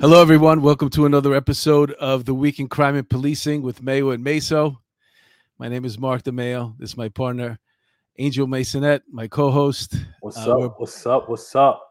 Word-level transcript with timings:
Hello, 0.00 0.22
everyone. 0.22 0.62
Welcome 0.62 0.90
to 0.90 1.06
another 1.06 1.34
episode 1.34 1.90
of 1.92 2.24
the 2.24 2.34
Week 2.34 2.60
in 2.60 2.68
Crime 2.68 2.94
and 2.94 3.08
Policing 3.08 3.62
with 3.62 3.82
Mayo 3.82 4.10
and 4.10 4.24
Meso. 4.24 4.76
My 5.58 5.68
name 5.68 5.84
is 5.84 5.98
Mark 5.98 6.22
DeMayo. 6.22 6.78
This 6.78 6.90
is 6.90 6.96
my 6.96 7.08
partner, 7.08 7.58
Angel 8.18 8.46
Masonette, 8.46 9.00
my 9.10 9.26
co-host. 9.26 9.96
What's 10.20 10.38
Uh, 10.38 10.56
up? 10.66 10.80
What's 10.80 11.04
up? 11.04 11.28
What's 11.28 11.54
up? 11.56 11.82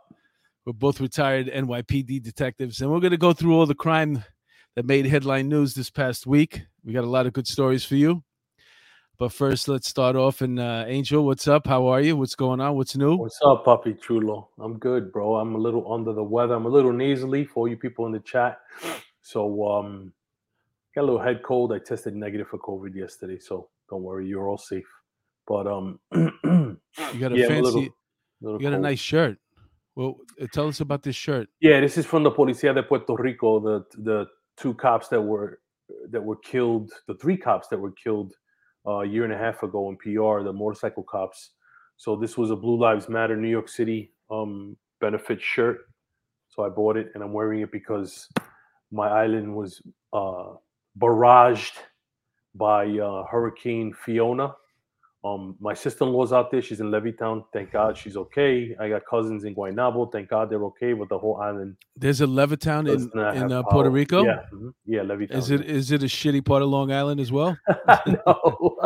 We're 0.66 0.74
both 0.74 1.02
retired 1.02 1.48
NYPD 1.48 2.24
detectives, 2.24 2.82
and 2.82 2.90
we're 2.90 3.02
going 3.02 3.12
to 3.12 3.18
go 3.18 3.34
through 3.34 3.56
all 3.56 3.66
the 3.66 3.76
crime 3.76 4.24
that 4.76 4.86
made 4.86 5.06
headline 5.06 5.50
news 5.50 5.74
this 5.74 5.90
past 5.90 6.26
week. 6.26 6.62
We 6.86 6.94
got 6.94 7.04
a 7.04 7.10
lot 7.10 7.26
of 7.26 7.34
good 7.34 7.48
stories 7.48 7.84
for 7.84 7.96
you. 7.96 8.24
But 9.20 9.34
first, 9.34 9.68
let's 9.68 9.88
start 9.88 10.16
off. 10.16 10.42
And 10.42 10.60
uh, 10.60 10.86
Angel, 10.88 11.26
what's 11.26 11.48
up? 11.48 11.66
How 11.66 11.88
are 11.88 12.02
you? 12.02 12.16
What's 12.16 12.36
going 12.36 12.62
on? 12.62 12.76
What's 12.76 12.96
new? 12.96 13.16
What's 13.16 13.40
up, 13.44 13.66
Puppy 13.66 13.96
Chulo? 13.96 14.50
I'm 14.60 14.78
good, 14.78 15.12
bro. 15.12 15.38
I'm 15.38 15.56
a 15.56 15.58
little 15.58 15.92
under 15.92 16.14
the 16.14 16.24
weather. 16.24 16.54
I'm 16.54 16.68
a 16.68 16.70
little 16.70 16.94
nasally 16.94 17.44
for 17.44 17.62
all 17.62 17.68
you 17.68 17.78
people 17.78 18.06
in 18.06 18.12
the 18.12 18.20
chat. 18.20 18.60
So, 19.24 19.68
um, 19.68 20.14
got 20.94 21.02
a 21.02 21.06
little 21.06 21.20
head 21.22 21.42
cold. 21.42 21.74
I 21.74 21.80
tested 21.80 22.16
negative 22.16 22.48
for 22.48 22.60
COVID 22.60 22.94
yesterday, 22.94 23.40
so 23.40 23.70
don't 23.90 24.04
worry, 24.04 24.28
you're 24.28 24.48
all 24.48 24.58
safe. 24.60 24.86
But 25.48 25.66
um, 25.66 26.00
You 26.14 27.20
got 27.20 27.32
a 27.32 27.38
yeah, 27.38 27.48
fancy. 27.48 27.62
little- 27.62 27.88
little 28.42 28.62
you 28.62 28.70
got 28.70 28.78
a 28.78 28.80
nice 28.80 29.00
shirt. 29.00 29.40
Well, 29.96 30.18
uh, 30.40 30.46
tell 30.54 30.68
us 30.68 30.80
about 30.80 31.02
this 31.02 31.16
shirt. 31.16 31.50
Yeah, 31.60 31.80
this 31.82 31.98
is 31.98 32.06
from 32.06 32.22
the 32.22 32.30
Policía 32.32 32.76
de 32.76 32.84
Puerto 32.84 33.16
Rico. 33.18 33.60
The 33.60 33.84
the 34.04 34.28
two 34.58 34.76
cops 34.76 35.08
that 35.08 35.20
were 35.22 35.60
that 36.12 36.24
were 36.24 36.36
killed, 36.36 36.92
the 37.08 37.16
three 37.16 37.36
cops 37.36 37.68
that 37.70 37.80
were 37.80 37.94
killed 37.94 38.34
a 38.88 39.06
year 39.06 39.24
and 39.24 39.34
a 39.34 39.38
half 39.38 39.64
ago 39.64 39.90
in 39.90 39.98
PR, 39.98 40.44
the 40.44 40.54
motorcycle 40.54 41.04
cops. 41.04 41.52
So 41.98 42.16
this 42.16 42.38
was 42.38 42.52
a 42.52 42.56
Blue 42.56 42.80
Lives 42.80 43.10
Matter 43.10 43.36
New 43.36 43.50
York 43.50 43.70
City 43.70 44.12
um, 44.32 44.78
benefit 45.02 45.42
shirt. 45.42 45.80
So 46.50 46.64
I 46.64 46.70
bought 46.70 46.98
it 46.98 47.12
and 47.14 47.24
I'm 47.24 47.34
wearing 47.34 47.62
it 47.62 47.72
because 47.72 48.28
my 48.92 49.08
island 49.08 49.54
was 49.54 49.82
uh, 50.14 50.54
barraged 50.98 51.74
by 52.56 52.88
uh, 52.88 53.24
Hurricane 53.30 53.94
Fiona. 53.94 54.56
Um, 55.24 55.56
my 55.60 55.74
sister-in-law's 55.74 56.32
out 56.32 56.52
there. 56.52 56.62
She's 56.62 56.80
in 56.80 56.92
Levittown. 56.92 57.44
Thank 57.52 57.72
God 57.72 57.98
she's 57.98 58.16
okay. 58.16 58.76
I 58.80 58.88
got 58.88 59.02
cousins 59.10 59.46
in 59.46 59.56
Guaynabo. 59.56 60.12
Thank 60.12 60.30
God 60.30 60.50
they're 60.50 60.64
okay. 60.66 60.94
with 60.94 61.10
the 61.10 61.18
whole 61.18 61.38
island 61.38 61.76
There's 61.96 62.22
a 62.22 62.28
Levittown 62.28 62.88
in, 62.88 63.42
in 63.42 63.52
uh, 63.52 63.64
Puerto. 63.64 63.90
Rico. 63.90 64.24
Yeah, 64.24 64.44
mhm. 64.54 64.74
yeah, 64.86 65.00
Levittown. 65.00 65.36
Is 65.36 65.50
it 65.50 65.66
is 65.66 65.92
it 65.92 66.04
a 66.04 66.06
shitty 66.06 66.46
part 66.46 66.62
of 66.62 66.70
Long 66.70 66.92
Island 66.92 67.20
as 67.20 67.32
well? 67.32 67.58
no. 68.08 68.78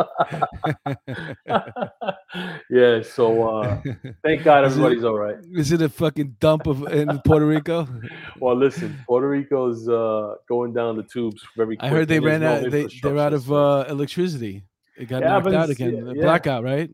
yeah. 2.70 3.02
So 3.02 3.48
uh, 3.48 3.82
thank 4.24 4.42
God 4.42 4.64
Is 4.66 4.72
it- 4.72 4.80
everybody's 4.80 5.04
all 5.04 5.18
right. 5.18 5.36
Is 5.52 5.70
it 5.70 5.82
a 5.82 5.88
fucking 5.88 6.36
dump 6.40 6.66
of 6.66 6.90
in 6.92 7.20
Puerto 7.26 7.46
Rico? 7.46 7.86
Well, 8.40 8.56
listen, 8.56 8.98
Puerto 9.06 9.28
Rico's 9.28 9.86
uh, 9.88 10.36
going 10.48 10.72
down 10.72 10.96
the 10.96 11.02
tubes 11.02 11.42
very. 11.56 11.78
I 11.78 11.88
heard 11.88 12.08
they 12.08 12.20
ran 12.20 12.42
out. 12.42 12.70
They 12.70 12.88
they're 13.02 13.18
out 13.18 13.34
of 13.34 13.52
uh, 13.52 13.84
electricity. 13.88 14.64
It 14.96 15.06
got 15.06 15.22
Yeah, 15.22 15.28
knocked 15.28 15.44
but 15.44 15.54
out 15.54 15.70
again. 15.70 15.94
yeah, 16.06 16.12
yeah. 16.14 16.22
Blackout, 16.22 16.64
right? 16.64 16.90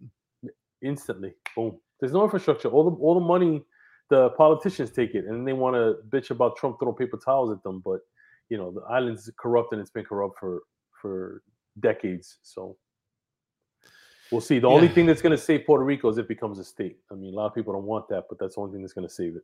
instantly. 0.83 1.35
Boom. 1.57 1.79
There's 2.01 2.13
no 2.13 2.25
infrastructure. 2.25 2.69
All 2.69 2.89
the 2.89 2.97
all 2.97 3.15
the 3.15 3.21
money, 3.21 3.63
the 4.11 4.31
politicians 4.31 4.91
take 4.91 5.15
it, 5.15 5.25
and 5.27 5.47
they 5.47 5.53
want 5.53 5.75
to 5.75 5.97
bitch 6.09 6.31
about 6.31 6.57
Trump 6.57 6.79
throwing 6.79 6.97
paper 6.97 7.19
towels 7.23 7.51
at 7.51 7.63
them. 7.63 7.83
But 7.85 8.01
you 8.49 8.57
know, 8.57 8.71
the 8.71 8.83
island's 8.83 9.31
corrupt, 9.39 9.73
and 9.73 9.81
it's 9.81 9.91
been 9.91 10.05
corrupt 10.05 10.39
for 10.39 10.63
for 11.01 11.43
decades. 11.81 12.39
So 12.43 12.77
we'll 14.31 14.41
see. 14.41 14.59
The 14.59 14.69
only 14.69 14.89
thing 14.89 15.07
that's 15.07 15.23
going 15.23 15.37
to 15.37 15.43
save 15.43 15.67
Puerto 15.67 15.85
Rico 15.85 16.09
is 16.09 16.19
if 16.19 16.25
it 16.25 16.29
becomes 16.29 16.59
a 16.59 16.65
state. 16.65 16.99
I 17.11 17.15
mean, 17.15 17.35
a 17.35 17.37
lot 17.37 17.47
of 17.47 17.55
people 17.55 17.73
don't 17.73 17.85
want 17.85 18.09
that, 18.09 18.25
but 18.29 18.39
that's 18.39 18.55
the 18.55 18.61
only 18.61 18.73
thing 18.73 18.83
that's 18.83 18.95
going 18.95 19.09
to 19.09 19.13
save 19.13 19.37
it. 19.37 19.43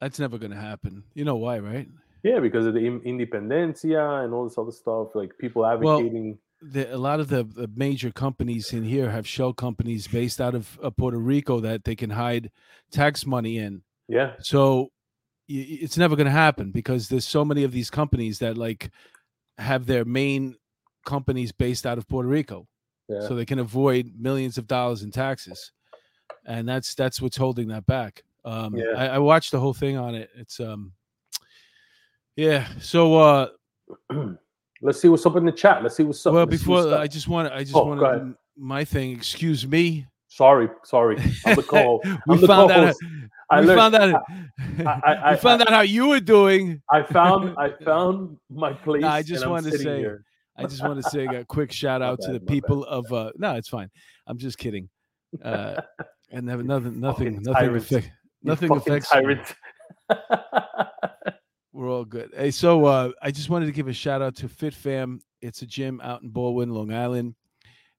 That's 0.00 0.18
never 0.18 0.36
going 0.36 0.50
to 0.50 0.58
happen. 0.58 1.04
You 1.14 1.24
know 1.24 1.36
why, 1.36 1.58
right? 1.58 1.88
Yeah, 2.22 2.40
because 2.40 2.66
of 2.66 2.74
the 2.74 2.80
independencia 2.80 4.24
and 4.24 4.34
all 4.34 4.44
this 4.44 4.58
other 4.58 4.72
stuff, 4.72 5.14
like 5.14 5.30
people 5.38 5.64
advocating. 5.64 6.38
The, 6.62 6.94
a 6.94 6.96
lot 6.96 7.20
of 7.20 7.28
the, 7.28 7.44
the 7.44 7.68
major 7.76 8.10
companies 8.10 8.72
in 8.72 8.82
here 8.82 9.10
have 9.10 9.26
shell 9.26 9.52
companies 9.52 10.08
based 10.08 10.40
out 10.40 10.54
of 10.54 10.78
uh, 10.82 10.90
Puerto 10.90 11.18
Rico 11.18 11.60
that 11.60 11.84
they 11.84 11.94
can 11.94 12.10
hide 12.10 12.50
tax 12.90 13.26
money 13.26 13.58
in. 13.58 13.82
yeah, 14.08 14.32
So 14.40 14.90
it's 15.48 15.96
never 15.96 16.16
going 16.16 16.26
to 16.26 16.30
happen 16.32 16.70
because 16.72 17.08
there's 17.08 17.26
so 17.28 17.44
many 17.44 17.62
of 17.62 17.70
these 17.72 17.90
companies 17.90 18.38
that 18.40 18.56
like 18.58 18.90
have 19.58 19.86
their 19.86 20.04
main 20.04 20.56
companies 21.04 21.52
based 21.52 21.86
out 21.86 21.98
of 21.98 22.08
Puerto 22.08 22.28
Rico. 22.28 22.66
yeah. 23.08 23.20
so 23.28 23.34
they 23.36 23.44
can 23.46 23.60
avoid 23.60 24.12
millions 24.18 24.58
of 24.58 24.66
dollars 24.66 25.02
in 25.02 25.10
taxes 25.12 25.70
and 26.46 26.68
that's 26.68 26.94
that's 26.96 27.20
what's 27.22 27.36
holding 27.36 27.68
that 27.68 27.86
back 27.86 28.24
um 28.44 28.74
Yeah. 28.74 28.92
I, 28.96 29.06
I 29.06 29.18
watched 29.18 29.52
the 29.52 29.60
whole 29.60 29.74
thing 29.74 29.96
on 29.96 30.14
it 30.16 30.30
it's 30.34 30.58
um 30.58 30.92
yeah 32.34 32.66
so 32.80 33.14
uh 33.14 33.48
Let's 34.86 35.00
see 35.00 35.08
what's 35.08 35.26
up 35.26 35.34
in 35.36 35.44
the 35.44 35.52
chat. 35.52 35.82
Let's 35.82 35.96
see 35.96 36.04
what's 36.04 36.24
up. 36.24 36.32
well 36.34 36.46
Let's 36.46 36.62
before 36.62 36.94
i 36.94 37.06
just 37.08 37.26
want 37.28 37.48
to, 37.48 37.54
i 37.54 37.62
just 37.64 37.74
Oh, 37.74 37.84
want 37.86 38.36
my 38.56 38.84
thing 38.84 39.10
excuse 39.12 39.66
me 39.66 40.06
sorry, 40.28 40.68
sorry, 40.84 41.16
I'm 41.46 41.56
the 41.56 41.62
co. 41.62 42.00
we 42.28 42.36
the 42.38 42.46
found 42.46 42.70
out 42.70 42.94
co-host. 42.94 43.00
I 43.50 43.60
we 43.60 43.66
learned- 43.66 43.80
found 43.80 43.94
out 43.96 44.22
I- 44.86 45.12
I- 45.12 45.30
we 45.32 45.36
found 45.38 45.62
I- 45.62 45.64
out 45.64 45.70
how 45.72 45.80
you 45.80 46.08
were 46.08 46.20
doing 46.20 46.80
I 46.90 47.02
found 47.02 47.54
I 47.64 47.70
found 47.84 48.36
my 48.48 48.72
place. 48.72 49.02
I 49.04 49.22
just 49.22 49.44
and 49.44 49.64
to 49.64 49.76
say- 49.78 49.98
here. 49.98 50.24
I 50.58 50.62
just 50.64 50.82
want 50.82 51.02
to 51.02 51.10
say 51.10 51.26
a 51.26 51.44
quick 51.44 51.70
shout 51.72 52.00
out 52.00 52.20
to 52.22 52.28
bad, 52.28 52.34
the 52.36 52.40
my 52.40 52.46
bad. 52.46 52.48
people 52.54 52.84
of 52.84 53.12
uh 53.12 53.30
no 53.36 53.56
it's 53.56 53.68
fine 53.68 53.90
i'm 54.28 54.38
just 54.38 54.56
kidding 54.56 54.88
uh 55.42 55.80
and 56.30 56.48
have 56.48 56.64
nothing 56.64 56.98
nothing 57.00 57.42
nothing 57.42 57.82
nothing 58.42 58.70
affects 58.70 59.12
me. 59.12 59.20
tyrant. 59.20 59.54
We're 61.76 61.90
all 61.90 62.06
good. 62.06 62.30
Hey, 62.34 62.52
so 62.52 62.86
uh, 62.86 63.10
I 63.20 63.30
just 63.30 63.50
wanted 63.50 63.66
to 63.66 63.72
give 63.72 63.86
a 63.86 63.92
shout 63.92 64.22
out 64.22 64.34
to 64.36 64.48
Fit 64.48 64.72
Fam. 64.72 65.20
It's 65.42 65.60
a 65.60 65.66
gym 65.66 66.00
out 66.02 66.22
in 66.22 66.30
Baldwin, 66.30 66.70
Long 66.70 66.90
Island. 66.90 67.34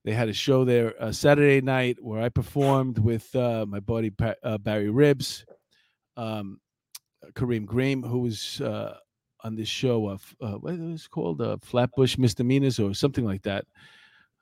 They 0.04 0.14
had 0.14 0.30
a 0.30 0.34
show 0.34 0.66
there 0.66 0.96
uh, 1.00 1.12
Saturday 1.12 1.62
night 1.62 1.98
where 2.02 2.20
I 2.20 2.30
performed 2.30 2.98
with 2.98 3.36
uh, 3.36 3.68
my 3.68 3.80
buddy 3.80 4.12
uh, 4.42 4.58
Barry 4.58 4.90
Ribs, 4.90 5.46
um, 6.16 6.60
Kareem 7.34 7.68
Grimes, 7.68 8.08
who 8.08 8.22
was 8.22 8.62
uh, 8.62 8.98
on 9.44 9.56
this 9.56 9.68
show 9.68 10.10
of 10.10 10.36
uh, 10.42 10.54
what 10.54 10.74
it 10.74 10.80
was 10.80 11.08
called, 11.08 11.40
uh, 11.40 11.58
Flatbush 11.62 12.18
Misdemeanors 12.18 12.80
or 12.80 12.96
something 12.96 13.26
like 13.26 13.44
that. 13.44 13.66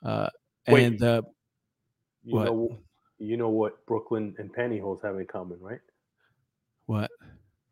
Uh, 0.01 0.29
Wait. 0.69 0.85
and 0.85 1.03
uh, 1.03 1.21
you 2.23 2.35
What? 2.35 2.45
know 2.45 2.77
you 3.17 3.35
know 3.35 3.49
what 3.49 3.85
Brooklyn 3.85 4.33
and 4.37 4.49
pantyhose 4.55 5.03
have 5.03 5.17
in 5.19 5.25
common, 5.25 5.59
right? 5.59 5.81
what? 6.85 7.11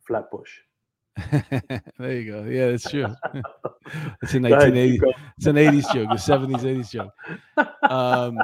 Flatbush. 0.06 0.52
there 2.00 2.13
you 2.13 2.31
go. 2.31 2.44
Yeah, 2.44 2.72
that's 2.72 2.90
true. 2.90 3.07
it's 4.22 4.34
a 4.34 4.40
Go 4.47 4.56
ahead, 4.56 4.74
1980. 4.74 5.00
It's 5.38 5.46
an 5.47 5.56
80s 5.56 5.94
joke, 5.94 6.09
a 6.09 6.18
70s, 6.18 6.63
80s 6.63 6.91
joke. 6.91 7.12
Um, 7.91 8.38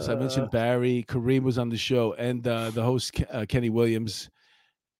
So 0.00 0.12
I 0.12 0.14
Uh, 0.14 0.18
mentioned 0.18 0.50
Barry. 0.50 1.04
Kareem 1.08 1.42
was 1.42 1.56
on 1.58 1.68
the 1.68 1.76
show, 1.76 2.12
and 2.14 2.46
uh, 2.46 2.70
the 2.70 2.82
host 2.82 3.22
uh, 3.32 3.46
Kenny 3.48 3.70
Williams. 3.70 4.28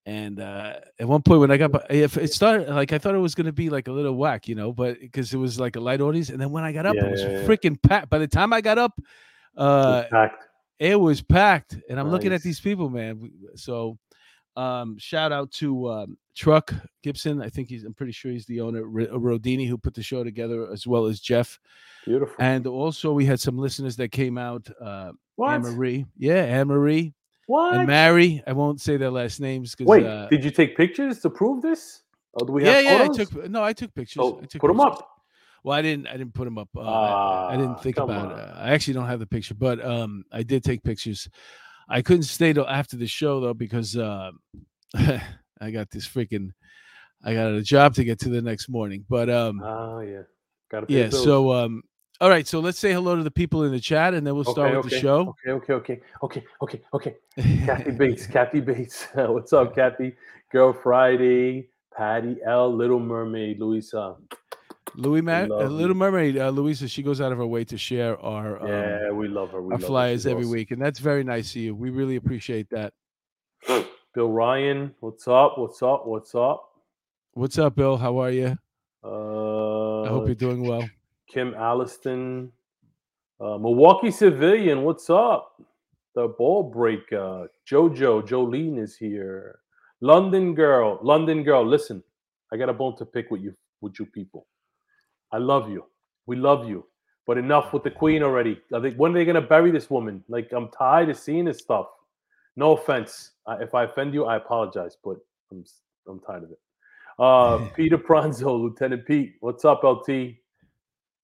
And 0.07 0.39
uh, 0.39 0.75
at 0.99 1.07
one 1.07 1.21
point, 1.21 1.41
when 1.41 1.51
I 1.51 1.57
got, 1.57 1.71
bu- 1.71 1.79
if 1.89 2.17
it 2.17 2.33
started 2.33 2.67
like 2.69 2.91
I 2.91 2.97
thought 2.97 3.13
it 3.13 3.19
was 3.19 3.35
going 3.35 3.45
to 3.45 3.51
be 3.53 3.69
like 3.69 3.87
a 3.87 3.91
little 3.91 4.15
whack, 4.15 4.47
you 4.47 4.55
know, 4.55 4.71
but 4.73 4.99
because 4.99 5.31
it 5.33 5.37
was 5.37 5.59
like 5.59 5.75
a 5.75 5.79
light 5.79 6.01
audience, 6.01 6.29
and 6.29 6.41
then 6.41 6.49
when 6.49 6.63
I 6.63 6.71
got 6.71 6.87
up, 6.87 6.95
Yeah, 6.95 7.05
it 7.05 7.11
was 7.11 7.21
yeah, 7.21 7.29
yeah. 7.29 7.47
freaking 7.47 7.79
packed. 7.81 8.09
By 8.09 8.17
the 8.17 8.27
time 8.27 8.51
I 8.53 8.61
got 8.61 8.79
up, 8.79 8.99
uh, 9.55 10.05
packed. 10.09 10.43
it 10.79 10.99
was 10.99 11.21
packed, 11.21 11.77
and 11.89 11.99
I'm 11.99 12.09
looking 12.09 12.33
at 12.33 12.41
these 12.41 12.59
people, 12.59 12.89
man. 12.89 13.31
So, 13.55 13.99
um, 14.55 14.97
shout 14.97 15.31
out 15.31 15.51
to 15.53 15.89
um, 15.89 16.17
Truck 16.35 16.73
Gibson. 17.03 17.41
I 17.41 17.49
think 17.49 17.69
he's. 17.69 17.83
I'm 17.83 17.93
pretty 17.93 18.11
sure 18.11 18.31
he's 18.31 18.45
the 18.45 18.61
owner. 18.61 18.79
R- 18.81 19.19
Rodini, 19.19 19.67
who 19.67 19.77
put 19.77 19.93
the 19.93 20.03
show 20.03 20.23
together, 20.23 20.71
as 20.71 20.85
well 20.87 21.05
as 21.05 21.19
Jeff. 21.19 21.59
Beautiful. 22.05 22.35
And 22.39 22.65
also, 22.67 23.13
we 23.13 23.25
had 23.25 23.39
some 23.39 23.57
listeners 23.57 23.95
that 23.97 24.09
came 24.11 24.37
out. 24.37 24.67
Uh, 24.79 25.11
what? 25.35 25.51
Anne 25.53 25.61
Marie. 25.61 26.05
Yeah, 26.17 26.43
Anne 26.43 26.67
Marie 26.67 27.13
What? 27.47 27.75
and 27.75 27.87
Mary. 27.87 28.41
I 28.47 28.53
won't 28.53 28.81
say 28.81 28.97
their 28.97 29.11
last 29.11 29.39
names 29.39 29.71
because 29.75 29.87
Wait, 29.87 30.05
uh, 30.05 30.27
did 30.29 30.43
you 30.43 30.51
take 30.51 30.75
pictures 30.75 31.19
to 31.21 31.29
prove 31.29 31.61
this? 31.61 32.03
Or 32.33 32.45
do 32.47 32.53
we 32.53 32.63
yeah, 32.65 32.73
have 32.73 32.83
yeah, 32.83 33.03
I 33.03 33.07
took 33.09 33.49
no, 33.49 33.63
I 33.63 33.73
took 33.73 33.93
pictures. 33.93 34.21
So 34.21 34.39
I 34.41 34.45
took 34.45 34.61
put 34.61 34.67
them 34.69 34.79
up. 34.79 35.07
Well, 35.63 35.77
I 35.77 35.81
didn't. 35.83 36.07
I 36.07 36.13
didn't 36.13 36.33
put 36.33 36.45
them 36.45 36.57
up. 36.57 36.69
Uh, 36.75 36.81
I, 36.81 37.53
I 37.53 37.55
didn't 37.57 37.71
Ah, 37.73 37.75
think 37.75 37.97
about. 37.97 38.31
on. 38.31 38.39
Uh, 38.39 38.55
I 38.57 38.71
actually 38.71 38.95
don't 38.95 39.05
have 39.07 39.19
the 39.19 39.27
picture, 39.27 39.53
but 39.53 39.83
um, 39.85 40.23
I 40.31 40.41
did 40.43 40.63
take 40.63 40.81
pictures. 40.83 41.29
I 41.91 42.01
couldn't 42.01 42.23
stay 42.23 42.53
till 42.53 42.67
after 42.67 42.95
the 42.95 43.05
show 43.05 43.41
though 43.41 43.53
because 43.53 43.97
uh, 43.97 44.31
I 44.95 45.71
got 45.71 45.91
this 45.91 46.07
freaking. 46.07 46.51
I 47.23 47.35
got 47.35 47.51
a 47.51 47.61
job 47.61 47.93
to 47.95 48.03
get 48.03 48.17
to 48.21 48.29
the 48.29 48.41
next 48.41 48.67
morning, 48.69 49.05
but 49.07 49.29
um, 49.29 49.61
Ah, 49.63 49.99
yeah. 49.99 50.21
Got 50.71 50.87
to 50.87 50.93
yeah. 50.93 51.09
So 51.09 51.51
um, 51.53 51.83
all 52.21 52.29
right. 52.29 52.47
So 52.47 52.61
let's 52.61 52.79
say 52.79 52.93
hello 52.93 53.15
to 53.17 53.23
the 53.23 53.29
people 53.29 53.63
in 53.65 53.71
the 53.71 53.79
chat, 53.79 54.13
and 54.13 54.25
then 54.25 54.33
we'll 54.33 54.45
start 54.45 54.75
with 54.75 54.89
the 54.89 54.99
show. 54.99 55.35
Okay, 55.45 55.51
okay, 55.51 55.73
okay, 55.73 56.01
okay, 56.23 56.43
okay, 56.61 56.81
okay. 56.93 57.15
Kathy 57.65 57.91
Bates, 57.91 58.25
Kathy 58.25 58.61
Bates. 58.61 59.07
What's 59.13 59.51
up, 59.53 59.75
Kathy? 59.75 60.15
Girl 60.51 60.73
Friday, 60.73 61.69
Patty 61.95 62.37
L, 62.45 62.73
Little 62.73 62.99
Mermaid, 62.99 63.59
Louisa. 63.59 64.15
Louis 64.95 65.21
Ma- 65.21 65.43
uh, 65.49 65.67
Little. 65.67 65.95
Mermaid, 65.95 66.37
uh, 66.37 66.49
Louisa, 66.49 66.87
she 66.87 67.01
goes 67.03 67.21
out 67.21 67.31
of 67.31 67.37
her 67.37 67.45
way 67.45 67.63
to 67.65 67.77
share 67.77 68.19
our 68.21 68.61
um, 68.61 68.67
Yeah, 68.67 69.11
we 69.11 69.27
love 69.27 69.51
her. 69.51 69.61
We 69.61 69.73
our 69.73 69.79
love 69.79 69.87
flyers 69.87 70.21
She's 70.21 70.27
every 70.27 70.43
awesome. 70.43 70.51
week, 70.51 70.71
and 70.71 70.81
that's 70.81 70.99
very 70.99 71.23
nice 71.23 71.51
of 71.51 71.57
you. 71.57 71.75
We 71.75 71.89
really 71.89 72.15
appreciate 72.17 72.67
that. 72.71 72.93
Bill 74.13 74.29
Ryan, 74.29 74.93
what's 74.99 75.27
up? 75.27 75.57
What's 75.57 75.81
up? 75.81 76.05
What's 76.05 76.35
up? 76.35 76.69
What's 77.33 77.57
up, 77.57 77.75
Bill? 77.75 77.97
How 77.97 78.17
are 78.17 78.31
you? 78.31 78.57
Uh, 79.03 80.01
I 80.03 80.09
hope 80.09 80.25
you're 80.27 80.35
doing 80.35 80.63
well. 80.67 80.87
Kim 81.27 81.53
Alliston, 81.53 82.51
uh, 83.39 83.57
Milwaukee 83.57 84.11
Civilian, 84.11 84.83
what's 84.83 85.09
up? 85.09 85.61
The 86.13 86.27
ball 86.27 86.63
breaker, 86.63 87.47
Jojo, 87.65 88.21
Jolene 88.21 88.77
is 88.79 88.97
here. 88.97 89.59
London 90.01 90.53
girl, 90.53 90.99
London 91.01 91.43
girl, 91.43 91.65
listen, 91.65 92.03
I 92.51 92.57
got 92.57 92.67
a 92.67 92.73
bone 92.73 92.97
to 92.97 93.05
pick 93.05 93.31
with 93.31 93.41
you, 93.41 93.55
with 93.79 93.97
you 93.97 94.05
people. 94.05 94.45
I 95.31 95.37
love 95.37 95.69
you. 95.69 95.85
We 96.25 96.35
love 96.35 96.67
you. 96.67 96.85
But 97.27 97.37
enough 97.37 97.71
with 97.71 97.83
the 97.83 97.91
queen 97.91 98.23
already. 98.23 98.59
Are 98.73 98.79
they, 98.79 98.91
when 98.91 99.11
are 99.11 99.13
they 99.15 99.25
gonna 99.25 99.41
bury 99.41 99.71
this 99.71 99.89
woman? 99.89 100.23
Like 100.27 100.51
I'm 100.51 100.69
tired 100.69 101.09
of 101.09 101.17
seeing 101.17 101.45
this 101.45 101.59
stuff. 101.59 101.87
No 102.55 102.75
offense. 102.75 103.31
If 103.47 103.73
I 103.73 103.85
offend 103.85 104.13
you, 104.13 104.25
I 104.25 104.37
apologize, 104.37 104.97
but 105.03 105.17
I'm 105.51 105.63
I'm 106.07 106.19
tired 106.19 106.43
of 106.43 106.51
it. 106.51 106.59
Uh, 107.19 107.69
Peter 107.75 107.97
Pranzo, 107.97 108.61
Lieutenant 108.61 109.05
Pete. 109.05 109.35
What's 109.39 109.65
up, 109.65 109.83
LT? 109.83 110.35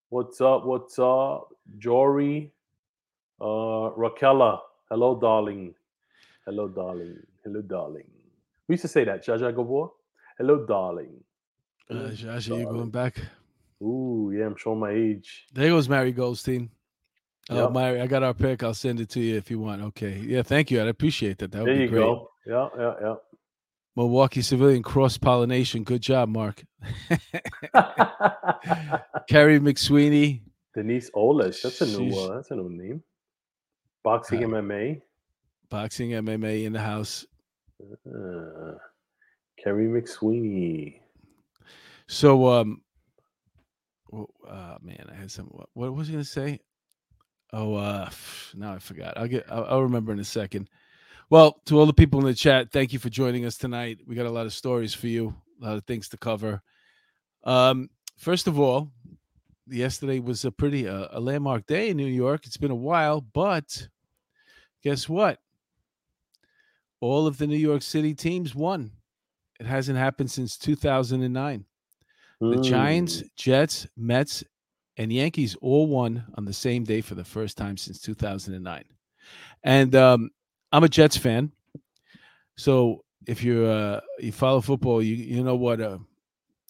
What's 0.09 0.39
up? 0.39 0.65
What's 0.65 1.00
up? 1.00 1.50
Jory, 1.77 2.54
uh, 3.42 3.92
Raquela. 3.98 4.59
Hello, 4.89 5.19
darling. 5.19 5.74
Hello, 6.45 6.68
darling. 6.68 7.18
Hello, 7.44 7.62
darling. 7.62 8.06
We 8.68 8.74
used 8.74 8.83
to 8.83 8.88
say 8.88 9.04
that. 9.04 9.25
Zsa 9.25 9.39
Zsa 9.39 9.54
Gabor. 9.54 9.92
Hello, 10.38 10.65
darling. 10.65 11.24
Uh, 11.89 11.95
are 11.95 12.39
you 12.39 12.65
going 12.65 12.89
back? 12.89 13.19
Ooh, 13.82 14.34
yeah, 14.36 14.46
I'm 14.46 14.56
showing 14.58 14.80
my 14.80 14.92
age. 14.92 15.46
There 15.54 15.70
goes 15.70 15.88
Mary 15.88 16.12
Goldstein. 16.12 16.70
Oh, 17.50 17.64
Yep. 17.64 17.72
Mary, 17.74 18.02
I 18.02 18.08
got 18.08 18.24
our 18.24 18.34
pick. 18.34 18.64
I'll 18.64 18.74
send 18.74 19.00
it 19.00 19.10
to 19.12 19.20
you 19.22 19.38
if 19.38 19.50
you 19.52 19.60
want. 19.60 19.82
Okay. 19.82 20.18
Yeah, 20.18 20.42
thank 20.42 20.72
you. 20.72 20.82
I'd 20.82 20.88
appreciate 20.88 21.38
that. 21.38 21.52
That 21.52 21.60
would 21.60 21.68
There 21.70 21.76
be 21.78 21.84
you 21.84 21.90
great. 21.90 22.00
go. 22.02 22.30
Yeah, 22.46 22.68
yeah, 22.78 22.94
yeah. 23.02 23.16
Milwaukee 23.96 24.42
civilian 24.42 24.84
cross 24.84 25.18
pollination. 25.18 25.84
Good 25.84 26.02
job, 26.02 26.30
Mark. 26.30 26.64
Carrie 29.28 29.60
McSweeney. 29.60 30.42
Denise 30.76 31.10
Olish. 31.16 31.62
That's 31.62 31.82
a 31.82 31.86
new. 31.86 32.12
Sheesh. 32.12 32.30
Uh, 32.32 32.36
that's 32.36 32.52
a 32.52 32.56
new 32.56 32.70
name. 32.70 33.04
Boxing 34.04 34.44
Uh, 34.44 34.48
MMA. 34.48 35.02
Boxing 35.70 36.12
MMA 36.12 36.66
in 36.66 36.74
the 36.74 36.80
house. 36.80 37.26
Uh, 37.82 38.74
Kerry 39.62 39.88
McSweeney. 39.88 41.00
So, 42.08 42.48
um, 42.48 42.82
w- 44.12 44.27
uh, 44.48 44.77
man, 44.81 45.07
I 45.12 45.15
had 45.15 45.31
some. 45.31 45.48
What, 45.48 45.69
what 45.74 45.94
was 45.94 46.09
going 46.09 46.24
to 46.24 46.30
say? 46.30 46.59
Oh, 47.54 47.75
uh, 47.75 48.09
now 48.56 48.74
I 48.74 48.80
forgot. 48.80 49.18
I'll 49.18 49.27
get. 49.27 49.45
I'll, 49.50 49.65
I'll 49.65 49.83
remember 49.83 50.12
in 50.12 50.19
a 50.19 50.25
second. 50.25 50.69
Well, 51.30 51.62
to 51.65 51.77
all 51.77 51.86
the 51.86 51.94
people 51.94 52.19
in 52.21 52.25
the 52.25 52.33
chat, 52.33 52.71
thank 52.71 52.94
you 52.94 53.00
for 53.00 53.09
joining 53.09 53.45
us 53.45 53.57
tonight. 53.57 54.00
We 54.07 54.15
got 54.15 54.25
a 54.25 54.31
lot 54.31 54.45
of 54.45 54.54
stories 54.54 54.94
for 54.94 55.07
you, 55.07 55.36
a 55.62 55.65
lot 55.65 55.77
of 55.77 55.83
things 55.86 56.07
to 56.09 56.18
cover. 56.18 56.62
Um, 57.44 57.89
first 58.18 58.48
of 58.48 58.57
all, 58.57 58.92
yesterday 59.68 60.19
was 60.19 60.45
a 60.45 60.51
pretty 60.51 60.88
uh, 60.88 61.07
a 61.12 61.19
landmark 61.19 61.68
day 61.68 61.89
in 61.89 61.98
New 61.98 62.06
York. 62.07 62.45
It's 62.45 62.57
been 62.57 62.71
a 62.71 62.75
while, 62.75 63.21
but 63.21 63.88
guess 64.83 65.09
what? 65.09 65.39
All 67.01 67.27
of 67.27 67.38
the 67.38 67.48
New 67.48 67.57
York 67.57 67.81
City 67.81 68.13
teams 68.13 68.56
won. 68.56 68.92
It 69.59 69.65
hasn't 69.65 69.98
happened 69.98 70.31
since 70.31 70.57
2009. 70.57 71.65
The 72.39 72.62
Giants, 72.62 73.22
Mm. 73.22 73.30
Jets, 73.36 73.88
Mets, 73.98 74.44
and 74.98 75.12
Yankees 75.12 75.56
all 75.62 75.88
won 75.88 76.24
on 76.36 76.45
the 76.45 76.54
same 76.54 76.84
day 76.84 77.01
for 77.01 77.16
the 77.16 77.24
first 77.24 77.57
time 77.57 77.78
since 77.78 78.00
2009. 78.00 78.84
And 79.63 79.95
um, 79.95 80.30
I'm 80.72 80.84
a 80.84 80.89
Jets 80.89 81.18
fan, 81.18 81.51
so 82.56 83.04
if 83.28 83.44
you 83.44 83.66
uh, 83.66 84.01
you 84.19 84.31
follow 84.31 84.62
football, 84.62 85.01
you 85.01 85.16
you 85.16 85.44
know 85.44 85.56
what 85.56 85.81
uh, 85.81 85.98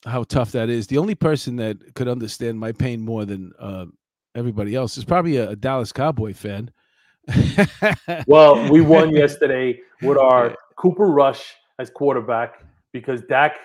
how 0.05 0.23
tough 0.23 0.51
that 0.53 0.69
is. 0.69 0.87
The 0.87 0.97
only 0.97 1.15
person 1.15 1.55
that 1.57 1.95
could 1.95 2.07
understand 2.07 2.59
my 2.59 2.71
pain 2.71 3.01
more 3.01 3.25
than 3.25 3.51
uh, 3.59 3.85
everybody 4.35 4.75
else 4.75 4.97
is 4.97 5.05
probably 5.05 5.37
a, 5.37 5.49
a 5.51 5.55
Dallas 5.55 5.91
Cowboy 5.91 6.33
fan. 6.33 6.71
Well, 8.25 8.69
we 8.71 8.81
won 8.81 9.11
yesterday 9.15 9.79
with 10.01 10.17
our 10.17 10.55
Cooper 10.77 11.07
Rush 11.07 11.55
as 11.79 11.89
quarterback 11.89 12.63
because 12.93 13.21
Dak, 13.23 13.55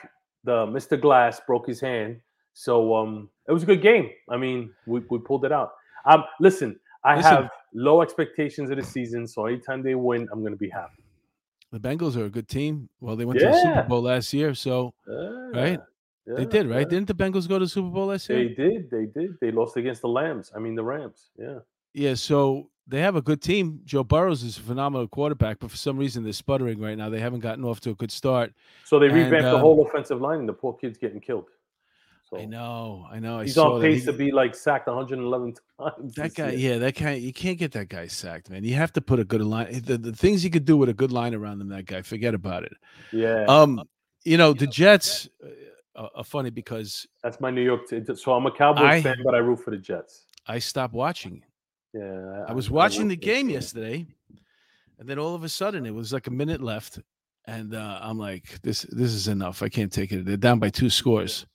the 0.44 0.66
Mr. 0.66 1.00
Glass, 1.00 1.40
broke 1.46 1.66
his 1.66 1.80
hand. 1.80 2.20
So 2.54 2.94
um, 2.94 3.30
it 3.48 3.52
was 3.52 3.62
a 3.62 3.66
good 3.66 3.82
game. 3.82 4.10
I 4.30 4.36
mean, 4.36 4.70
we, 4.86 5.00
we 5.10 5.18
pulled 5.18 5.44
it 5.44 5.52
out. 5.52 5.72
Um, 6.04 6.24
listen, 6.40 6.78
I 7.04 7.16
Listen. 7.16 7.30
have 7.32 7.50
low 7.74 8.02
expectations 8.02 8.70
of 8.70 8.76
the 8.76 8.82
season, 8.82 9.26
so 9.26 9.46
anytime 9.46 9.82
they 9.82 9.94
win, 9.94 10.28
I'm 10.32 10.40
going 10.40 10.52
to 10.52 10.58
be 10.58 10.68
happy. 10.68 11.02
the 11.72 11.80
Bengals 11.80 12.16
are 12.16 12.26
a 12.26 12.30
good 12.30 12.48
team. 12.48 12.88
Well, 13.00 13.16
they 13.16 13.24
went 13.24 13.40
to 13.40 13.46
the 13.46 13.60
Super 13.62 13.82
Bowl 13.88 14.02
last 14.02 14.32
year, 14.32 14.54
so 14.54 14.92
Right? 15.06 15.80
Yeah, 16.26 16.34
they 16.36 16.44
did, 16.44 16.68
right? 16.68 16.80
yeah. 16.80 16.84
Didn't 16.84 17.08
the 17.08 17.14
Bengals 17.14 17.48
go 17.48 17.58
to 17.58 17.64
the 17.64 17.68
Super 17.68 17.88
Bowl 17.90 18.06
last 18.06 18.28
year? 18.28 18.38
They 18.48 18.54
did. 18.54 18.90
They 18.90 19.06
did. 19.06 19.36
They 19.40 19.50
lost 19.50 19.76
against 19.76 20.02
the 20.02 20.08
Lambs. 20.08 20.52
I 20.54 20.58
mean, 20.60 20.74
the 20.76 20.84
Rams. 20.84 21.30
Yeah. 21.36 21.58
Yeah, 21.94 22.14
so 22.14 22.68
they 22.86 23.00
have 23.00 23.16
a 23.16 23.22
good 23.22 23.40
team. 23.40 23.80
Joe 23.84 24.04
Burrows 24.04 24.42
is 24.42 24.58
a 24.58 24.60
phenomenal 24.60 25.06
quarterback, 25.08 25.58
but 25.60 25.70
for 25.70 25.76
some 25.76 25.96
reason 25.96 26.24
they're 26.24 26.32
sputtering 26.32 26.80
right 26.80 26.98
now. 26.98 27.08
They 27.08 27.20
haven't 27.20 27.40
gotten 27.40 27.64
off 27.64 27.80
to 27.80 27.90
a 27.90 27.94
good 27.94 28.10
start. 28.10 28.52
So 28.84 28.98
they 28.98 29.06
And, 29.06 29.14
revamped 29.14 29.44
the 29.44 29.54
um, 29.54 29.60
whole 29.60 29.86
offensive 29.86 30.20
line, 30.20 30.40
and 30.40 30.48
the 30.48 30.52
poor 30.52 30.74
kid's 30.74 30.98
getting 30.98 31.20
killed. 31.20 31.48
So 32.28 32.38
I 32.38 32.44
know, 32.46 33.06
I 33.12 33.18
know. 33.18 33.40
I 33.40 33.44
he's 33.44 33.54
saw 33.54 33.74
on 33.74 33.82
pace 33.82 34.00
He- 34.00 34.06
to 34.06 34.12
be 34.14 34.32
like 34.32 34.54
sacked 34.54 34.86
111 34.88 35.54
times. 35.80 36.14
that 36.14 36.34
guy, 36.34 36.50
year. 36.52 36.72
yeah, 36.72 36.78
that 36.78 36.94
guy. 36.96 37.12
You 37.14 37.32
can't 37.32 37.58
get 37.58 37.72
that 37.72 37.88
guy 37.88 38.06
sacked, 38.06 38.48
man. 38.50 38.64
You 38.64 38.74
have 38.74 38.92
to 38.94 39.00
put 39.02 39.20
a 39.20 39.24
good 39.24 39.42
line. 39.42 39.82
The, 39.84 39.98
the 39.98 40.12
things 40.12 40.42
you 40.42 40.50
could 40.50 40.64
do 40.64 40.76
with 40.76 40.88
a 40.88 40.94
good 40.94 41.12
line 41.12 41.34
around 41.34 41.58
them, 41.58 41.68
that 41.68 41.84
guy. 41.86 42.00
Forget 42.02 42.34
about 42.34 42.64
it. 42.64 42.72
Yeah. 43.12 43.44
Um, 43.48 43.82
you 44.24 44.38
know, 44.38 44.52
the 44.54 44.66
Jets 44.66 45.28
uh, 45.44 45.48
are, 46.04 46.10
are 46.16 46.24
funny 46.24 46.48
because 46.50 47.06
That's 47.22 47.38
my 47.40 47.50
New 47.50 47.62
York. 47.62 47.86
T- 47.88 48.00
so 48.14 48.32
I'm 48.32 48.46
a 48.46 48.50
Cowboys 48.50 48.84
I- 48.84 49.02
fan, 49.02 49.16
but 49.24 49.34
I 49.34 49.38
root 49.38 49.56
for 49.62 49.70
the 49.70 49.76
Jets. 49.78 50.26
I 50.46 50.58
stopped 50.58 50.94
watching. 50.94 51.42
Yeah. 51.94 52.44
I 52.48 52.52
was 52.52 52.70
watching 52.70 53.08
the 53.08 53.16
the 53.16 53.24
game 53.26 53.46
team. 53.46 53.54
yesterday, 53.54 54.06
and 54.98 55.08
then 55.08 55.18
all 55.18 55.34
of 55.34 55.44
a 55.44 55.48
sudden 55.48 55.84
it 55.86 55.94
was 55.94 56.12
like 56.12 56.26
a 56.26 56.30
minute 56.30 56.62
left, 56.62 56.98
and 57.46 57.74
uh, 57.74 57.98
I'm 58.02 58.18
like, 58.18 58.60
"This 58.62 58.82
this 58.82 59.12
is 59.12 59.28
enough. 59.28 59.62
I 59.62 59.68
can't 59.68 59.92
take 59.92 60.12
it." 60.12 60.24
They're 60.24 60.36
down 60.36 60.58
by 60.58 60.70
two 60.70 60.88
scores, 60.90 61.46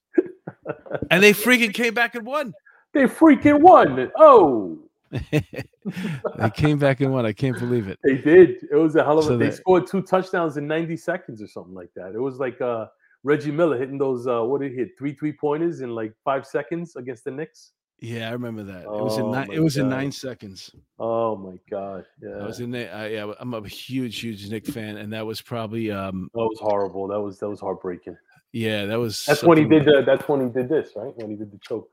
and 1.09 1.23
they 1.23 1.33
freaking 1.33 1.73
came 1.73 1.93
back 1.93 2.15
and 2.15 2.25
won. 2.25 2.53
They 2.93 3.05
freaking 3.05 3.61
won. 3.61 4.11
Oh, 4.17 4.77
they 5.31 6.49
came 6.53 6.77
back 6.77 6.99
and 7.01 7.11
won. 7.11 7.25
I 7.25 7.33
can't 7.33 7.57
believe 7.57 7.87
it. 7.87 7.97
they 8.03 8.17
did. 8.17 8.63
It 8.71 8.75
was 8.75 8.95
a 8.95 9.03
hell 9.03 9.19
of 9.19 9.25
a. 9.25 9.27
So 9.27 9.37
they 9.37 9.47
that- 9.47 9.55
scored 9.55 9.87
two 9.87 10.01
touchdowns 10.01 10.57
in 10.57 10.67
90 10.67 10.97
seconds 10.97 11.41
or 11.41 11.47
something 11.47 11.73
like 11.73 11.89
that. 11.95 12.13
It 12.13 12.19
was 12.19 12.37
like 12.39 12.59
uh, 12.61 12.87
Reggie 13.23 13.51
Miller 13.51 13.77
hitting 13.77 13.97
those. 13.97 14.27
Uh, 14.27 14.41
what 14.43 14.61
did 14.61 14.71
he 14.71 14.77
hit? 14.77 14.89
Three 14.97 15.13
three 15.13 15.33
pointers 15.33 15.81
in 15.81 15.91
like 15.95 16.13
five 16.23 16.45
seconds 16.45 16.95
against 16.95 17.23
the 17.23 17.31
Knicks. 17.31 17.71
Yeah, 17.99 18.29
I 18.29 18.31
remember 18.33 18.63
that. 18.63 18.83
It 18.83 19.03
was 19.03 19.17
in 19.17 19.25
Oh 19.25 19.31
nine. 19.31 19.51
It 19.51 19.59
was 19.59 19.77
in 19.77 19.89
nine 19.89 20.11
seconds. 20.11 20.71
Oh 20.99 21.35
my 21.35 21.57
god. 21.69 22.05
Yeah. 22.21 22.37
I 22.41 22.45
was 22.45 22.59
in 22.59 22.69
there. 22.69 22.93
I, 22.93 23.07
yeah, 23.07 23.31
I'm 23.39 23.53
a 23.53 23.67
huge, 23.67 24.19
huge 24.19 24.49
Nick 24.49 24.67
fan, 24.67 24.97
and 24.97 25.11
that 25.13 25.25
was 25.25 25.41
probably 25.41 25.89
um, 25.89 26.29
that 26.33 26.39
was 26.39 26.59
horrible. 26.59 27.07
That 27.07 27.19
was 27.19 27.39
that 27.39 27.49
was 27.49 27.59
heartbreaking. 27.59 28.17
yeah, 28.51 28.85
that 28.85 28.99
was. 28.99 29.25
That's 29.25 29.43
when 29.43 29.57
he 29.57 29.65
did 29.65 29.85
the. 29.85 30.03
That's 30.05 30.27
when 30.29 30.41
he 30.41 30.47
did 30.47 30.69
this, 30.69 30.91
right? 30.95 31.15
When 31.15 31.31
he 31.31 31.35
did 31.35 31.51
the 31.51 31.57
choke. 31.57 31.89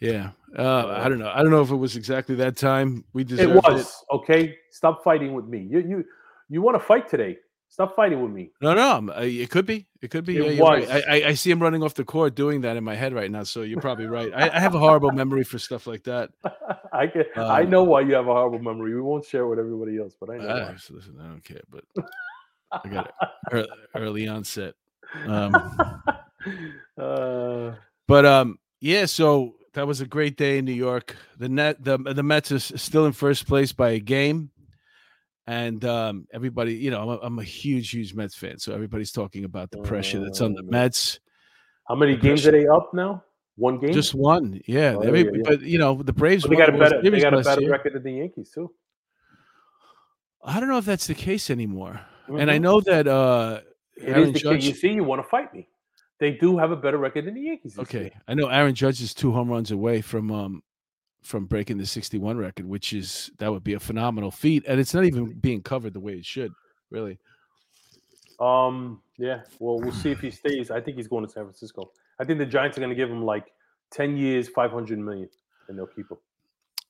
Yeah, 0.00 0.30
uh, 0.58 0.88
I 0.88 1.08
don't 1.08 1.18
know. 1.18 1.32
I 1.34 1.42
don't 1.42 1.50
know 1.50 1.62
if 1.62 1.70
it 1.70 1.76
was 1.76 1.96
exactly 1.96 2.34
that 2.36 2.56
time. 2.56 3.04
We 3.14 3.22
It 3.22 3.26
deserved 3.26 3.54
was 3.66 4.04
okay. 4.12 4.56
Stop 4.70 5.02
fighting 5.02 5.32
with 5.32 5.46
me. 5.46 5.60
You 5.60 5.78
you 5.78 6.04
you 6.50 6.60
want 6.60 6.78
to 6.78 6.84
fight 6.84 7.08
today? 7.08 7.38
Stop 7.74 7.96
fighting 7.96 8.22
with 8.22 8.30
me. 8.30 8.52
No, 8.62 8.72
no, 8.72 9.12
uh, 9.12 9.22
it 9.22 9.50
could 9.50 9.66
be. 9.66 9.88
It 10.00 10.12
could 10.12 10.24
be. 10.24 10.36
It 10.36 10.54
yeah, 10.54 10.62
right. 10.62 10.88
I, 10.88 11.02
I, 11.08 11.28
I 11.30 11.34
see 11.34 11.50
him 11.50 11.60
running 11.60 11.82
off 11.82 11.94
the 11.94 12.04
court 12.04 12.36
doing 12.36 12.60
that 12.60 12.76
in 12.76 12.84
my 12.84 12.94
head 12.94 13.12
right 13.12 13.28
now. 13.28 13.42
So 13.42 13.62
you're 13.62 13.80
probably 13.80 14.06
right. 14.06 14.30
I, 14.32 14.48
I 14.48 14.60
have 14.60 14.76
a 14.76 14.78
horrible 14.78 15.10
memory 15.10 15.42
for 15.42 15.58
stuff 15.58 15.84
like 15.88 16.04
that. 16.04 16.30
I 16.92 17.08
can, 17.08 17.24
I 17.36 17.62
Um, 17.62 17.70
know 17.70 17.82
why 17.82 18.02
you 18.02 18.14
have 18.14 18.28
a 18.28 18.32
horrible 18.32 18.60
memory. 18.60 18.94
We 18.94 19.00
won't 19.00 19.24
share 19.24 19.42
it 19.42 19.48
with 19.48 19.58
everybody 19.58 19.98
else, 19.98 20.14
but 20.20 20.30
I 20.30 20.36
know. 20.36 20.46
Uh, 20.46 20.74
listen, 20.88 21.18
I 21.20 21.26
don't 21.26 21.42
care, 21.42 21.62
but 21.68 21.82
I 22.70 22.88
got 22.88 23.06
it 23.08 23.28
early, 23.50 23.68
early 23.96 24.28
onset. 24.28 24.74
Um, 25.26 25.56
uh, 26.96 27.72
but 28.06 28.24
um, 28.24 28.60
yeah. 28.80 29.06
So 29.06 29.56
that 29.72 29.88
was 29.88 30.00
a 30.00 30.06
great 30.06 30.36
day 30.36 30.58
in 30.58 30.64
New 30.64 30.72
York. 30.72 31.16
The 31.38 31.48
net, 31.48 31.82
the 31.82 31.98
the 31.98 32.22
Mets 32.22 32.52
is 32.52 32.72
still 32.76 33.04
in 33.04 33.10
first 33.10 33.48
place 33.48 33.72
by 33.72 33.90
a 33.90 33.98
game, 33.98 34.52
and 35.46 35.84
um, 35.84 36.26
everybody, 36.32 36.74
you 36.74 36.90
know, 36.90 37.02
I'm 37.02 37.08
a, 37.08 37.18
I'm 37.22 37.38
a 37.38 37.44
huge, 37.44 37.90
huge 37.90 38.14
Mets 38.14 38.34
fan. 38.34 38.58
So 38.58 38.72
everybody's 38.74 39.12
talking 39.12 39.44
about 39.44 39.70
the 39.70 39.78
pressure 39.78 40.20
that's 40.20 40.40
on 40.40 40.54
the 40.54 40.62
Oh. 40.62 40.70
Mets. 40.70 41.20
how 41.88 41.94
many 41.94 42.16
games 42.16 42.46
are 42.46 42.50
they 42.52 42.66
up 42.66 42.92
now? 42.94 43.22
One 43.56 43.78
game. 43.78 43.92
Just 43.92 44.14
one, 44.14 44.60
yeah. 44.66 44.94
Oh, 44.96 45.00
every, 45.02 45.20
yeah, 45.24 45.30
yeah. 45.34 45.42
But 45.44 45.60
you 45.62 45.78
know, 45.78 46.02
the 46.02 46.12
Braves. 46.12 46.42
But 46.42 46.50
they 46.50 46.56
got 46.56 46.74
a 46.74 46.78
better. 46.78 47.00
They 47.02 47.20
got 47.20 47.34
a 47.34 47.42
better 47.42 47.60
year. 47.60 47.70
record 47.70 47.92
than 47.94 48.02
the 48.02 48.12
Yankees 48.12 48.50
too. 48.50 48.72
I 50.42 50.60
don't 50.60 50.68
know 50.68 50.78
if 50.78 50.84
that's 50.84 51.06
the 51.06 51.14
case 51.14 51.50
anymore. 51.50 52.00
And 52.28 52.50
I 52.50 52.58
Mhm. 52.58 52.62
know 52.62 52.80
that 52.80 53.06
uh 53.06 53.60
it 53.96 54.08
Aaron 54.08 54.22
is 54.28 54.32
the 54.32 54.38
Judge. 54.40 54.64
You 54.64 54.74
see, 54.74 54.92
you 54.92 55.04
want 55.04 55.22
to 55.22 55.28
fight 55.28 55.54
me. 55.54 55.68
They 56.18 56.32
do 56.32 56.58
have 56.58 56.70
a 56.70 56.76
better 56.76 56.98
record 56.98 57.26
than 57.26 57.34
the 57.34 57.42
Yankees. 57.42 57.78
Okay, 57.78 58.00
year. 58.04 58.10
I 58.26 58.34
know 58.34 58.48
Aaron 58.48 58.74
Judge 58.74 59.00
is 59.02 59.14
two 59.14 59.30
home 59.32 59.48
runs 59.48 59.70
away 59.70 60.00
from 60.00 60.30
um 60.32 60.62
from 61.24 61.46
breaking 61.46 61.78
the 61.78 61.86
61 61.86 62.36
record, 62.36 62.66
which 62.66 62.92
is 62.92 63.30
that 63.38 63.50
would 63.50 63.64
be 63.64 63.72
a 63.74 63.80
phenomenal 63.80 64.30
feat, 64.30 64.64
and 64.68 64.78
it's 64.78 64.94
not 64.94 65.04
even 65.04 65.32
being 65.32 65.62
covered 65.62 65.94
the 65.94 66.00
way 66.00 66.12
it 66.12 66.24
should. 66.26 66.52
Really, 66.90 67.18
Um, 68.38 69.00
yeah. 69.16 69.40
Well, 69.58 69.80
we'll 69.80 69.92
see 69.92 70.10
if 70.10 70.20
he 70.20 70.30
stays. 70.30 70.70
I 70.70 70.80
think 70.80 70.96
he's 70.96 71.08
going 71.08 71.24
to 71.24 71.30
San 71.30 71.44
Francisco. 71.44 71.90
I 72.20 72.24
think 72.24 72.38
the 72.38 72.46
Giants 72.46 72.76
are 72.76 72.80
going 72.80 72.90
to 72.90 72.96
give 72.96 73.10
him 73.10 73.24
like 73.24 73.52
ten 73.90 74.16
years, 74.16 74.48
five 74.48 74.70
hundred 74.70 74.98
million, 74.98 75.28
and 75.68 75.78
they'll 75.78 75.86
keep 75.86 76.10
him. 76.10 76.18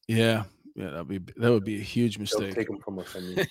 Yeah, 0.08 0.44
yeah, 0.74 0.90
that'd 0.90 1.08
be 1.08 1.18
that 1.36 1.50
would 1.50 1.64
be 1.64 1.76
a 1.76 1.82
huge 1.82 2.16
They'll 2.16 2.22
mistake. 2.40 2.54
take 2.54 2.68
him 2.70 2.78
from 2.78 2.98
us. 2.98 3.14
I 3.16 3.20
mean. 3.20 3.46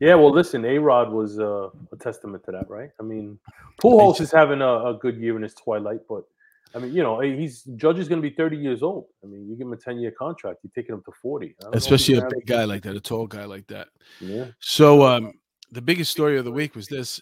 Yeah, 0.00 0.16
well, 0.16 0.32
listen, 0.32 0.64
A 0.64 0.78
Rod 0.78 1.12
was 1.12 1.38
uh, 1.38 1.68
a 1.92 1.96
testament 1.96 2.42
to 2.46 2.50
that, 2.50 2.68
right? 2.68 2.90
I 2.98 3.04
mean, 3.04 3.38
Pujols 3.80 4.20
is 4.20 4.32
having 4.32 4.60
a, 4.60 4.86
a 4.86 4.98
good 5.00 5.16
year 5.16 5.36
in 5.36 5.42
his 5.42 5.54
twilight, 5.54 6.00
but 6.08 6.24
I 6.74 6.78
mean, 6.78 6.94
you 6.94 7.02
know, 7.02 7.20
he's 7.20 7.62
Judge 7.76 7.98
is 7.98 8.08
going 8.08 8.22
to 8.22 8.28
be 8.28 8.34
30 8.34 8.56
years 8.56 8.82
old. 8.82 9.06
I 9.22 9.26
mean, 9.26 9.46
you 9.48 9.56
give 9.56 9.66
him 9.66 9.72
a 9.72 9.76
10 9.76 9.98
year 10.00 10.10
contract, 10.10 10.60
you're 10.62 10.70
taking 10.74 10.94
him 10.94 11.02
to 11.04 11.12
40. 11.12 11.46
I 11.46 11.48
don't 11.48 11.62
know 11.62 11.68
if 11.68 11.74
he's 11.74 11.82
Especially 11.92 12.18
a 12.18 12.28
big 12.30 12.46
guy 12.46 12.64
like 12.64 12.82
that, 12.82 12.96
a 12.96 13.00
tall 13.00 13.26
guy 13.26 13.44
like 13.44 13.66
that. 13.68 13.88
Yeah. 14.20 14.46
So 14.60 15.02
um 15.02 15.32
the 15.70 15.82
biggest 15.82 16.10
story 16.10 16.38
of 16.38 16.44
the 16.44 16.52
week 16.52 16.74
was 16.74 16.86
this. 16.88 17.20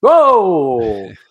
Whoa! 0.00 1.10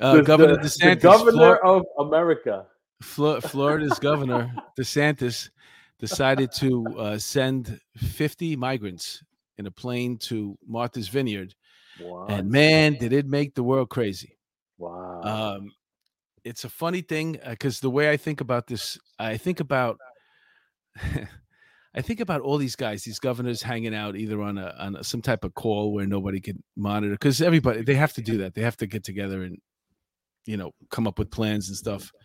Uh, 0.00 0.14
The- 0.16 0.22
Governor 0.22 0.56
the, 0.56 0.62
the 0.62 0.68
DeSantis, 0.68 1.00
governor 1.02 1.58
Flor- 1.60 1.66
of 1.66 1.84
America. 1.98 2.66
Flo- 3.02 3.40
Florida's 3.42 3.98
governor 3.98 4.50
DeSantis 4.78 5.50
decided 5.98 6.50
to 6.52 6.86
uh, 6.98 7.18
send 7.18 7.78
50 7.98 8.56
migrants 8.56 9.22
in 9.58 9.66
a 9.66 9.70
plane 9.70 10.16
to 10.18 10.56
Martha's 10.66 11.08
Vineyard, 11.08 11.54
Wow. 12.00 12.26
and 12.30 12.50
man, 12.50 12.94
did 12.94 13.12
it 13.12 13.26
make 13.26 13.54
the 13.54 13.62
world 13.62 13.90
crazy. 13.90 14.38
wow. 14.78 15.20
Um, 15.58 15.70
it's 16.44 16.64
a 16.64 16.68
funny 16.68 17.02
thing 17.02 17.38
uh, 17.44 17.50
because 17.50 17.80
the 17.80 17.90
way 17.90 18.10
I 18.10 18.16
think 18.16 18.40
about 18.40 18.66
this, 18.66 18.98
I 19.18 19.36
think 19.36 19.60
about. 19.60 19.98
I 21.94 22.00
think 22.00 22.20
about 22.20 22.40
all 22.40 22.56
these 22.56 22.74
guys, 22.74 23.04
these 23.04 23.18
governors 23.18 23.60
hanging 23.60 23.94
out 23.94 24.16
either 24.16 24.40
on 24.40 24.56
a 24.56 24.74
on 24.78 24.96
a, 24.96 25.04
some 25.04 25.20
type 25.20 25.44
of 25.44 25.52
call 25.52 25.92
where 25.92 26.06
nobody 26.06 26.40
can 26.40 26.62
monitor 26.74 27.12
because 27.12 27.42
everybody 27.42 27.82
they 27.82 27.94
have 27.94 28.14
to 28.14 28.22
do 28.22 28.38
that. 28.38 28.54
They 28.54 28.62
have 28.62 28.78
to 28.78 28.86
get 28.86 29.04
together 29.04 29.42
and 29.42 29.58
you 30.46 30.56
know 30.56 30.72
come 30.90 31.06
up 31.06 31.18
with 31.18 31.30
plans 31.30 31.68
and 31.68 31.76
stuff. 31.76 32.10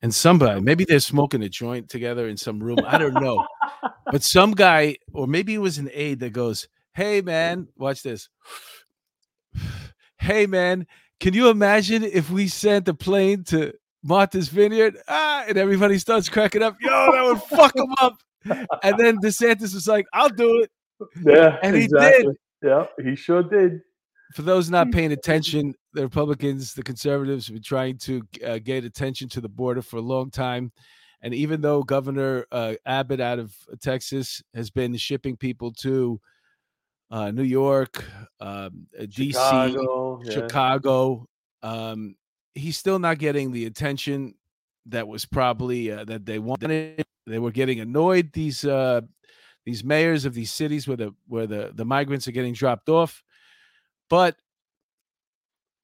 And 0.00 0.14
somebody, 0.14 0.60
maybe 0.60 0.84
they're 0.84 1.00
smoking 1.00 1.42
a 1.42 1.48
joint 1.48 1.88
together 1.88 2.28
in 2.28 2.36
some 2.36 2.60
room. 2.60 2.78
I 2.86 2.98
don't 2.98 3.14
know, 3.14 3.44
but 4.12 4.22
some 4.22 4.52
guy, 4.52 4.94
or 5.12 5.26
maybe 5.26 5.54
it 5.54 5.58
was 5.58 5.78
an 5.78 5.90
aide 5.92 6.20
that 6.20 6.32
goes, 6.32 6.68
"Hey 6.92 7.20
man, 7.20 7.66
watch 7.76 8.04
this. 8.04 8.28
Hey 10.20 10.46
man, 10.46 10.86
can 11.20 11.34
you 11.34 11.48
imagine 11.48 12.04
if 12.04 12.30
we 12.30 12.48
sent 12.48 12.88
a 12.88 12.94
plane 12.94 13.44
to 13.44 13.72
Martha's 14.02 14.48
Vineyard? 14.48 14.98
Ah, 15.08 15.44
and 15.48 15.58
everybody 15.58 15.98
starts 15.98 16.28
cracking 16.28 16.62
up. 16.62 16.76
Yo, 16.80 16.90
that 16.90 17.24
would 17.24 17.42
fuck 17.42 17.72
them 17.74 17.92
up. 18.00 18.18
And 18.82 18.98
then 18.98 19.18
DeSantis 19.18 19.74
was 19.74 19.88
like, 19.88 20.06
"I'll 20.12 20.28
do 20.28 20.62
it." 20.62 20.70
yeah, 21.24 21.58
and 21.62 21.76
he 21.76 21.82
did. 21.82 21.92
exactly. 21.92 22.34
Yeah, 22.62 22.86
he 23.02 23.16
sure 23.16 23.42
did. 23.42 23.80
For 24.34 24.42
those 24.42 24.70
not 24.70 24.90
paying 24.92 25.12
attention, 25.12 25.74
the 25.94 26.02
Republicans, 26.02 26.74
the 26.74 26.82
conservatives 26.82 27.46
have 27.46 27.54
been 27.54 27.62
trying 27.62 27.98
to 27.98 28.22
uh, 28.46 28.58
get 28.58 28.84
attention 28.84 29.28
to 29.30 29.40
the 29.40 29.48
border 29.48 29.82
for 29.82 29.96
a 29.96 30.02
long 30.02 30.30
time. 30.30 30.70
And 31.22 31.34
even 31.34 31.60
though 31.60 31.82
Governor 31.82 32.46
uh, 32.52 32.74
Abbott 32.86 33.20
out 33.20 33.38
of 33.38 33.54
Texas 33.80 34.42
has 34.54 34.70
been 34.70 34.96
shipping 34.96 35.36
people 35.36 35.72
to 35.80 36.20
uh, 37.10 37.30
New 37.30 37.42
York, 37.42 38.04
um, 38.40 38.86
uh, 38.98 39.02
DC, 39.02 39.32
Chicago. 39.32 40.20
yeah. 40.24 40.30
Chicago. 40.32 41.26
Um, 41.62 42.16
he's 42.54 42.76
still 42.76 42.98
not 42.98 43.18
getting 43.18 43.52
the 43.52 43.66
attention 43.66 44.34
that 44.86 45.06
was 45.06 45.24
probably 45.24 45.90
uh, 45.90 46.04
that 46.04 46.26
they 46.26 46.38
wanted. 46.38 47.04
They 47.26 47.38
were 47.38 47.50
getting 47.50 47.80
annoyed. 47.80 48.32
These 48.32 48.64
uh, 48.64 49.02
these 49.64 49.84
mayors 49.84 50.24
of 50.24 50.34
these 50.34 50.52
cities 50.52 50.86
where 50.88 50.96
the 50.96 51.14
where 51.26 51.46
the 51.46 51.72
the 51.74 51.84
migrants 51.84 52.28
are 52.28 52.32
getting 52.32 52.54
dropped 52.54 52.88
off, 52.88 53.22
but 54.08 54.36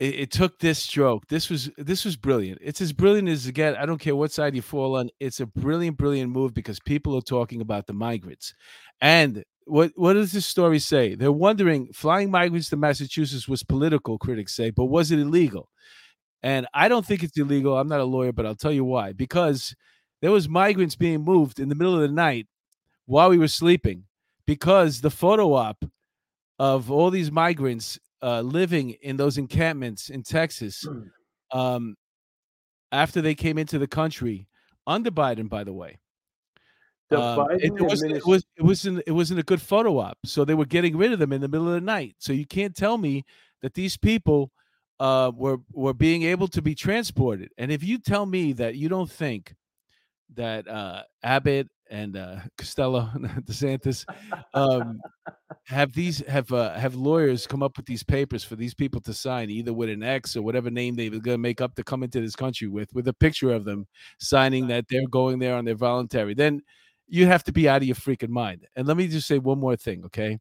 it, 0.00 0.14
it 0.14 0.30
took 0.30 0.58
this 0.58 0.78
stroke. 0.78 1.26
This 1.28 1.48
was 1.50 1.70
this 1.76 2.04
was 2.04 2.16
brilliant. 2.16 2.58
It's 2.62 2.80
as 2.80 2.92
brilliant 2.92 3.28
as 3.28 3.46
it 3.46 3.52
get. 3.52 3.78
I 3.78 3.86
don't 3.86 4.00
care 4.00 4.16
what 4.16 4.32
side 4.32 4.54
you 4.54 4.62
fall 4.62 4.96
on. 4.96 5.10
It's 5.20 5.40
a 5.40 5.46
brilliant, 5.46 5.96
brilliant 5.96 6.32
move 6.32 6.54
because 6.54 6.80
people 6.80 7.16
are 7.16 7.22
talking 7.22 7.60
about 7.60 7.86
the 7.86 7.92
migrants. 7.92 8.54
And 9.00 9.44
what 9.66 9.92
what 9.96 10.14
does 10.14 10.32
this 10.32 10.46
story 10.46 10.78
say? 10.78 11.14
They're 11.14 11.32
wondering 11.32 11.88
flying 11.92 12.30
migrants 12.30 12.68
to 12.70 12.76
Massachusetts 12.76 13.48
was 13.48 13.62
political, 13.62 14.18
critics 14.18 14.54
say, 14.54 14.70
but 14.70 14.86
was 14.86 15.10
it 15.10 15.18
illegal? 15.18 15.68
And 16.42 16.66
I 16.74 16.88
don't 16.88 17.06
think 17.06 17.22
it's 17.22 17.38
illegal. 17.38 17.78
I'm 17.78 17.88
not 17.88 18.00
a 18.00 18.04
lawyer, 18.04 18.32
but 18.32 18.44
I'll 18.44 18.54
tell 18.54 18.72
you 18.72 18.84
why. 18.84 19.12
Because 19.12 19.74
there 20.20 20.30
was 20.30 20.48
migrants 20.48 20.96
being 20.96 21.24
moved 21.24 21.58
in 21.58 21.68
the 21.68 21.74
middle 21.74 21.94
of 21.94 22.02
the 22.02 22.08
night 22.08 22.46
while 23.06 23.30
we 23.30 23.38
were 23.38 23.48
sleeping 23.48 24.04
because 24.46 25.00
the 25.00 25.10
photo 25.10 25.54
op 25.54 25.84
of 26.58 26.90
all 26.90 27.10
these 27.10 27.30
migrants 27.30 27.98
uh, 28.22 28.40
living 28.40 28.90
in 29.02 29.16
those 29.16 29.38
encampments 29.38 30.10
in 30.10 30.22
Texas 30.22 30.86
um, 31.52 31.96
after 32.92 33.20
they 33.20 33.34
came 33.34 33.58
into 33.58 33.78
the 33.78 33.86
country 33.86 34.46
under 34.86 35.10
Biden, 35.10 35.48
by 35.48 35.64
the 35.64 35.72
way. 35.72 35.98
Um, 37.20 37.50
it, 37.52 37.64
it 37.64 37.82
wasn't, 37.82 38.12
it 38.12 38.26
was 38.26 38.44
it 38.56 38.62
wasn't 38.62 39.02
it 39.06 39.12
wasn't 39.12 39.40
a 39.40 39.44
good 39.44 39.62
photo 39.62 39.98
op. 39.98 40.18
So 40.24 40.44
they 40.44 40.54
were 40.54 40.64
getting 40.64 40.96
rid 40.96 41.12
of 41.12 41.18
them 41.18 41.32
in 41.32 41.40
the 41.40 41.48
middle 41.48 41.68
of 41.68 41.74
the 41.74 41.80
night. 41.80 42.16
So 42.18 42.32
you 42.32 42.46
can't 42.46 42.74
tell 42.74 42.98
me 42.98 43.24
that 43.62 43.74
these 43.74 43.96
people 43.96 44.50
uh, 45.00 45.32
were 45.34 45.58
were 45.72 45.94
being 45.94 46.22
able 46.22 46.48
to 46.48 46.62
be 46.62 46.74
transported. 46.74 47.50
And 47.58 47.72
if 47.72 47.82
you 47.82 47.98
tell 47.98 48.26
me 48.26 48.52
that 48.54 48.76
you 48.76 48.88
don't 48.88 49.10
think 49.10 49.54
that 50.34 50.66
uh, 50.68 51.02
Abbott 51.22 51.68
and 51.90 52.16
uh, 52.16 52.36
Costello 52.58 53.10
DeSantis 53.16 54.04
um, 54.54 55.00
have 55.64 55.92
these 55.92 56.18
have 56.26 56.50
uh, 56.52 56.74
have 56.74 56.94
lawyers 56.94 57.46
come 57.46 57.62
up 57.62 57.76
with 57.76 57.86
these 57.86 58.02
papers 58.02 58.44
for 58.44 58.56
these 58.56 58.74
people 58.74 59.00
to 59.02 59.14
sign, 59.14 59.50
either 59.50 59.72
with 59.72 59.90
an 59.90 60.02
X 60.02 60.36
or 60.36 60.42
whatever 60.42 60.70
name 60.70 60.94
they 60.94 61.08
were 61.08 61.18
going 61.18 61.34
to 61.34 61.38
make 61.38 61.60
up 61.60 61.74
to 61.74 61.84
come 61.84 62.02
into 62.02 62.20
this 62.20 62.36
country 62.36 62.68
with, 62.68 62.92
with 62.94 63.08
a 63.08 63.12
picture 63.12 63.52
of 63.52 63.64
them 63.64 63.86
signing 64.18 64.66
that 64.68 64.86
they're 64.88 65.06
going 65.08 65.38
there 65.38 65.56
on 65.56 65.64
their 65.64 65.74
voluntary, 65.74 66.34
then 66.34 66.60
you 67.06 67.26
have 67.26 67.44
to 67.44 67.52
be 67.52 67.68
out 67.68 67.82
of 67.82 67.88
your 67.88 67.96
freaking 67.96 68.30
mind. 68.30 68.66
And 68.76 68.86
let 68.86 68.96
me 68.96 69.08
just 69.08 69.26
say 69.26 69.38
one 69.38 69.58
more 69.58 69.76
thing, 69.76 70.04
okay? 70.06 70.38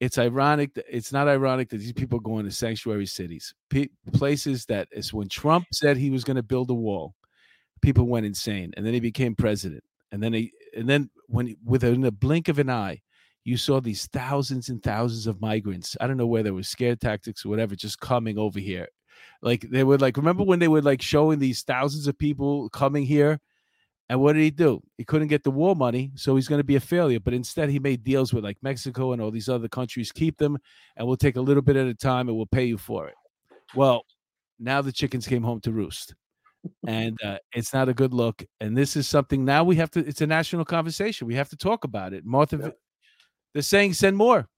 It's 0.00 0.16
ironic. 0.16 0.70
It's 0.88 1.12
not 1.12 1.28
ironic 1.28 1.68
that 1.70 1.78
these 1.78 1.92
people 1.92 2.18
are 2.18 2.22
going 2.22 2.46
to 2.46 2.50
sanctuary 2.50 3.06
cities, 3.06 3.54
pe- 3.68 3.88
places 4.12 4.64
that 4.66 4.88
is 4.92 5.12
when 5.12 5.28
Trump 5.28 5.66
said 5.72 5.96
he 5.96 6.10
was 6.10 6.24
going 6.24 6.36
to 6.36 6.42
build 6.42 6.70
a 6.70 6.74
wall, 6.74 7.14
people 7.82 8.06
went 8.06 8.24
insane, 8.24 8.72
and 8.76 8.86
then 8.86 8.94
he 8.94 9.00
became 9.00 9.34
president, 9.34 9.84
and 10.10 10.22
then 10.22 10.32
he, 10.32 10.52
and 10.74 10.88
then 10.88 11.10
when 11.26 11.54
within 11.64 12.04
a 12.04 12.10
blink 12.10 12.48
of 12.48 12.58
an 12.58 12.70
eye, 12.70 13.02
you 13.44 13.58
saw 13.58 13.80
these 13.80 14.06
thousands 14.06 14.70
and 14.70 14.82
thousands 14.82 15.26
of 15.26 15.40
migrants. 15.40 15.96
I 16.00 16.06
don't 16.06 16.16
know 16.16 16.26
whether 16.26 16.48
it 16.48 16.52
was 16.52 16.68
scare 16.68 16.96
tactics 16.96 17.44
or 17.44 17.50
whatever, 17.50 17.74
just 17.76 18.00
coming 18.00 18.38
over 18.38 18.58
here. 18.58 18.88
Like 19.42 19.62
they 19.70 19.84
were 19.84 19.98
like 19.98 20.16
remember 20.16 20.44
when 20.44 20.58
they 20.58 20.68
were 20.68 20.82
like 20.82 21.02
showing 21.02 21.38
these 21.38 21.62
thousands 21.62 22.06
of 22.06 22.18
people 22.18 22.70
coming 22.70 23.04
here, 23.04 23.38
and 24.10 24.20
what 24.20 24.32
did 24.32 24.42
he 24.42 24.50
do? 24.50 24.82
He 24.98 25.04
couldn't 25.04 25.28
get 25.28 25.44
the 25.44 25.52
war 25.52 25.76
money, 25.76 26.10
so 26.16 26.34
he's 26.34 26.48
going 26.48 26.58
to 26.58 26.64
be 26.64 26.74
a 26.74 26.80
failure. 26.80 27.20
But 27.20 27.32
instead, 27.32 27.70
he 27.70 27.78
made 27.78 28.02
deals 28.02 28.34
with 28.34 28.42
like 28.42 28.58
Mexico 28.60 29.12
and 29.12 29.22
all 29.22 29.30
these 29.30 29.48
other 29.48 29.68
countries. 29.68 30.10
Keep 30.10 30.36
them, 30.36 30.58
and 30.96 31.06
we'll 31.06 31.16
take 31.16 31.36
a 31.36 31.40
little 31.40 31.62
bit 31.62 31.76
at 31.76 31.86
a 31.86 31.94
time, 31.94 32.28
and 32.28 32.36
we'll 32.36 32.44
pay 32.46 32.64
you 32.64 32.76
for 32.76 33.06
it. 33.06 33.14
Well, 33.74 34.02
now 34.58 34.82
the 34.82 34.90
chickens 34.90 35.28
came 35.28 35.44
home 35.44 35.60
to 35.60 35.70
roost, 35.70 36.14
and 36.86 37.16
uh, 37.22 37.38
it's 37.54 37.72
not 37.72 37.88
a 37.88 37.94
good 37.94 38.12
look. 38.12 38.42
And 38.60 38.76
this 38.76 38.96
is 38.96 39.06
something 39.06 39.44
now 39.44 39.62
we 39.62 39.76
have 39.76 39.90
to. 39.92 40.00
It's 40.00 40.20
a 40.22 40.26
national 40.26 40.64
conversation. 40.64 41.28
We 41.28 41.36
have 41.36 41.48
to 41.50 41.56
talk 41.56 41.84
about 41.84 42.12
it. 42.12 42.26
Martha, 42.26 42.58
Yep. 42.60 42.76
they're 43.54 43.62
saying 43.62 43.92
send 43.94 44.16
more. 44.16 44.48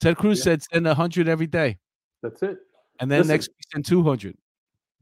Ted 0.00 0.16
Cruz 0.16 0.42
said 0.42 0.62
send 0.62 0.86
hundred 0.86 1.26
every 1.28 1.46
day, 1.48 1.78
That's 2.22 2.42
it. 2.42 2.58
and 3.00 3.10
then 3.10 3.20
Listen. 3.22 3.32
next 3.34 3.48
week 3.48 3.66
send 3.72 3.84
two 3.86 4.02
hundred. 4.04 4.36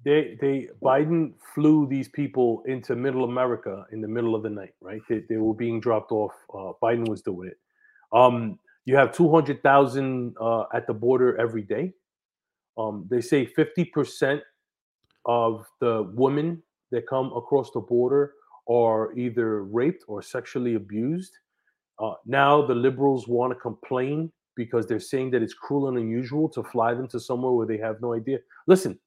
They 0.04 0.36
they 0.40 0.68
Biden 0.82 1.34
flew 1.54 1.86
these 1.86 2.08
people 2.08 2.62
into 2.66 2.96
middle 2.96 3.24
America 3.24 3.86
in 3.92 4.00
the 4.00 4.08
middle 4.08 4.34
of 4.34 4.42
the 4.42 4.50
night, 4.50 4.74
right? 4.80 5.00
They, 5.08 5.22
they 5.28 5.36
were 5.36 5.54
being 5.54 5.80
dropped 5.80 6.10
off. 6.10 6.32
Uh, 6.52 6.72
Biden 6.82 7.08
was 7.08 7.22
doing 7.22 7.48
it. 7.48 7.58
Um, 8.12 8.58
you 8.84 8.96
have 8.96 9.12
two 9.12 9.30
hundred 9.30 9.62
thousand 9.62 10.34
uh, 10.40 10.64
at 10.74 10.86
the 10.86 10.94
border 10.94 11.38
every 11.38 11.62
day. 11.62 11.92
Um, 12.76 13.06
they 13.10 13.20
say 13.20 13.46
fifty 13.46 13.84
percent 13.84 14.42
of 15.24 15.66
the 15.80 16.10
women 16.14 16.62
that 16.90 17.06
come 17.06 17.32
across 17.36 17.70
the 17.70 17.80
border 17.80 18.32
are 18.68 19.16
either 19.16 19.62
raped 19.64 20.04
or 20.08 20.20
sexually 20.22 20.74
abused. 20.74 21.38
Uh, 21.98 22.14
now 22.26 22.66
the 22.66 22.74
liberals 22.74 23.28
want 23.28 23.52
to 23.52 23.58
complain 23.58 24.32
because 24.56 24.86
they're 24.86 25.00
saying 25.00 25.30
that 25.30 25.42
it's 25.42 25.54
cruel 25.54 25.88
and 25.88 25.98
unusual 25.98 26.48
to 26.48 26.62
fly 26.64 26.92
them 26.92 27.06
to 27.08 27.20
somewhere 27.20 27.52
where 27.52 27.66
they 27.66 27.78
have 27.78 28.00
no 28.00 28.14
idea. 28.14 28.38
Listen, 28.66 28.98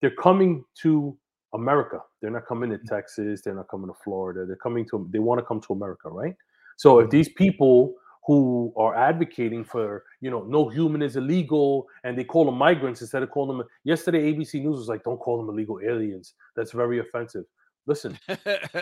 they're 0.00 0.10
coming 0.22 0.64
to 0.82 1.16
America. 1.54 2.00
They're 2.20 2.30
not 2.30 2.46
coming 2.46 2.70
to 2.70 2.78
Texas. 2.78 3.42
They're 3.42 3.54
not 3.54 3.68
coming 3.68 3.88
to 3.88 3.94
Florida. 4.04 4.44
They're 4.46 4.56
coming 4.56 4.86
to. 4.90 5.08
They 5.10 5.18
want 5.18 5.38
to 5.40 5.44
come 5.44 5.60
to 5.62 5.72
America, 5.72 6.08
right? 6.08 6.34
So 6.76 7.00
if 7.00 7.10
these 7.10 7.28
people 7.30 7.94
who 8.26 8.74
are 8.76 8.94
advocating 8.94 9.64
for, 9.64 10.04
you 10.20 10.30
know, 10.30 10.42
no 10.42 10.68
human 10.68 11.00
is 11.00 11.16
illegal, 11.16 11.86
and 12.04 12.16
they 12.16 12.24
call 12.24 12.44
them 12.44 12.56
migrants 12.56 13.00
instead 13.00 13.22
of 13.22 13.30
calling 13.30 13.56
them. 13.56 13.66
Yesterday, 13.84 14.30
ABC 14.30 14.62
News 14.62 14.78
was 14.78 14.88
like, 14.88 15.02
"Don't 15.02 15.18
call 15.18 15.38
them 15.38 15.48
illegal 15.48 15.80
aliens. 15.80 16.34
That's 16.54 16.72
very 16.72 16.98
offensive." 16.98 17.44
Listen, 17.86 18.18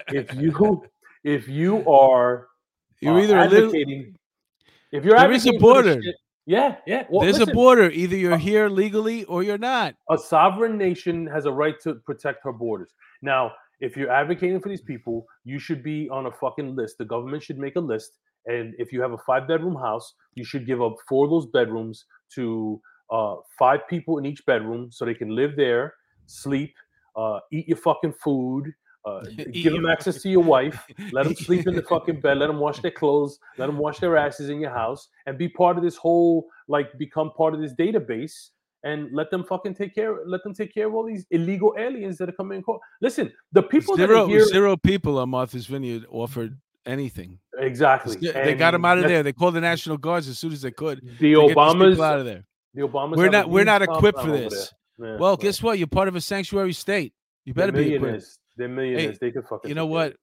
if 0.08 0.34
you 0.34 0.82
if 1.24 1.48
you 1.48 1.88
are 1.88 2.48
You're 3.00 3.14
uh, 3.14 3.22
either 3.22 3.48
little, 3.48 3.68
advocating, 3.68 4.16
if 4.90 5.04
you're 5.04 5.16
There 5.16 5.30
is 5.30 5.46
a 5.46 5.54
advocating 5.54 6.02
shit, 6.02 6.16
Yeah, 6.46 6.76
yeah. 6.86 7.04
Well, 7.10 7.22
There's 7.22 7.38
listen, 7.38 7.50
a 7.50 7.54
border. 7.54 7.90
Either 7.90 8.16
you're 8.16 8.36
here 8.36 8.68
legally 8.68 9.24
or 9.24 9.42
you're 9.42 9.58
not. 9.58 9.96
a 10.10 10.16
sovereign 10.16 10.78
nation 10.78 11.26
has 11.26 11.44
a 11.44 11.52
right 11.52 11.74
to 11.82 11.96
protect 12.06 12.44
her 12.44 12.52
borders. 12.52 12.92
Now, 13.20 13.52
if 13.80 13.96
you're 13.96 14.10
advocating 14.10 14.60
for 14.60 14.68
these 14.68 14.80
people, 14.80 15.26
you 15.44 15.58
should 15.58 15.82
be 15.82 16.08
on 16.08 16.26
a 16.26 16.30
fucking 16.30 16.76
list. 16.76 16.98
The 16.98 17.04
government 17.04 17.42
should 17.42 17.58
make 17.58 17.76
a 17.76 17.80
list. 17.80 18.12
And 18.46 18.74
if 18.78 18.92
you 18.92 19.02
have 19.02 19.12
a 19.12 19.18
five 19.18 19.48
bedroom 19.48 19.74
house, 19.74 20.14
you 20.34 20.44
should 20.44 20.66
give 20.66 20.80
up 20.80 20.94
four 21.08 21.24
of 21.24 21.30
those 21.30 21.46
bedrooms 21.46 22.04
to 22.36 22.80
uh, 23.10 23.34
five 23.58 23.80
people 23.90 24.18
in 24.18 24.26
each 24.26 24.46
bedroom 24.46 24.88
so 24.92 25.04
they 25.04 25.14
can 25.14 25.34
live 25.34 25.56
there, 25.56 25.94
sleep, 26.26 26.74
uh, 27.16 27.40
eat 27.52 27.66
your 27.66 27.76
fucking 27.76 28.14
food, 28.22 28.72
uh, 29.06 29.20
give 29.52 29.72
them 29.72 29.86
access 29.86 30.20
to 30.22 30.28
your 30.28 30.42
wife, 30.42 30.84
let 31.12 31.24
them 31.24 31.34
sleep 31.34 31.66
in 31.66 31.74
the 31.74 31.82
fucking 31.88 32.20
bed, 32.20 32.38
let 32.38 32.48
them 32.48 32.58
wash 32.58 32.80
their 32.80 32.90
clothes, 32.90 33.38
let 33.56 33.66
them 33.66 33.78
wash 33.78 33.98
their 34.00 34.16
asses 34.16 34.50
in 34.50 34.60
your 34.60 34.70
house, 34.72 35.08
and 35.26 35.38
be 35.38 35.48
part 35.48 35.78
of 35.78 35.82
this 35.84 35.96
whole 35.96 36.48
like 36.68 36.96
become 36.98 37.30
part 37.30 37.54
of 37.54 37.60
this 37.60 37.72
database 37.74 38.50
and 38.82 39.10
let 39.12 39.30
them 39.30 39.44
fucking 39.44 39.74
take 39.74 39.94
care. 39.94 40.18
Let 40.26 40.42
them 40.42 40.54
take 40.54 40.72
care 40.74 40.86
of 40.86 40.94
all 40.94 41.04
these 41.04 41.26
illegal 41.30 41.74
aliens 41.78 42.18
that 42.18 42.28
are 42.28 42.32
coming 42.32 42.58
in 42.58 42.62
court. 42.62 42.80
Listen, 43.00 43.32
the 43.52 43.62
people 43.62 43.96
that 43.96 44.08
Zero, 44.08 44.24
are 44.24 44.28
here 44.28 44.44
zero 44.46 44.76
people 44.76 45.18
on 45.18 45.30
Martha's 45.30 45.66
Vineyard 45.66 46.04
offered 46.10 46.58
anything. 46.84 47.38
exactly. 47.58 48.16
They 48.16 48.54
got 48.54 48.72
them 48.72 48.84
out 48.84 48.98
of 48.98 49.04
there. 49.04 49.22
They 49.22 49.32
called 49.32 49.54
the 49.54 49.60
National 49.60 49.96
Guards 49.96 50.28
as 50.28 50.38
soon 50.38 50.52
as 50.52 50.62
they 50.62 50.70
could. 50.70 50.98
The 50.98 51.00
to 51.00 51.08
get 51.08 51.18
these 51.20 51.48
people 51.48 51.54
Obamas, 51.54 52.00
out 52.00 52.18
of 52.20 52.26
there. 52.26 52.44
the 52.74 52.82
Obamas. 52.82 53.16
We're 53.16 53.30
not. 53.30 53.50
We're 53.50 53.64
not 53.64 53.82
equipped 53.82 54.20
for 54.20 54.30
this. 54.30 54.72
Yeah, 54.98 55.16
Well, 55.16 55.32
right. 55.32 55.40
guess 55.40 55.62
what? 55.62 55.78
You're 55.78 55.88
part 55.88 56.08
of 56.08 56.16
a 56.16 56.20
sanctuary 56.20 56.72
state. 56.72 57.12
You 57.44 57.54
better 57.54 57.72
be 57.72 57.94
equipped. 57.94 58.38
They're 58.56 58.68
millionaires. 58.68 59.18
they 59.18 59.30
could 59.30 59.44
fucking. 59.46 59.68
You 59.68 59.74
know 59.74 59.86
take 59.86 59.92
care 59.94 60.06
of 60.06 60.12
what? 60.12 60.16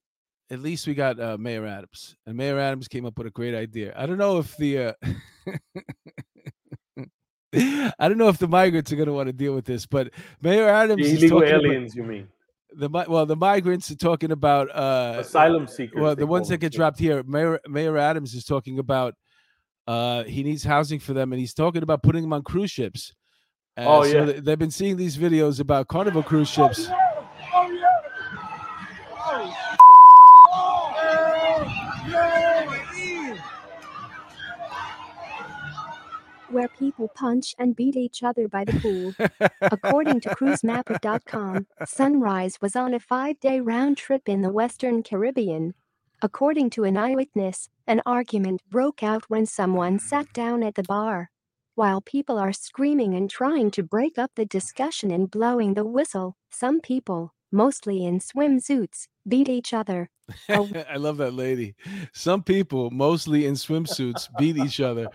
At 0.50 0.60
least 0.60 0.86
we 0.86 0.94
got 0.94 1.18
uh, 1.18 1.38
Mayor 1.38 1.66
Adams, 1.66 2.16
and 2.26 2.36
Mayor 2.36 2.58
Adams 2.58 2.86
came 2.88 3.06
up 3.06 3.16
with 3.16 3.26
a 3.26 3.30
great 3.30 3.54
idea. 3.54 3.94
I 3.96 4.04
don't 4.06 4.18
know 4.18 4.38
if 4.38 4.54
the 4.58 4.78
uh, 4.78 4.92
I 7.98 8.08
don't 8.08 8.18
know 8.18 8.28
if 8.28 8.38
the 8.38 8.48
migrants 8.48 8.92
are 8.92 8.96
going 8.96 9.06
to 9.06 9.12
want 9.12 9.28
to 9.28 9.32
deal 9.32 9.54
with 9.54 9.64
this, 9.64 9.86
but 9.86 10.10
Mayor. 10.42 10.68
Adams 10.68 11.02
The 11.02 11.12
is 11.12 11.18
illegal 11.22 11.40
talking 11.40 11.54
about- 11.76 11.94
you 11.94 12.02
mean? 12.02 12.28
the 12.76 12.88
well, 13.08 13.24
the 13.24 13.36
migrants 13.36 13.88
are 13.92 13.96
talking 13.96 14.32
about 14.32 14.68
uh, 14.74 15.18
Asylum 15.20 15.68
seekers. 15.68 16.00
well, 16.00 16.16
the 16.16 16.26
ones 16.26 16.48
that 16.48 16.58
get 16.58 16.72
them. 16.72 16.78
dropped 16.78 16.98
here. 16.98 17.22
Mayor 17.22 17.60
Mayor 17.68 17.96
Adams 17.96 18.34
is 18.34 18.44
talking 18.44 18.80
about 18.80 19.14
uh, 19.86 20.24
he 20.24 20.42
needs 20.42 20.64
housing 20.64 20.98
for 20.98 21.12
them, 21.12 21.32
and 21.32 21.38
he's 21.38 21.54
talking 21.54 21.84
about 21.84 22.02
putting 22.02 22.22
them 22.22 22.32
on 22.32 22.42
cruise 22.42 22.70
ships. 22.72 23.14
Uh, 23.76 23.84
Oh, 23.86 24.02
yeah. 24.04 24.24
th- 24.24 24.42
they've 24.44 24.58
been 24.58 24.70
seeing 24.72 24.96
these 24.96 25.16
videos 25.16 25.60
about 25.60 25.86
Carnival 25.88 26.22
cruise 26.24 26.48
ships. 26.48 26.88
Where 36.54 36.68
people 36.68 37.08
punch 37.08 37.54
and 37.58 37.76
beat 37.76 37.96
each 37.96 38.22
other 38.22 38.46
by 38.48 38.64
the 38.64 38.78
pool. 38.80 39.12
According 39.60 40.20
to 40.20 40.30
cruisemapper.com, 40.30 41.66
Sunrise 41.84 42.60
was 42.62 42.76
on 42.76 42.94
a 42.94 43.00
five 43.00 43.40
day 43.40 43.60
round 43.60 43.96
trip 43.98 44.28
in 44.28 44.40
the 44.42 44.52
Western 44.52 45.02
Caribbean. 45.02 45.74
According 46.22 46.70
to 46.70 46.84
an 46.84 46.96
eyewitness, 46.96 47.68
an 47.86 48.00
argument 48.06 48.62
broke 48.70 49.02
out 49.02 49.24
when 49.28 49.44
someone 49.44 49.98
sat 49.98 50.32
down 50.32 50.62
at 50.62 50.76
the 50.76 50.84
bar. 50.84 51.30
While 51.74 52.00
people 52.00 52.38
are 52.38 52.52
screaming 52.52 53.14
and 53.14 53.28
trying 53.28 53.72
to 53.72 53.82
break 53.82 54.16
up 54.16 54.30
the 54.36 54.46
discussion 54.46 55.10
and 55.10 55.28
blowing 55.28 55.74
the 55.74 55.84
whistle, 55.84 56.36
some 56.50 56.80
people, 56.80 57.34
mostly 57.50 58.04
in 58.04 58.20
swimsuits, 58.20 59.08
beat 59.26 59.48
each 59.48 59.74
other. 59.74 60.08
I 60.48 60.96
love 60.96 61.16
that 61.16 61.34
lady. 61.34 61.74
Some 62.12 62.44
people, 62.44 62.90
mostly 62.92 63.44
in 63.44 63.54
swimsuits, 63.54 64.28
beat 64.38 64.56
each 64.56 64.78
other. 64.80 65.08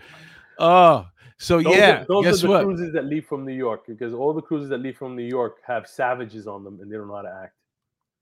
Oh, 0.58 1.06
so 1.40 1.62
Those 1.62 1.76
yeah. 1.76 2.02
are, 2.02 2.04
those 2.08 2.24
guess 2.24 2.38
are 2.44 2.48
the 2.48 2.48
what? 2.48 2.64
cruises 2.64 2.92
that 2.92 3.06
leave 3.06 3.26
from 3.26 3.44
New 3.46 3.54
York 3.54 3.86
because 3.86 4.12
all 4.14 4.34
the 4.34 4.42
cruises 4.42 4.68
that 4.68 4.78
leave 4.78 4.96
from 4.98 5.16
New 5.16 5.24
York 5.24 5.56
have 5.66 5.88
savages 5.88 6.46
on 6.46 6.64
them 6.64 6.78
and 6.80 6.90
they 6.92 6.96
don't 6.96 7.08
know 7.08 7.16
how 7.16 7.22
to 7.22 7.40
act. 7.44 7.54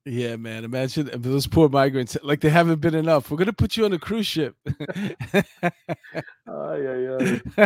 Yeah, 0.05 0.37
man. 0.37 0.63
Imagine 0.63 1.09
those 1.21 1.45
poor 1.45 1.69
migrants, 1.69 2.17
like 2.23 2.39
they 2.41 2.49
haven't 2.49 2.79
been 2.81 2.95
enough. 2.95 3.29
We're 3.29 3.37
gonna 3.37 3.53
put 3.53 3.77
you 3.77 3.85
on 3.85 3.93
a 3.93 3.99
cruise 3.99 4.27
ship. 4.27 4.55
Oh, 6.47 6.75
yeah, 6.75 6.95
yeah. 6.95 7.65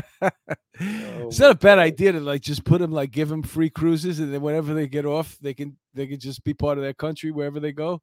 it's 1.29 1.39
my 1.39 1.45
not 1.45 1.51
a 1.51 1.55
bad 1.55 1.79
idea 1.79 2.11
to 2.11 2.19
like 2.19 2.41
just 2.41 2.65
put 2.65 2.79
them 2.81 2.91
like 2.91 3.11
give 3.11 3.29
them 3.29 3.43
free 3.43 3.69
cruises, 3.69 4.19
and 4.19 4.33
then 4.33 4.41
whenever 4.41 4.73
they 4.73 4.87
get 4.87 5.05
off, 5.05 5.37
they 5.41 5.53
can 5.53 5.77
they 5.93 6.07
can 6.07 6.19
just 6.19 6.43
be 6.43 6.53
part 6.53 6.77
of 6.77 6.83
their 6.83 6.93
country 6.93 7.31
wherever 7.31 7.59
they 7.59 7.71
go, 7.71 8.01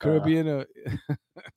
Caribbean. 0.00 0.48
or 0.48 0.66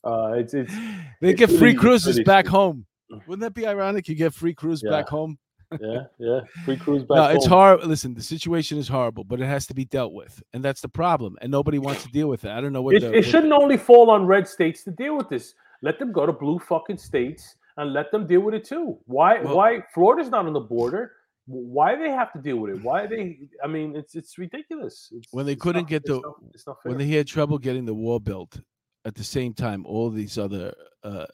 Uh, 0.03 0.33
it's 0.33 0.53
it's 0.53 0.73
they 1.21 1.29
it's 1.31 1.39
get 1.39 1.51
free 1.51 1.71
it's 1.71 1.79
cruises 1.79 2.19
back 2.23 2.47
home. 2.47 2.85
Wouldn't 3.27 3.41
that 3.41 3.53
be 3.53 3.65
ironic? 3.67 4.07
You 4.07 4.15
get 4.15 4.33
free 4.33 4.53
cruise 4.53 4.81
Yeah. 4.83 4.91
back 4.91 5.09
home. 5.09 5.37
yeah, 5.81 6.03
yeah. 6.19 6.41
Free 6.63 6.77
cruise 6.77 7.03
back 7.09 7.15
no, 7.15 7.25
it's 7.29 7.45
home. 7.45 7.57
hard. 7.79 7.83
Listen, 7.85 8.13
the 8.13 8.21
situation 8.21 8.77
is 8.77 8.87
horrible, 8.87 9.23
but 9.23 9.41
it 9.41 9.45
has 9.45 9.65
to 9.67 9.73
be 9.73 9.85
dealt 9.85 10.13
with, 10.13 10.41
and 10.53 10.63
that's 10.63 10.81
the 10.81 10.89
problem. 10.89 11.37
And 11.41 11.51
nobody 11.51 11.79
wants 11.79 12.03
to 12.03 12.09
deal 12.11 12.27
with 12.27 12.45
it. 12.45 12.51
I 12.51 12.61
don't 12.61 12.71
know 12.73 12.81
what 12.83 12.95
It, 12.95 12.99
the, 13.01 13.11
it 13.11 13.15
what- 13.17 13.25
shouldn't 13.25 13.53
only 13.53 13.77
fall 13.77 14.09
on 14.11 14.25
red 14.25 14.47
states 14.47 14.83
to 14.83 14.91
deal 14.91 15.17
with 15.17 15.29
this. 15.29 15.53
Let 15.81 15.99
them 15.99 16.11
go 16.11 16.25
to 16.25 16.31
blue 16.33 16.59
fucking 16.59 16.97
states 16.97 17.55
and 17.77 17.91
let 17.93 18.11
them 18.11 18.25
deal 18.27 18.41
with 18.41 18.53
it 18.53 18.63
too. 18.63 18.97
Why? 19.05 19.41
Well- 19.41 19.55
why 19.57 19.81
Florida's 19.93 20.29
not 20.29 20.45
on 20.45 20.53
the 20.53 20.59
border? 20.59 21.11
Why 21.47 21.95
they 21.95 22.09
have 22.09 22.31
to 22.33 22.39
deal 22.39 22.57
with 22.57 22.75
it? 22.75 22.81
Why 22.83 23.05
they? 23.05 23.37
I 23.63 23.67
mean, 23.67 23.95
it's 23.95 24.15
it's 24.15 24.37
ridiculous. 24.37 25.09
It's, 25.11 25.27
When 25.31 25.45
they 25.45 25.51
it's 25.53 25.61
couldn't 25.61 25.83
not- 25.83 25.89
get 25.89 26.01
it's 26.03 26.09
the- 26.09 26.21
not- 26.21 26.35
it's 26.53 26.65
not 26.67 26.77
when 26.83 26.97
they 26.97 27.07
had 27.07 27.27
trouble 27.27 27.57
getting 27.59 27.85
the 27.85 27.93
wall 27.93 28.19
built, 28.19 28.59
at 29.03 29.13
the 29.15 29.23
same 29.23 29.53
time, 29.53 29.85
all 29.85 30.09
these 30.09 30.37
other 30.39 30.73
uh, 31.03 31.25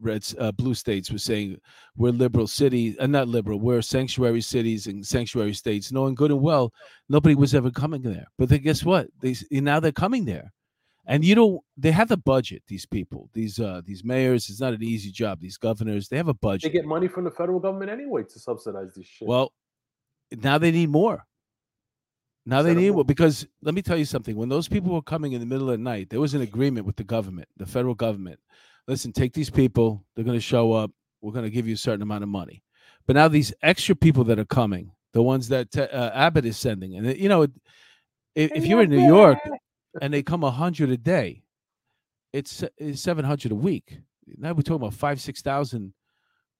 reds, 0.00 0.34
uh, 0.38 0.52
blue 0.52 0.74
states 0.74 1.10
were 1.10 1.18
saying 1.18 1.60
we're 1.96 2.12
liberal 2.12 2.46
cities, 2.46 2.96
uh, 2.98 3.06
not 3.06 3.28
liberal, 3.28 3.58
we're 3.58 3.82
sanctuary 3.82 4.40
cities 4.40 4.86
and 4.86 5.06
sanctuary 5.06 5.54
states, 5.54 5.92
knowing 5.92 6.14
good 6.14 6.30
and 6.30 6.40
well 6.40 6.72
nobody 7.08 7.34
was 7.34 7.54
ever 7.54 7.70
coming 7.70 8.02
there. 8.02 8.26
But 8.38 8.48
then 8.48 8.62
guess 8.62 8.84
what? 8.84 9.08
They 9.20 9.34
now 9.50 9.80
they're 9.80 9.92
coming 9.92 10.24
there, 10.24 10.52
and 11.06 11.24
you 11.24 11.34
know 11.34 11.64
they 11.76 11.90
have 11.90 12.10
a 12.10 12.16
budget. 12.16 12.62
These 12.68 12.86
people, 12.86 13.30
these 13.32 13.58
uh, 13.58 13.82
these 13.84 14.04
mayors, 14.04 14.48
it's 14.48 14.60
not 14.60 14.74
an 14.74 14.82
easy 14.82 15.10
job. 15.10 15.40
These 15.40 15.58
governors, 15.58 16.08
they 16.08 16.16
have 16.16 16.28
a 16.28 16.34
budget. 16.34 16.72
they 16.72 16.78
get 16.78 16.86
money 16.86 17.08
from 17.08 17.24
the 17.24 17.30
federal 17.30 17.60
government 17.60 17.90
anyway 17.90 18.22
to 18.24 18.38
subsidize 18.38 18.94
this 18.94 19.06
shit. 19.06 19.28
Well, 19.28 19.52
now 20.30 20.58
they 20.58 20.70
need 20.70 20.90
more. 20.90 21.24
Now 22.46 22.62
they 22.62 22.74
need 22.74 22.92
more 22.92 23.04
because 23.04 23.46
let 23.60 23.74
me 23.74 23.82
tell 23.82 23.98
you 23.98 24.06
something. 24.06 24.34
When 24.34 24.48
those 24.48 24.68
people 24.68 24.94
were 24.94 25.02
coming 25.02 25.32
in 25.32 25.40
the 25.40 25.46
middle 25.46 25.68
of 25.68 25.76
the 25.76 25.84
night, 25.84 26.08
there 26.08 26.18
was 26.18 26.32
an 26.32 26.40
agreement 26.40 26.86
with 26.86 26.96
the 26.96 27.04
government, 27.04 27.46
the 27.58 27.66
federal 27.66 27.94
government. 27.94 28.40
Listen, 28.88 29.12
take 29.12 29.34
these 29.34 29.50
people. 29.50 30.02
They're 30.14 30.24
going 30.24 30.36
to 30.36 30.40
show 30.40 30.72
up. 30.72 30.90
We're 31.20 31.32
going 31.32 31.44
to 31.44 31.50
give 31.50 31.68
you 31.68 31.74
a 31.74 31.78
certain 31.78 32.02
amount 32.02 32.22
of 32.22 32.30
money. 32.30 32.62
But 33.06 33.16
now 33.16 33.28
these 33.28 33.52
extra 33.62 33.94
people 33.94 34.24
that 34.24 34.38
are 34.38 34.44
coming, 34.46 34.90
the 35.12 35.22
ones 35.22 35.48
that 35.48 35.76
uh, 35.76 36.10
Abbott 36.14 36.46
is 36.46 36.56
sending, 36.56 36.96
and 36.96 37.16
you 37.16 37.28
know, 37.28 37.42
if, 37.42 37.50
if 38.34 38.66
you're 38.66 38.82
in 38.82 38.90
New 38.90 39.06
York 39.06 39.38
and 40.00 40.12
they 40.12 40.22
come 40.22 40.42
a 40.42 40.50
hundred 40.50 40.90
a 40.90 40.96
day, 40.96 41.42
it's, 42.32 42.64
it's 42.76 43.00
seven 43.00 43.24
hundred 43.24 43.52
a 43.52 43.54
week. 43.54 43.98
Now 44.36 44.52
we're 44.52 44.62
talking 44.62 44.76
about 44.76 44.94
five, 44.94 45.20
six 45.20 45.42
thousand 45.42 45.92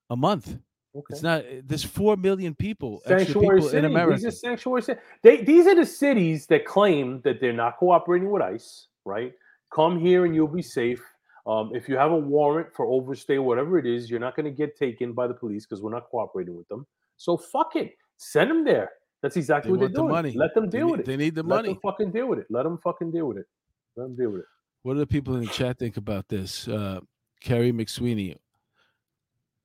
a 0.09 0.15
month. 0.15 0.57
okay. 0.95 1.05
It's 1.09 1.21
not. 1.23 1.43
There's 1.63 1.83
four 1.83 2.17
million 2.17 2.55
people, 2.55 3.01
extra 3.05 3.19
sanctuary 3.19 3.61
people 3.61 3.77
in 3.77 3.85
America. 3.85 4.15
These 4.15 4.25
are 4.25 4.31
sanctuary 4.31 4.81
cities. 4.81 5.01
They 5.23 5.37
these 5.43 5.67
are 5.67 5.75
the 5.75 5.85
cities 5.85 6.47
that 6.47 6.65
claim 6.65 7.21
that 7.21 7.39
they're 7.39 7.53
not 7.53 7.77
cooperating 7.77 8.29
with 8.29 8.41
ICE. 8.41 8.87
Right? 9.05 9.33
Come 9.73 9.99
here 9.99 10.25
and 10.25 10.35
you'll 10.35 10.47
be 10.47 10.61
safe. 10.63 11.03
Um, 11.49 11.71
if 11.73 11.89
you 11.89 11.97
have 11.97 12.11
a 12.11 12.17
warrant 12.17 12.67
for 12.75 12.85
overstay, 12.85 13.39
whatever 13.39 13.79
it 13.79 13.85
is, 13.87 14.09
you're 14.09 14.19
not 14.19 14.35
going 14.35 14.45
to 14.45 14.51
get 14.51 14.77
taken 14.77 15.13
by 15.13 15.25
the 15.27 15.33
police 15.33 15.65
because 15.65 15.81
we're 15.81 15.91
not 15.91 16.03
cooperating 16.11 16.55
with 16.55 16.67
them. 16.67 16.85
So 17.17 17.37
fuck 17.37 17.75
it. 17.75 17.93
Send 18.17 18.51
them 18.51 18.63
there. 18.63 18.91
That's 19.23 19.35
exactly 19.35 19.69
They 19.69 19.71
what 19.71 19.79
they're 19.79 19.89
the 19.89 19.95
doing. 20.01 20.11
money. 20.11 20.31
Let 20.33 20.53
them 20.53 20.69
deal 20.69 20.91
with 20.91 20.99
it. 21.01 21.05
They 21.05 21.17
need 21.17 21.33
the 21.35 21.43
Let 21.43 21.55
money. 21.57 21.69
them 21.69 21.79
fucking 21.81 22.11
deal 22.11 22.27
with 22.27 22.39
it. 22.39 22.45
Let 22.49 22.63
them 22.63 22.77
fucking 22.83 23.11
deal 23.11 23.25
with 23.25 23.37
it. 23.37 23.47
Let 23.95 24.03
them 24.03 24.15
deal 24.15 24.29
with 24.29 24.41
it. 24.41 24.47
What 24.83 24.93
do 24.93 24.99
the 24.99 25.07
people 25.07 25.35
in 25.35 25.41
the 25.41 25.47
chat 25.47 25.79
think 25.79 25.97
about 25.97 26.27
this? 26.29 26.67
Uh, 26.67 26.99
Carrie 27.41 27.73
McSweeney. 27.73 28.35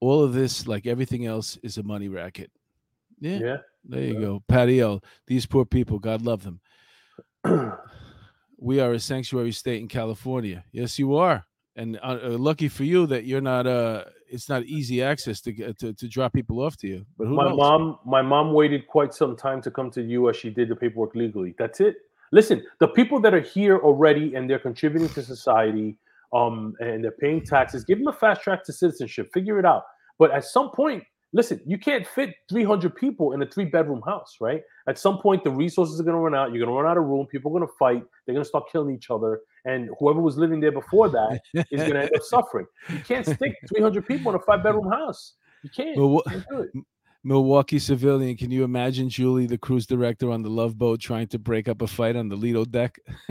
All 0.01 0.23
of 0.25 0.33
this, 0.33 0.67
like 0.67 0.87
everything 0.87 1.27
else, 1.27 1.57
is 1.63 1.79
a 1.79 1.83
money 1.83 2.09
racket. 2.09 2.51
Yeah, 3.21 3.39
Yeah. 3.39 3.57
there 3.85 4.03
you 4.03 4.15
yeah. 4.15 4.21
go. 4.21 4.43
Patty 4.49 4.81
L. 4.81 5.03
These 5.27 5.47
poor 5.47 5.65
people, 5.65 5.99
God 5.99 6.23
love 6.23 6.43
them. 6.45 6.61
We 8.59 8.81
are 8.81 8.93
a 8.93 9.01
sanctuary 9.01 9.53
state 9.53 9.81
in 9.83 9.89
California. 9.89 10.65
Yes, 10.73 10.99
you 10.99 11.17
are. 11.17 11.45
And 11.77 11.99
uh, 12.03 12.19
uh, 12.23 12.29
lucky 12.39 12.69
for 12.69 12.85
you 12.85 13.07
that 13.09 13.25
you're 13.25 13.41
not. 13.41 13.67
Uh, 13.67 14.05
it's 14.29 14.49
not 14.49 14.65
easy 14.65 15.03
access 15.03 15.41
to 15.43 15.53
get 15.53 15.79
to, 15.79 15.93
to 15.93 16.09
drop 16.09 16.33
people 16.33 16.61
off 16.61 16.77
to 16.79 16.89
you. 16.89 17.07
But 17.19 17.29
who 17.29 17.35
my 17.35 17.49
knows? 17.49 17.57
mom 17.57 17.99
my 18.05 18.23
mom 18.23 18.53
waited 18.53 18.87
quite 18.87 19.15
some 19.15 19.37
time 19.37 19.61
to 19.63 19.71
come 19.71 19.91
to 19.93 20.03
the 20.03 20.15
us 20.15 20.37
she 20.37 20.51
did 20.51 20.69
the 20.69 20.77
paperwork 20.77 21.15
legally 21.15 21.55
that's 21.59 21.81
it 21.81 21.97
listen 22.33 22.65
the 22.81 22.89
people 22.89 23.21
that 23.21 23.33
are 23.33 23.41
here 23.41 23.79
already 23.79 24.35
and 24.35 24.51
they're 24.51 24.59
contributing 24.59 25.09
to 25.11 25.23
society 25.23 25.97
um 26.33 26.75
and 26.81 27.03
they're 27.05 27.13
paying 27.13 27.41
taxes 27.41 27.85
give 27.85 27.99
them 27.99 28.09
a 28.09 28.13
fast 28.13 28.43
track 28.43 28.65
to 28.65 28.73
citizenship 28.73 29.31
figure 29.33 29.59
it 29.59 29.65
out 29.65 29.85
but 30.19 30.33
at 30.33 30.45
some 30.45 30.71
point 30.71 31.03
listen 31.33 31.61
you 31.65 31.79
can't 31.79 32.07
fit 32.07 32.35
300 32.49 32.95
people 32.97 33.33
in 33.33 33.43
a 33.43 33.47
three 33.47 33.65
bedroom 33.65 34.03
house 34.05 34.37
right 34.41 34.63
at 34.89 34.99
some 34.99 35.19
point 35.19 35.45
the 35.45 35.51
resources 35.51 36.01
are 36.01 36.05
going 36.05 36.17
to 36.17 36.21
run 36.21 36.35
out 36.35 36.53
you're 36.53 36.65
going 36.65 36.77
to 36.77 36.83
run 36.83 36.91
out 36.91 36.97
of 36.97 37.05
room 37.05 37.27
people 37.27 37.51
are 37.53 37.59
going 37.59 37.69
to 37.69 37.75
fight 37.79 38.03
they're 38.27 38.35
going 38.35 38.45
to 38.45 38.49
start 38.49 38.65
killing 38.71 38.95
each 38.95 39.11
other 39.11 39.41
and 39.65 39.89
whoever 39.99 40.21
was 40.21 40.37
living 40.37 40.61
there 40.61 40.73
before 40.73 41.09
that 41.09 41.41
is 41.71 41.81
going 41.81 41.95
to 41.95 42.03
end 42.03 42.11
up 42.15 42.23
suffering 42.23 42.67
you 42.91 42.99
can't 43.01 43.27
stick 43.27 43.55
300 43.69 44.07
people 44.07 44.31
in 44.33 44.37
a 44.37 44.41
five 44.41 44.63
bedroom 44.63 44.91
house 44.91 45.35
You 45.63 45.71
can't. 45.71 45.97
Well, 45.97 46.11
you 46.11 46.23
can't 46.31 46.45
do 46.51 46.61
it. 46.61 46.71
Milwaukee 47.27 47.79
civilian. 47.79 48.37
Can 48.37 48.51
you 48.51 48.65
imagine 48.65 49.09
Julie, 49.09 49.47
the 49.47 49.57
cruise 49.57 49.87
director 49.87 50.31
on 50.31 50.43
the 50.43 50.51
Love 50.51 50.77
Boat, 50.77 51.01
trying 51.01 51.27
to 51.29 51.39
break 51.39 51.69
up 51.69 51.81
a 51.81 51.87
fight 51.87 52.17
on 52.17 52.29
the 52.29 52.37
Lido 52.37 52.67
deck? 52.67 52.99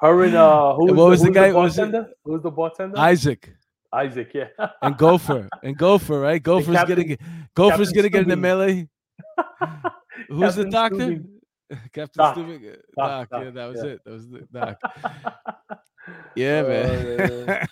Her 0.00 0.24
and 0.24 0.34
uh, 0.34 0.74
who 0.74 0.86
was, 0.86 0.94
what 0.94 1.08
was 1.08 1.20
the 1.22 1.28
who 1.28 1.32
guy- 1.32 1.52
was 1.52 1.78
it? 1.78 1.94
Who 2.24 2.32
was 2.32 2.42
the 2.42 2.50
bartender? 2.50 2.98
Isaac 2.98 3.54
Isaac, 3.94 4.30
yeah. 4.34 4.48
and 4.82 4.96
Gopher 4.96 5.48
and 5.62 5.76
Gopher, 5.76 6.20
right? 6.20 6.42
Gopher's 6.50 6.76
Captain- 6.76 6.96
gonna 6.96 7.08
get 7.08 7.20
Gopher's 7.54 7.88
Captain 7.88 7.96
gonna 7.96 8.08
get 8.10 8.22
in 8.24 8.28
the 8.28 8.36
melee. 8.36 8.88
Who's 10.28 10.54
the 10.54 10.68
doctor? 10.68 11.18
Captain 11.92 12.18
Doc. 12.18 12.36
Stubing. 12.36 12.62
Doc, 12.96 13.28
Doc, 13.28 13.30
Doc, 13.30 13.44
yeah, 13.44 13.50
that 13.50 13.66
was 13.66 13.84
yeah. 13.84 13.90
it. 13.90 14.04
That 14.04 14.12
was 14.12 14.28
the 14.28 14.40
Doc. 14.52 14.78
Yeah, 16.34 16.62
Oh, 16.64 17.46
man. 17.46 17.68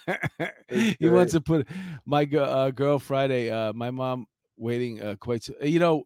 It's 0.69 0.97
he 1.01 1.09
wants 1.09 1.33
to 1.33 1.41
put 1.41 1.67
my 2.07 2.25
girl, 2.25 2.49
uh, 2.49 2.71
girl 2.71 2.99
Friday. 2.99 3.51
Uh, 3.51 3.73
my 3.73 3.91
mom 3.91 4.27
waiting 4.57 5.03
uh, 5.03 5.17
quite. 5.19 5.49
You 5.63 5.81
know, 5.81 6.05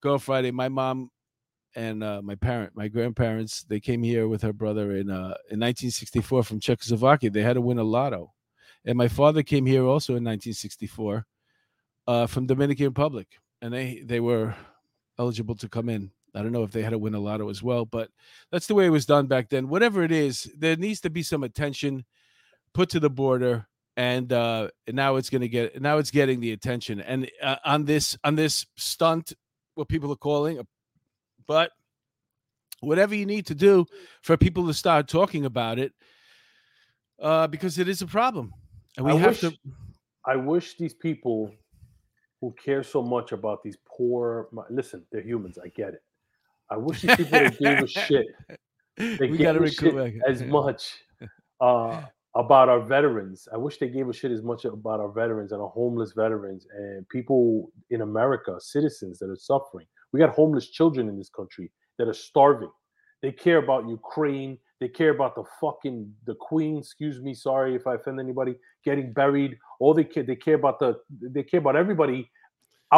girl 0.00 0.18
Friday. 0.18 0.50
My 0.50 0.68
mom 0.68 1.10
and 1.76 2.04
uh, 2.04 2.22
my 2.22 2.36
parent, 2.36 2.72
my 2.74 2.88
grandparents, 2.88 3.64
they 3.64 3.80
came 3.80 4.02
here 4.02 4.28
with 4.28 4.42
her 4.42 4.52
brother 4.52 4.96
in 4.96 5.10
uh, 5.10 5.34
in 5.50 5.60
1964 5.60 6.44
from 6.44 6.60
Czechoslovakia. 6.60 7.30
They 7.30 7.42
had 7.42 7.54
to 7.54 7.60
win 7.60 7.78
a 7.78 7.84
lotto, 7.84 8.32
and 8.84 8.96
my 8.96 9.08
father 9.08 9.42
came 9.42 9.66
here 9.66 9.84
also 9.84 10.12
in 10.12 10.24
1964 10.24 11.26
uh, 12.06 12.26
from 12.26 12.46
Dominican 12.46 12.86
Republic, 12.86 13.26
and 13.60 13.72
they 13.72 14.02
they 14.04 14.20
were 14.20 14.54
eligible 15.18 15.56
to 15.56 15.68
come 15.68 15.88
in. 15.88 16.10
I 16.34 16.42
don't 16.42 16.52
know 16.52 16.64
if 16.64 16.72
they 16.72 16.82
had 16.82 16.90
to 16.90 16.98
win 16.98 17.14
a 17.14 17.20
lotto 17.20 17.48
as 17.48 17.62
well, 17.62 17.84
but 17.84 18.10
that's 18.50 18.66
the 18.66 18.74
way 18.74 18.86
it 18.86 18.90
was 18.90 19.06
done 19.06 19.26
back 19.26 19.48
then. 19.50 19.68
Whatever 19.68 20.02
it 20.02 20.12
is, 20.12 20.50
there 20.56 20.76
needs 20.76 21.00
to 21.02 21.10
be 21.10 21.22
some 21.22 21.44
attention 21.44 22.04
put 22.72 22.90
to 22.90 23.00
the 23.00 23.10
border, 23.10 23.66
and 23.96 24.32
uh, 24.32 24.68
now 24.88 25.16
it's 25.16 25.30
going 25.30 25.42
to 25.42 25.48
get 25.48 25.80
now 25.80 25.98
it's 25.98 26.10
getting 26.10 26.40
the 26.40 26.52
attention. 26.52 27.00
And 27.00 27.30
uh, 27.40 27.56
on 27.64 27.84
this 27.84 28.18
on 28.24 28.34
this 28.34 28.66
stunt, 28.76 29.32
what 29.76 29.88
people 29.88 30.10
are 30.12 30.16
calling, 30.16 30.60
but 31.46 31.70
whatever 32.80 33.14
you 33.14 33.26
need 33.26 33.46
to 33.46 33.54
do 33.54 33.86
for 34.22 34.36
people 34.36 34.66
to 34.66 34.74
start 34.74 35.08
talking 35.08 35.44
about 35.44 35.78
it, 35.78 35.92
uh, 37.22 37.46
because 37.46 37.78
it 37.78 37.88
is 37.88 38.02
a 38.02 38.06
problem, 38.06 38.52
and 38.96 39.06
we 39.06 39.12
I 39.12 39.16
have 39.18 39.30
wish, 39.30 39.40
to. 39.40 39.56
I 40.26 40.36
wish 40.36 40.76
these 40.76 40.94
people 40.94 41.52
who 42.40 42.52
care 42.62 42.82
so 42.82 43.02
much 43.02 43.30
about 43.30 43.62
these 43.62 43.78
poor. 43.86 44.48
Listen, 44.68 45.06
they're 45.12 45.22
humans. 45.22 45.58
I 45.62 45.68
get 45.68 45.94
it. 45.94 46.02
I 46.74 46.76
wish 46.76 47.02
these 47.02 47.16
people 47.16 47.50
gave 47.50 47.78
a 47.78 47.86
shit 48.06 48.26
they 48.96 49.18
we 49.20 49.38
gave 49.38 49.46
got 49.46 49.52
to 49.52 49.66
shit 49.66 50.22
as 50.26 50.42
much 50.42 50.98
uh, 51.60 52.02
about 52.34 52.68
our 52.68 52.80
veterans. 52.80 53.48
I 53.52 53.56
wish 53.56 53.78
they 53.78 53.88
gave 53.88 54.08
a 54.08 54.12
shit 54.12 54.30
as 54.30 54.42
much 54.42 54.64
about 54.64 55.00
our 55.00 55.10
veterans 55.10 55.52
and 55.52 55.60
our 55.60 55.68
homeless 55.68 56.12
veterans 56.12 56.66
and 56.72 57.08
people 57.08 57.72
in 57.90 58.02
America, 58.02 58.56
citizens 58.60 59.18
that 59.18 59.30
are 59.30 59.36
suffering. 59.36 59.86
We 60.12 60.20
got 60.20 60.34
homeless 60.34 60.68
children 60.68 61.08
in 61.08 61.18
this 61.18 61.28
country 61.28 61.70
that 61.98 62.08
are 62.08 62.14
starving. 62.14 62.70
They 63.22 63.32
care 63.32 63.58
about 63.58 63.88
Ukraine. 63.88 64.58
They 64.80 64.88
care 64.88 65.10
about 65.10 65.34
the 65.34 65.44
fucking 65.60 66.12
the 66.26 66.34
Queen. 66.34 66.78
Excuse 66.78 67.20
me, 67.20 67.34
sorry 67.34 67.74
if 67.74 67.86
I 67.86 67.94
offend 67.94 68.20
anybody. 68.20 68.54
Getting 68.84 69.12
buried. 69.12 69.56
All 69.80 69.94
they 69.94 70.04
care 70.04 70.22
they 70.22 70.36
care 70.36 70.56
about 70.56 70.78
the 70.78 71.00
they 71.20 71.42
care 71.42 71.60
about 71.60 71.74
everybody 71.74 72.30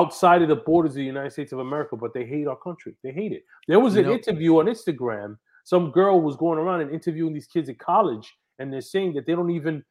outside 0.01 0.43
of 0.43 0.49
the 0.49 0.57
borders 0.71 0.93
of 0.93 0.97
the 0.97 1.05
United 1.17 1.33
States 1.33 1.53
of 1.53 1.59
America, 1.61 1.97
but 1.97 2.13
they 2.15 2.25
hate 2.35 2.47
our 2.47 2.57
country. 2.69 2.93
They 3.03 3.13
hate 3.13 3.33
it. 3.33 3.43
There 3.67 3.81
was 3.81 3.95
You 3.95 4.03
an 4.03 4.07
know- 4.09 4.15
interview 4.15 4.59
on 4.61 4.67
Instagram. 4.67 5.31
Some 5.65 5.91
girl 5.91 6.21
was 6.21 6.37
going 6.37 6.59
around 6.59 6.81
and 6.83 6.91
interviewing 6.93 7.33
these 7.35 7.47
kids 7.55 7.69
at 7.69 7.79
college, 7.79 8.27
and 8.59 8.73
they're 8.73 8.81
saying 8.95 9.15
that 9.15 9.25
they 9.27 9.35
don't 9.35 9.51
even 9.61 9.85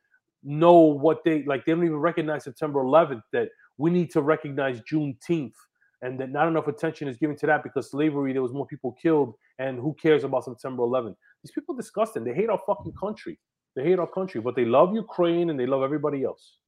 know 0.44 0.80
what 1.06 1.24
they 1.26 1.44
like. 1.44 1.65
They 1.65 1.74
don't 1.74 1.84
even 1.84 1.98
recognize 2.12 2.44
September 2.44 2.80
11th. 2.84 3.24
That 3.34 3.50
we 3.78 3.89
need 3.89 4.10
to 4.12 4.22
recognize 4.22 4.80
Juneteenth, 4.89 5.58
and 6.04 6.20
that 6.20 6.30
not 6.32 6.48
enough 6.48 6.68
attention 6.68 7.08
is 7.08 7.18
given 7.18 7.36
to 7.38 7.48
that 7.48 7.63
because 7.63 7.89
slavery. 7.91 8.32
There 8.32 8.41
was 8.44 8.54
more 8.54 8.68
people 8.68 8.91
killed, 9.06 9.34
and 9.60 9.80
who 9.80 9.94
cares 9.96 10.24
about 10.24 10.46
September 10.46 10.84
11th? 10.84 11.18
These 11.44 11.52
people 11.52 11.74
are 11.76 11.78
disgusting. 11.78 12.24
They 12.24 12.34
hate 12.34 12.50
our 12.50 12.62
fucking 12.65 12.94
country. 12.94 13.39
They 13.76 13.84
hate 13.84 14.00
our 14.00 14.08
country, 14.08 14.39
but 14.39 14.56
they 14.56 14.65
love 14.65 14.96
Ukraine 14.96 15.50
and 15.50 15.60
they 15.60 15.65
love 15.65 15.84
everybody 15.84 16.24
else. 16.24 16.60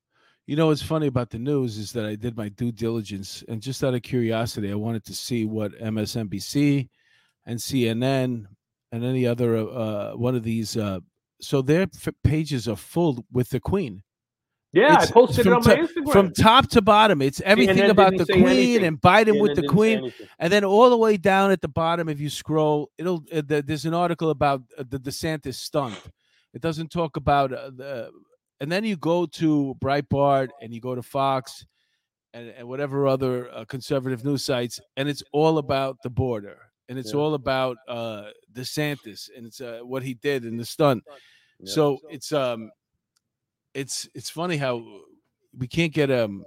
You 0.47 0.55
know 0.55 0.67
what's 0.67 0.81
funny 0.81 1.07
about 1.07 1.29
the 1.29 1.39
news 1.39 1.77
is 1.77 1.91
that 1.91 2.05
I 2.05 2.15
did 2.15 2.37
my 2.37 2.47
due 2.49 2.71
diligence 2.71 3.43
and 3.49 3.61
just 3.61 3.83
out 3.83 3.93
of 3.93 4.01
curiosity, 4.01 4.71
I 4.71 4.75
wanted 4.75 5.03
to 5.05 5.13
see 5.13 5.43
what 5.45 5.73
MSNBC 5.79 6.87
and 7.45 7.59
CNN 7.59 8.45
and 8.93 9.03
any 9.03 9.27
other 9.27 9.57
uh, 9.57 10.11
one 10.15 10.35
of 10.35 10.43
these. 10.43 10.77
Uh, 10.77 10.99
so 11.41 11.61
their 11.61 11.83
f- 11.83 12.13
pages 12.23 12.67
are 12.69 12.77
full 12.77 13.25
with 13.31 13.49
the 13.49 13.59
Queen 13.59 14.01
Yeah, 14.71 15.01
It's 15.01 15.11
I 15.11 15.13
posted 15.13 15.47
it 15.47 15.53
on 15.53 15.63
my 15.65 15.75
to- 15.75 15.81
Instagram. 15.83 16.11
from 16.13 16.33
top 16.33 16.69
to 16.69 16.81
bottom. 16.81 17.21
It's 17.21 17.41
everything 17.41 17.75
CNN 17.77 17.89
about 17.89 18.17
the 18.17 18.25
Queen 18.25 18.47
anything. 18.47 18.85
and 18.85 19.01
Biden 19.01 19.33
CNN 19.35 19.41
with 19.41 19.55
the 19.57 19.67
Queen, 19.67 20.13
and 20.39 20.51
then 20.53 20.63
all 20.63 20.89
the 20.89 20.97
way 20.97 21.17
down 21.17 21.51
at 21.51 21.59
the 21.59 21.67
bottom, 21.67 22.07
if 22.07 22.21
you 22.21 22.29
scroll, 22.29 22.89
it'll 22.97 23.21
uh, 23.33 23.41
the, 23.45 23.61
there's 23.67 23.85
an 23.85 23.93
article 23.93 24.29
about 24.29 24.61
uh, 24.77 24.83
the 24.89 24.97
DeSantis 24.97 25.55
stunt. 25.55 25.99
It 26.53 26.61
doesn't 26.61 26.89
talk 26.89 27.17
about 27.17 27.51
uh, 27.51 27.69
the, 27.75 28.09
and 28.59 28.71
then 28.71 28.83
you 28.83 28.97
go 28.97 29.25
to 29.25 29.75
Breitbart 29.79 30.49
and 30.61 30.73
you 30.73 30.81
go 30.81 30.95
to 30.95 31.03
Fox 31.03 31.65
and, 32.33 32.49
and 32.49 32.67
whatever 32.67 33.07
other 33.07 33.49
uh, 33.53 33.65
conservative 33.65 34.23
news 34.23 34.43
sites, 34.43 34.79
and 34.95 35.07
it's 35.09 35.23
all 35.31 35.57
about 35.57 35.97
the 36.03 36.09
border 36.09 36.57
and 36.89 36.97
it's 36.97 37.13
Yeah. 37.13 37.19
all 37.19 37.33
about 37.33 37.77
uh, 37.87 38.29
DeSantis 38.53 39.29
and 39.35 39.45
it's 39.45 39.61
uh, 39.61 39.79
what 39.83 40.03
he 40.03 40.13
did 40.15 40.43
and 40.43 40.59
the 40.59 40.65
stunt. 40.65 41.03
Yeah. 41.59 41.73
So 41.73 41.99
it's 42.09 42.31
um, 42.31 42.71
it's 43.73 44.07
it's 44.13 44.29
funny 44.29 44.57
how 44.57 44.83
we 45.57 45.67
can't 45.67 45.93
get 45.93 46.09
um, 46.11 46.45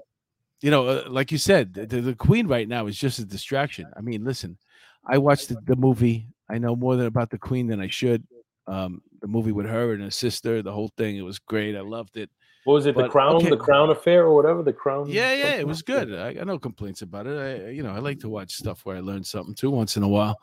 you 0.61 0.71
know, 0.71 0.89
uh, 0.89 1.05
like 1.09 1.33
you 1.33 1.39
said, 1.39 1.73
the, 1.73 1.87
the 1.87 2.15
Queen 2.15 2.47
right 2.47 2.69
now 2.69 2.87
is 2.87 2.97
just 2.97 3.19
a 3.19 3.25
distraction. 3.25 3.87
I 3.97 4.01
mean, 4.03 4.25
listen, 4.25 4.59
I 5.07 5.19
watched 5.19 5.49
the, 5.49 5.57
the 5.65 5.77
movie. 5.77 6.29
I 6.51 6.59
know 6.59 6.77
more 6.77 6.97
than 6.97 7.07
about 7.07 7.31
the 7.31 7.39
Queen 7.39 7.67
than 7.67 7.81
I 7.81 7.89
should. 7.89 8.27
Um, 8.71 9.03
the 9.21 9.27
movie 9.27 9.53
with 9.53 9.67
her 9.67 9.93
and 9.93 10.03
her 10.03 10.11
sister, 10.11 10.63
the 10.63 10.73
whole 10.73 10.91
thing, 10.97 11.17
it 11.17 11.23
was 11.23 11.39
great. 11.39 11.77
I 11.77 11.81
loved 11.81 12.17
it. 12.17 12.31
What 12.65 12.75
was 12.75 12.87
it? 12.87 12.95
The 12.95 13.09
Crown, 13.09 13.37
okay. 13.37 13.51
the 13.51 13.57
Crown 13.57 13.91
Affair, 13.91 14.25
or 14.25 14.35
whatever. 14.35 14.63
The 14.63 14.73
Crown. 14.73 15.09
Yeah, 15.09 15.33
yeah, 15.33 15.55
it 15.55 15.67
was 15.67 15.83
good. 15.83 16.15
I 16.15 16.35
got 16.35 16.47
no 16.47 16.59
complaints 16.59 17.03
about 17.03 17.27
it. 17.27 17.39
I, 17.39 17.71
you 17.71 17.83
know, 17.83 17.91
I 17.91 17.99
like 17.99 18.21
to 18.21 18.29
watch 18.29 18.53
stuff 18.53 18.85
where 18.85 18.97
I 18.97 19.01
learn 19.01 19.25
something 19.25 19.55
too 19.55 19.71
once 19.71 19.97
in 19.97 20.03
a 20.03 20.09
while. 20.09 20.39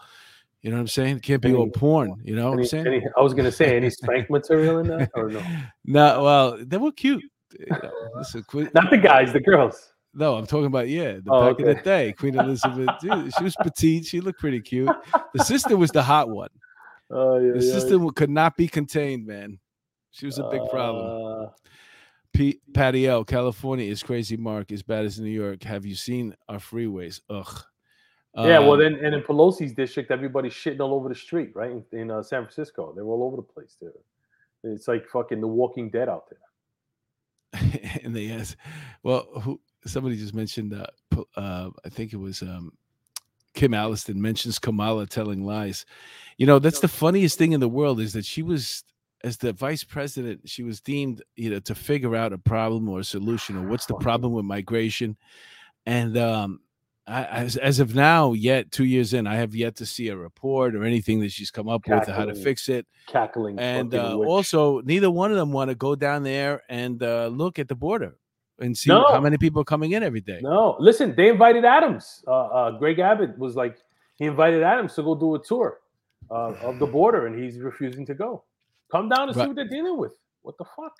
You 0.61 0.71
know 0.71 0.77
what 0.77 0.81
I'm 0.81 0.87
saying? 0.87 1.17
It 1.17 1.23
can't 1.23 1.41
be 1.41 1.53
all 1.53 1.69
porn. 1.69 2.19
You 2.23 2.35
know 2.35 2.49
what 2.49 2.59
I'm 2.59 2.65
saying? 2.65 2.87
any, 2.87 3.05
I 3.15 3.21
was 3.21 3.33
gonna 3.33 3.51
say 3.51 3.75
any 3.75 3.89
spank 3.91 4.29
material 4.29 4.79
in 4.79 4.87
that, 4.87 5.11
or 5.13 5.29
no? 5.29 5.43
No, 5.85 6.23
well, 6.23 6.57
they 6.59 6.77
were 6.77 6.91
cute. 6.91 7.23
You 7.57 7.65
know, 7.69 7.91
listen, 8.15 8.43
Queen, 8.43 8.69
Not 8.73 8.89
the 8.89 8.97
guys, 8.97 9.31
the 9.31 9.39
girls. 9.39 9.93
no, 10.13 10.35
I'm 10.35 10.47
talking 10.47 10.65
about 10.65 10.89
yeah, 10.89 11.13
the 11.13 11.29
Oh, 11.29 11.49
back 11.49 11.59
in 11.59 11.67
the 11.67 11.75
day, 11.75 12.13
Queen 12.13 12.37
Elizabeth. 12.37 12.89
dude, 12.99 13.31
she 13.37 13.43
was 13.43 13.55
petite. 13.61 14.05
She 14.05 14.19
looked 14.19 14.39
pretty 14.39 14.59
cute. 14.59 14.89
The 15.33 15.43
sister 15.43 15.77
was 15.77 15.91
the 15.91 16.03
hot 16.03 16.29
one. 16.29 16.49
Oh 17.09 17.37
yeah, 17.39 17.53
The 17.53 17.63
yeah. 17.63 17.71
sister 17.71 17.93
w- 17.93 18.11
could 18.11 18.29
not 18.29 18.57
be 18.57 18.67
contained, 18.67 19.25
man. 19.25 19.59
She 20.11 20.25
was 20.25 20.39
a 20.39 20.43
big 20.49 20.61
problem. 20.69 21.45
Uh, 21.45 21.49
P- 22.33 22.59
Patty 22.73 23.07
L, 23.07 23.23
California 23.23 23.89
is 23.89 24.03
crazy. 24.03 24.35
Mark 24.37 24.71
as 24.71 24.83
bad 24.83 25.05
as 25.05 25.19
New 25.19 25.29
York. 25.29 25.63
Have 25.63 25.85
you 25.85 25.95
seen 25.95 26.35
our 26.49 26.57
freeways? 26.57 27.21
Ugh. 27.29 27.63
yeah, 28.35 28.59
well 28.59 28.73
Um, 28.73 28.79
then, 28.79 28.95
and 28.95 29.15
in 29.15 29.21
Pelosi's 29.21 29.73
district, 29.73 30.11
everybody's 30.11 30.53
shitting 30.53 30.79
all 30.79 30.93
over 30.93 31.09
the 31.09 31.15
street, 31.15 31.51
right? 31.55 31.71
In, 31.71 31.83
in 31.93 32.11
uh, 32.11 32.21
San 32.23 32.43
Francisco, 32.43 32.93
they're 32.93 33.05
all 33.05 33.23
over 33.23 33.37
the 33.37 33.41
place. 33.41 33.77
There, 33.81 33.91
it's 34.63 34.87
like 34.87 35.07
fucking 35.07 35.39
The 35.41 35.47
Walking 35.47 35.89
Dead 35.89 36.09
out 36.09 36.25
there. 36.29 36.39
and 38.03 38.15
they 38.15 38.31
asked, 38.31 38.57
well, 39.03 39.27
who 39.41 39.59
somebody 39.85 40.17
just 40.17 40.33
mentioned 40.33 40.73
uh, 40.73 40.87
uh 41.35 41.69
I 41.85 41.89
think 41.89 42.11
it 42.13 42.17
was 42.17 42.41
um 42.41 42.73
Kim 43.57 43.73
Alliston 43.73 44.21
mentions 44.21 44.59
Kamala 44.59 45.07
telling 45.07 45.43
lies. 45.43 45.83
You 46.37 46.45
know, 46.45 46.59
that's 46.59 46.79
the 46.79 46.87
funniest 46.87 47.39
thing 47.39 47.53
in 47.53 47.59
the 47.59 47.67
world 47.67 47.99
is 47.99 48.13
that 48.13 48.23
she 48.23 48.43
was 48.43 48.83
as 49.23 49.37
the 49.37 49.51
vice 49.51 49.83
president, 49.83 50.47
she 50.47 50.61
was 50.61 50.79
deemed, 50.79 51.23
you 51.35 51.49
know, 51.49 51.59
to 51.61 51.73
figure 51.73 52.15
out 52.15 52.33
a 52.33 52.37
problem 52.37 52.87
or 52.87 52.99
a 52.99 53.03
solution 53.03 53.57
or 53.57 53.67
what's 53.67 53.87
the 53.87 53.95
problem 53.95 54.31
with 54.31 54.45
migration. 54.45 55.17
And 55.87 56.15
um 56.17 56.59
I, 57.07 57.23
as, 57.23 57.57
as 57.57 57.79
of 57.79 57.95
now, 57.95 58.33
yet 58.33 58.71
two 58.71 58.83
years 58.83 59.13
in, 59.13 59.25
I 59.25 59.35
have 59.35 59.55
yet 59.55 59.77
to 59.77 59.85
see 59.85 60.09
a 60.09 60.17
report 60.17 60.75
or 60.75 60.83
anything 60.83 61.21
that 61.21 61.31
she's 61.31 61.49
come 61.49 61.69
up 61.69 61.87
with 61.87 62.07
or 62.07 62.11
how 62.11 62.25
to 62.25 62.35
fix 62.35 62.67
it 62.69 62.85
Cackling. 63.07 63.57
and 63.57 63.95
uh, 63.95 64.17
also 64.17 64.81
neither 64.81 65.09
one 65.09 65.31
of 65.31 65.37
them 65.37 65.51
want 65.51 65.69
to 65.71 65.75
go 65.75 65.95
down 65.95 66.21
there 66.21 66.61
and 66.69 67.01
uh, 67.01 67.27
look 67.27 67.57
at 67.57 67.69
the 67.69 67.75
border 67.75 68.17
and 68.59 68.77
see 68.77 68.89
No. 68.89 69.05
how 69.11 69.19
many 69.21 69.37
people 69.37 69.61
are 69.61 69.65
coming 69.65 69.91
in 69.91 70.03
every 70.03 70.21
day. 70.21 70.39
no, 70.41 70.75
listen, 70.79 71.13
they 71.15 71.29
invited 71.29 71.63
Adams. 71.65 72.23
Uh, 72.27 72.31
uh, 72.31 72.71
Greg 72.71 72.99
Abbott 72.99 73.37
was 73.37 73.55
like, 73.55 73.77
he 74.15 74.25
invited 74.25 74.63
Adams 74.63 74.95
to 74.95 75.03
go 75.03 75.15
do 75.15 75.35
a 75.35 75.43
tour 75.43 75.79
uh, 76.31 76.53
of 76.63 76.79
the 76.79 76.87
border, 76.87 77.27
and 77.27 77.41
he's 77.41 77.59
refusing 77.59 78.05
to 78.07 78.13
go. 78.15 78.43
Come 78.91 79.09
down 79.09 79.29
and 79.29 79.35
see 79.35 79.45
what 79.45 79.55
they're 79.55 79.67
dealing 79.67 79.97
with. 79.97 80.13
What 80.41 80.57
the 80.57 80.65
fuck? 80.65 80.93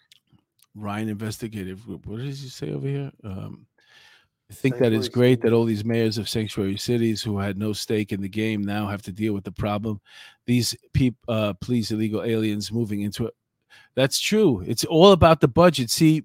Ryan 0.76 1.10
Investigative 1.10 1.84
Group. 1.84 2.06
What 2.06 2.20
does 2.20 2.42
he 2.42 2.50
say 2.50 2.72
over 2.72 2.88
here? 2.88 3.12
Um, 3.24 3.66
I 4.50 4.54
think 4.54 4.78
that 4.78 4.94
is 4.94 5.06
Sanctuary 5.06 5.36
great 5.36 5.42
that 5.42 5.54
all 5.54 5.66
these 5.66 5.84
mayors 5.84 6.18
of 6.18 6.30
sanctuary 6.30 6.78
cities 6.78 7.22
who 7.22 7.38
had 7.38 7.58
no 7.58 7.74
stake 7.74 8.14
in 8.14 8.22
the 8.22 8.30
game 8.30 8.64
now 8.64 8.88
have 8.88 9.02
to 9.04 9.12
deal 9.12 9.34
with 9.34 9.44
the 9.44 9.52
problem. 9.52 10.00
These 10.46 10.76
people, 10.94 11.20
uh, 11.28 11.54
please, 11.54 11.92
illegal 11.92 12.24
aliens 12.24 12.72
moving 12.72 13.02
into 13.02 13.26
it. 13.28 13.34
That's 13.96 14.20
true. 14.20 14.64
It's 14.66 14.86
all 14.86 15.12
about 15.12 15.42
the 15.42 15.48
budget. 15.48 15.90
See, 15.90 16.24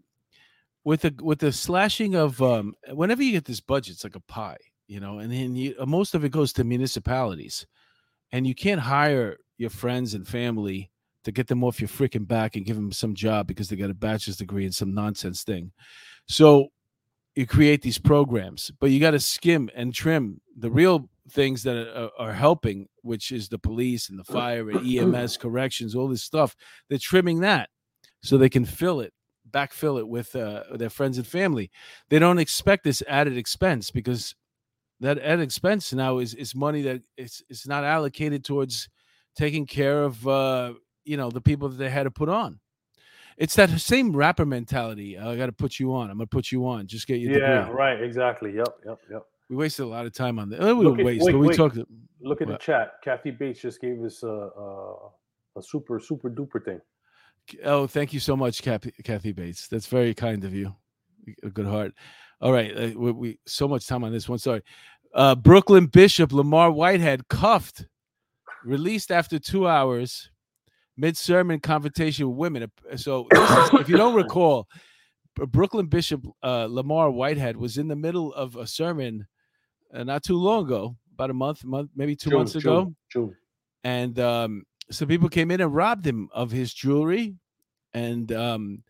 with 0.84 1.02
the 1.02 1.14
with 1.22 1.38
the 1.38 1.52
slashing 1.52 2.14
of 2.14 2.40
um 2.42 2.74
whenever 2.92 3.22
you 3.22 3.32
get 3.32 3.44
this 3.44 3.60
budget 3.60 3.94
it's 3.94 4.04
like 4.04 4.16
a 4.16 4.20
pie 4.20 4.56
you 4.88 5.00
know 5.00 5.18
and 5.18 5.32
then 5.32 5.54
you, 5.54 5.74
uh, 5.78 5.86
most 5.86 6.14
of 6.14 6.24
it 6.24 6.30
goes 6.30 6.52
to 6.52 6.64
municipalities 6.64 7.66
and 8.32 8.46
you 8.46 8.54
can't 8.54 8.80
hire 8.80 9.36
your 9.58 9.70
friends 9.70 10.14
and 10.14 10.26
family 10.26 10.90
to 11.24 11.32
get 11.32 11.46
them 11.46 11.62
off 11.62 11.80
your 11.80 11.88
freaking 11.88 12.26
back 12.26 12.56
and 12.56 12.66
give 12.66 12.76
them 12.76 12.90
some 12.90 13.14
job 13.14 13.46
because 13.46 13.68
they 13.68 13.76
got 13.76 13.90
a 13.90 13.94
bachelor's 13.94 14.38
degree 14.38 14.66
in 14.66 14.72
some 14.72 14.92
nonsense 14.92 15.44
thing. 15.44 15.70
So 16.26 16.68
you 17.36 17.46
create 17.46 17.80
these 17.80 17.98
programs 17.98 18.70
but 18.80 18.90
you 18.90 19.00
got 19.00 19.12
to 19.12 19.20
skim 19.20 19.70
and 19.74 19.94
trim 19.94 20.40
the 20.58 20.70
real 20.70 21.08
things 21.30 21.62
that 21.62 21.76
are, 21.96 22.10
are 22.18 22.32
helping 22.32 22.86
which 23.02 23.30
is 23.30 23.48
the 23.48 23.58
police 23.58 24.10
and 24.10 24.18
the 24.18 24.24
fire 24.24 24.68
and 24.68 24.86
ems 24.86 25.36
corrections 25.36 25.94
all 25.94 26.08
this 26.08 26.22
stuff. 26.22 26.54
They're 26.88 26.98
trimming 26.98 27.40
that 27.40 27.70
so 28.22 28.36
they 28.36 28.50
can 28.50 28.64
fill 28.64 29.00
it 29.00 29.14
backfill 29.52 29.98
it 29.98 30.08
with 30.08 30.34
uh, 30.34 30.64
their 30.74 30.90
friends 30.90 31.18
and 31.18 31.26
family. 31.26 31.70
They 32.08 32.18
don't 32.18 32.38
expect 32.38 32.84
this 32.84 33.02
added 33.06 33.36
expense 33.36 33.90
because 33.90 34.34
that 35.00 35.18
added 35.18 35.42
expense 35.42 35.92
now 35.92 36.18
is 36.18 36.34
is 36.34 36.54
money 36.54 36.82
that 36.82 37.02
it's 37.16 37.42
it's 37.48 37.66
not 37.66 37.84
allocated 37.84 38.44
towards 38.44 38.88
taking 39.36 39.66
care 39.66 40.04
of 40.04 40.26
uh, 40.26 40.74
you 41.04 41.16
know 41.16 41.30
the 41.30 41.40
people 41.40 41.68
that 41.68 41.76
they 41.76 41.90
had 41.90 42.04
to 42.04 42.10
put 42.10 42.28
on. 42.28 42.60
It's 43.38 43.54
that 43.56 43.70
same 43.80 44.14
rapper 44.14 44.44
mentality. 44.44 45.18
I 45.18 45.36
got 45.36 45.46
to 45.46 45.52
put 45.52 45.80
you 45.80 45.94
on. 45.94 46.10
I'm 46.10 46.18
gonna 46.18 46.26
put 46.26 46.52
you 46.52 46.66
on. 46.66 46.86
Just 46.86 47.06
get 47.06 47.18
you. 47.18 47.30
Yeah, 47.30 47.64
degree. 47.64 47.74
right. 47.74 48.00
Exactly. 48.02 48.54
Yep. 48.54 48.68
Yep. 48.86 48.98
Yep. 49.10 49.22
We 49.48 49.56
wasted 49.56 49.84
a 49.84 49.88
lot 49.88 50.06
of 50.06 50.12
time 50.14 50.38
on 50.38 50.50
that. 50.50 50.60
We 50.60 50.84
Look 50.84 50.98
at- 50.98 51.04
waste, 51.04 51.24
wait, 51.24 51.32
but 51.32 51.38
we 51.38 51.48
wait. 51.48 51.56
talked. 51.56 51.78
Look 52.20 52.40
at 52.40 52.48
the 52.48 52.56
chat. 52.58 52.94
Kathy 53.02 53.30
Bates 53.32 53.60
just 53.60 53.80
gave 53.80 54.02
us 54.04 54.22
a 54.22 54.28
a, 54.28 54.94
a 55.56 55.62
super 55.62 55.98
super 55.98 56.30
duper 56.30 56.64
thing. 56.64 56.80
Oh, 57.64 57.86
thank 57.86 58.12
you 58.12 58.20
so 58.20 58.36
much, 58.36 58.62
Kathy, 58.62 58.92
Kathy 59.04 59.32
Bates. 59.32 59.68
That's 59.68 59.86
very 59.86 60.14
kind 60.14 60.44
of 60.44 60.54
you. 60.54 60.74
A 61.42 61.50
good 61.50 61.66
heart. 61.66 61.92
All 62.40 62.52
right, 62.52 62.76
uh, 62.76 62.98
we, 62.98 63.12
we 63.12 63.38
so 63.46 63.68
much 63.68 63.86
time 63.86 64.02
on 64.04 64.12
this 64.12 64.28
one. 64.28 64.38
Sorry. 64.38 64.62
Uh, 65.14 65.34
Brooklyn 65.34 65.86
Bishop 65.86 66.32
Lamar 66.32 66.70
Whitehead 66.70 67.28
cuffed, 67.28 67.86
released 68.64 69.12
after 69.12 69.38
two 69.38 69.68
hours, 69.68 70.30
mid 70.96 71.16
sermon 71.16 71.60
confrontation 71.60 72.28
with 72.28 72.38
women. 72.38 72.70
So, 72.96 73.28
is, 73.30 73.70
if 73.74 73.88
you 73.88 73.96
don't 73.96 74.14
recall, 74.14 74.66
Brooklyn 75.36 75.86
Bishop 75.86 76.26
uh, 76.42 76.66
Lamar 76.68 77.10
Whitehead 77.10 77.56
was 77.56 77.78
in 77.78 77.88
the 77.88 77.96
middle 77.96 78.32
of 78.34 78.56
a 78.56 78.66
sermon 78.66 79.26
uh, 79.94 80.04
not 80.04 80.22
too 80.22 80.36
long 80.36 80.64
ago, 80.64 80.96
about 81.14 81.30
a 81.30 81.34
month, 81.34 81.64
month 81.64 81.90
maybe 81.94 82.16
two 82.16 82.30
June, 82.30 82.38
months 82.38 82.54
ago 82.54 82.84
June, 82.84 82.96
June. 83.12 83.36
and 83.84 84.18
um, 84.18 84.64
some 84.90 85.08
people 85.08 85.28
came 85.28 85.50
in 85.50 85.60
and 85.60 85.74
robbed 85.74 86.06
him 86.06 86.28
of 86.32 86.50
his 86.50 86.72
jewelry. 86.72 87.36
And 87.94 88.30
um, 88.32 88.82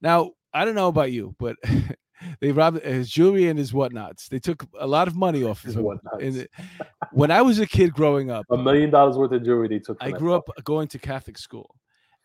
now 0.00 0.32
I 0.52 0.64
don't 0.64 0.74
know 0.74 0.88
about 0.88 1.12
you, 1.12 1.34
but 1.38 1.56
they 2.40 2.52
robbed 2.52 2.84
his 2.84 3.10
jewelry 3.10 3.48
and 3.48 3.58
his 3.58 3.72
whatnots. 3.72 4.28
They 4.28 4.38
took 4.38 4.66
a 4.78 4.86
lot 4.86 5.08
of 5.08 5.16
money 5.16 5.44
off 5.44 5.62
His 5.62 5.76
whatnots. 5.76 6.46
When 7.12 7.30
I 7.30 7.42
was 7.42 7.58
a 7.58 7.66
kid 7.66 7.92
growing 7.92 8.30
up, 8.30 8.46
A 8.50 8.56
million 8.56 8.90
dollars 8.90 9.16
worth 9.16 9.32
of 9.32 9.44
jewelry 9.44 9.68
they 9.68 9.78
took. 9.78 9.96
I 10.00 10.10
grew 10.10 10.34
up 10.34 10.44
fuck- 10.46 10.64
going 10.64 10.88
to 10.88 10.98
Catholic 10.98 11.38
school, 11.38 11.74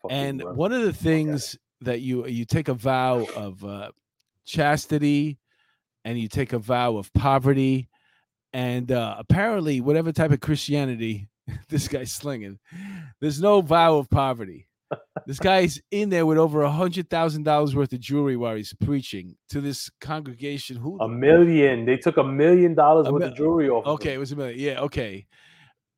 fucking 0.02 0.16
and 0.16 0.42
one 0.56 0.72
of 0.72 0.82
the 0.82 0.92
things 0.92 1.56
that 1.80 2.00
you 2.00 2.26
you 2.26 2.44
take 2.44 2.68
a 2.68 2.74
vow 2.74 3.26
of 3.34 3.64
uh, 3.64 3.90
chastity, 4.44 5.38
and 6.04 6.18
you 6.18 6.28
take 6.28 6.52
a 6.52 6.58
vow 6.58 6.96
of 6.96 7.12
poverty, 7.12 7.88
and 8.52 8.92
uh, 8.92 9.16
apparently, 9.18 9.80
whatever 9.80 10.12
type 10.12 10.30
of 10.32 10.40
Christianity 10.40 11.28
this 11.68 11.88
guy's 11.88 12.12
slinging, 12.12 12.58
there's 13.20 13.40
no 13.40 13.60
vow 13.60 13.98
of 13.98 14.10
poverty. 14.10 14.68
This 15.26 15.38
guy's 15.40 15.80
in 15.90 16.08
there 16.10 16.24
with 16.26 16.38
over 16.38 16.62
a 16.62 16.70
hundred 16.70 17.10
thousand 17.10 17.42
dollars 17.42 17.74
worth 17.74 17.92
of 17.92 17.98
jewelry 18.00 18.36
while 18.36 18.54
he's 18.54 18.72
preaching 18.84 19.36
to 19.48 19.60
this 19.60 19.90
congregation. 20.00 20.76
Who 20.76 20.98
a 21.00 21.08
million. 21.08 21.84
They 21.84 21.96
took 21.96 22.16
a 22.16 22.22
million 22.24 22.74
dollars 22.74 23.10
worth 23.10 23.20
mil- 23.20 23.30
of 23.30 23.36
jewelry 23.36 23.68
off. 23.68 23.84
of 23.84 23.94
Okay, 23.94 24.14
it 24.14 24.18
was 24.18 24.30
a 24.32 24.36
million. 24.36 24.58
Yeah, 24.58 24.80
okay. 24.82 25.26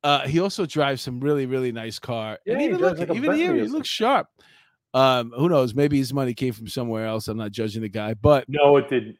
Uh, 0.03 0.21
he 0.27 0.39
also 0.39 0.65
drives 0.65 1.01
some 1.01 1.19
really, 1.19 1.45
really 1.45 1.71
nice 1.71 1.99
car. 1.99 2.39
Yeah, 2.45 2.53
and 2.53 2.61
even 2.63 2.77
look, 2.79 2.97
like 2.97 3.11
even 3.13 3.35
here, 3.35 3.53
he 3.53 3.67
looks 3.67 3.89
sharp. 3.89 4.27
Um, 4.93 5.31
who 5.37 5.49
knows? 5.49 5.75
Maybe 5.75 5.97
his 5.97 6.11
money 6.13 6.33
came 6.33 6.53
from 6.53 6.67
somewhere 6.67 7.05
else. 7.05 7.27
I'm 7.27 7.37
not 7.37 7.51
judging 7.51 7.83
the 7.83 7.89
guy, 7.89 8.15
but 8.15 8.45
No, 8.47 8.77
it 8.77 8.89
didn't. 8.89 9.17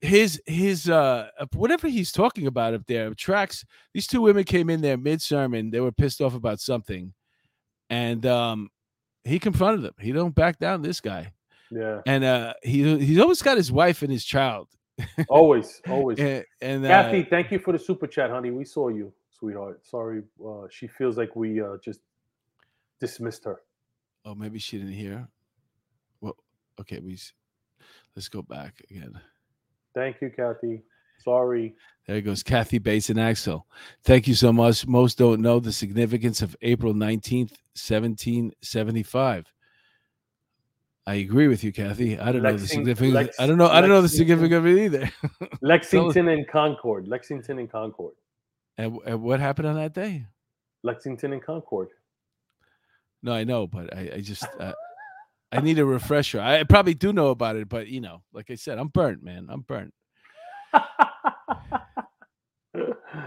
his 0.00 0.40
his 0.46 0.88
uh 0.88 1.28
uh, 1.38 1.46
whatever 1.54 1.88
he's 1.88 2.12
talking 2.12 2.46
about 2.46 2.72
up 2.72 2.86
there 2.86 3.12
tracks. 3.14 3.64
These 3.92 4.06
two 4.06 4.22
women 4.22 4.44
came 4.44 4.70
in 4.70 4.80
there 4.80 4.96
mid 4.96 5.20
sermon. 5.20 5.70
They 5.70 5.80
were 5.80 5.92
pissed 5.92 6.22
off 6.22 6.34
about 6.34 6.60
something, 6.60 7.12
and 7.90 8.24
um, 8.24 8.70
he 9.24 9.38
confronted 9.38 9.82
them. 9.82 9.94
He 9.98 10.12
don't 10.12 10.34
back 10.34 10.58
down. 10.58 10.82
This 10.82 11.00
guy, 11.00 11.32
Yeah, 11.70 12.00
and 12.06 12.24
uh, 12.24 12.54
he 12.62 12.98
he's 12.98 13.18
always 13.18 13.42
got 13.42 13.56
his 13.56 13.70
wife 13.72 14.02
and 14.02 14.10
his 14.10 14.24
child. 14.24 14.68
always, 15.28 15.80
always. 15.88 16.18
And, 16.20 16.44
and 16.60 16.86
uh, 16.86 16.88
Kathy, 16.88 17.22
thank 17.24 17.50
you 17.50 17.58
for 17.58 17.72
the 17.72 17.78
super 17.78 18.06
chat, 18.06 18.30
honey. 18.30 18.50
We 18.50 18.64
saw 18.64 18.88
you, 18.88 19.12
sweetheart. 19.30 19.84
Sorry, 19.86 20.22
uh, 20.44 20.66
she 20.70 20.86
feels 20.86 21.16
like 21.16 21.34
we 21.36 21.60
uh, 21.60 21.76
just 21.84 22.00
dismissed 23.00 23.44
her. 23.44 23.60
Oh, 24.24 24.34
maybe 24.34 24.58
she 24.58 24.78
didn't 24.78 24.92
hear. 24.94 25.28
Well, 26.20 26.36
okay, 26.80 27.00
we 27.00 27.18
let's 28.14 28.28
go 28.28 28.42
back 28.42 28.74
again. 28.90 29.20
Thank 29.94 30.20
you, 30.22 30.30
Kathy. 30.30 30.82
Sorry. 31.22 31.74
There 32.06 32.20
goes 32.20 32.42
Kathy 32.42 32.78
Bates 32.78 33.10
and 33.10 33.20
Axel. 33.20 33.66
Thank 34.02 34.26
you 34.26 34.34
so 34.34 34.52
much. 34.52 34.86
Most 34.86 35.18
don't 35.18 35.40
know 35.40 35.60
the 35.60 35.72
significance 35.72 36.42
of 36.42 36.56
April 36.62 36.92
19th, 36.92 37.52
1775. 37.74 39.52
I 41.06 41.14
agree 41.14 41.48
with 41.48 41.64
you, 41.64 41.72
Kathy. 41.72 42.18
I 42.18 42.30
don't 42.30 42.42
know 42.42 42.56
the 42.56 42.66
significance. 42.66 43.14
Lex- 43.14 43.40
I 43.40 43.46
don't 43.46 43.58
know. 43.58 43.68
I 43.68 43.80
don't 43.80 43.90
know 43.90 44.02
the 44.02 44.08
significance 44.08 44.54
of 44.54 44.66
it 44.66 44.78
either. 44.78 45.10
Lexington 45.60 46.28
and 46.28 46.46
Concord. 46.46 47.08
Lexington 47.08 47.58
and 47.58 47.70
Concord. 47.70 48.14
and, 48.78 48.98
and 49.04 49.22
what 49.22 49.40
happened 49.40 49.68
on 49.68 49.74
that 49.76 49.94
day? 49.94 50.26
Lexington 50.84 51.32
and 51.32 51.42
Concord. 51.42 51.88
No, 53.22 53.32
I 53.32 53.44
know, 53.44 53.66
but 53.66 53.94
I, 53.96 54.12
I 54.16 54.20
just 54.20 54.46
uh, 54.58 54.72
I 55.52 55.60
need 55.60 55.78
a 55.78 55.84
refresher. 55.84 56.40
I 56.40 56.64
probably 56.64 56.94
do 56.94 57.12
know 57.12 57.28
about 57.28 57.56
it, 57.56 57.68
but 57.68 57.88
you 57.88 58.00
know, 58.00 58.22
like 58.32 58.50
I 58.50 58.54
said, 58.54 58.78
I'm 58.78 58.88
burnt, 58.88 59.22
man. 59.22 59.48
I'm 59.50 59.60
burnt. 59.60 59.92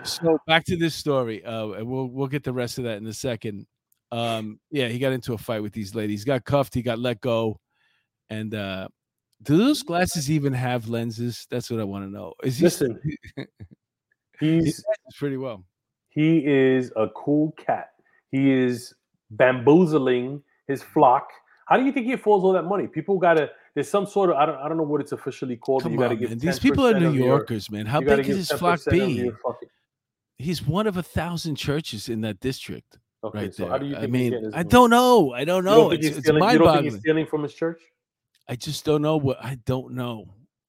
So 0.03 0.37
back 0.47 0.63
to 0.65 0.75
this 0.75 0.95
story 0.95 1.43
uh 1.45 1.69
and 1.69 1.87
we'll 1.87 2.07
we'll 2.07 2.27
get 2.27 2.43
the 2.43 2.53
rest 2.53 2.77
of 2.77 2.83
that 2.83 2.97
in 2.97 3.07
a 3.07 3.13
second 3.13 3.65
um 4.11 4.59
yeah 4.71 4.87
he 4.87 4.99
got 4.99 5.11
into 5.11 5.33
a 5.33 5.37
fight 5.37 5.61
with 5.61 5.73
these 5.73 5.95
ladies 5.95 6.21
he 6.21 6.25
got 6.25 6.43
cuffed 6.43 6.73
he 6.73 6.81
got 6.81 6.99
let 6.99 7.21
go 7.21 7.59
and 8.29 8.53
uh 8.55 8.87
do 9.43 9.57
those 9.57 9.83
glasses 9.83 10.31
even 10.31 10.53
have 10.53 10.87
lenses 10.89 11.45
that's 11.49 11.69
what 11.69 11.79
i 11.79 11.83
want 11.83 12.03
to 12.05 12.09
know 12.09 12.33
is 12.43 12.57
he 12.57 12.65
Listen, 12.65 12.99
he 13.35 13.45
He's 14.39 14.83
dances 14.83 15.15
pretty 15.17 15.37
well 15.37 15.63
he 16.15 16.45
is 16.45 16.93
a 16.95 17.09
cool 17.09 17.51
cat. 17.57 17.89
He 18.31 18.49
is 18.49 18.93
bamboozling 19.31 20.41
his 20.65 20.81
flock. 20.81 21.27
How 21.67 21.75
do 21.75 21.83
you 21.83 21.91
think 21.91 22.05
he 22.05 22.13
affords 22.13 22.43
all 22.45 22.53
that 22.53 22.63
money? 22.63 22.87
People 22.87 23.19
gotta 23.19 23.51
there's 23.75 23.89
some 23.89 24.05
sort 24.07 24.29
of 24.31 24.37
I 24.37 24.45
don't 24.45 24.57
I 24.57 24.67
don't 24.67 24.77
know 24.77 24.83
what 24.83 25.01
it's 25.01 25.11
officially 25.11 25.55
called. 25.57 25.83
come 25.83 25.91
you 25.93 25.99
gotta 25.99 26.15
on 26.15 26.19
give 26.19 26.39
these 26.39 26.59
people 26.59 26.87
are 26.87 26.99
new 26.99 27.09
of 27.09 27.15
your- 27.15 27.27
yorkers 27.27 27.69
man. 27.69 27.85
How 27.85 27.99
big 27.99 28.25
give 28.25 28.35
his 28.37 28.51
flock 28.51 28.79
be 28.89 29.29
fucking- 29.45 29.69
he's 30.37 30.65
one 30.65 30.87
of 30.87 30.97
a 30.97 31.03
thousand 31.03 31.55
churches 31.55 32.09
in 32.09 32.21
that 32.21 32.39
district 32.39 32.97
Okay, 33.23 33.37
right 33.39 33.53
so 33.55 33.63
there. 33.63 33.71
how 33.71 33.77
do 33.77 33.85
you 33.85 33.95
i 33.95 34.05
mean 34.07 34.33
his 34.33 34.53
i 34.53 34.63
don't 34.63 34.89
know. 34.89 35.33
I 35.33 35.43
don't 35.45 35.63
You 35.63 35.69
know. 35.69 35.75
don't 35.81 35.89
think 35.91 36.03
it's, 36.03 36.17
it's 36.17 36.25
stealing- 36.27 36.51
you 36.51 36.57
don't 36.59 36.83
he's 36.83 36.97
stealing 36.97 37.25
from 37.25 37.43
his 37.43 37.53
church? 37.53 37.81
i 38.47 38.55
just 38.55 38.83
don't 38.85 39.01
know 39.01 39.17
what 39.17 39.37
i 39.43 39.55
don't 39.65 39.93
know. 39.93 40.27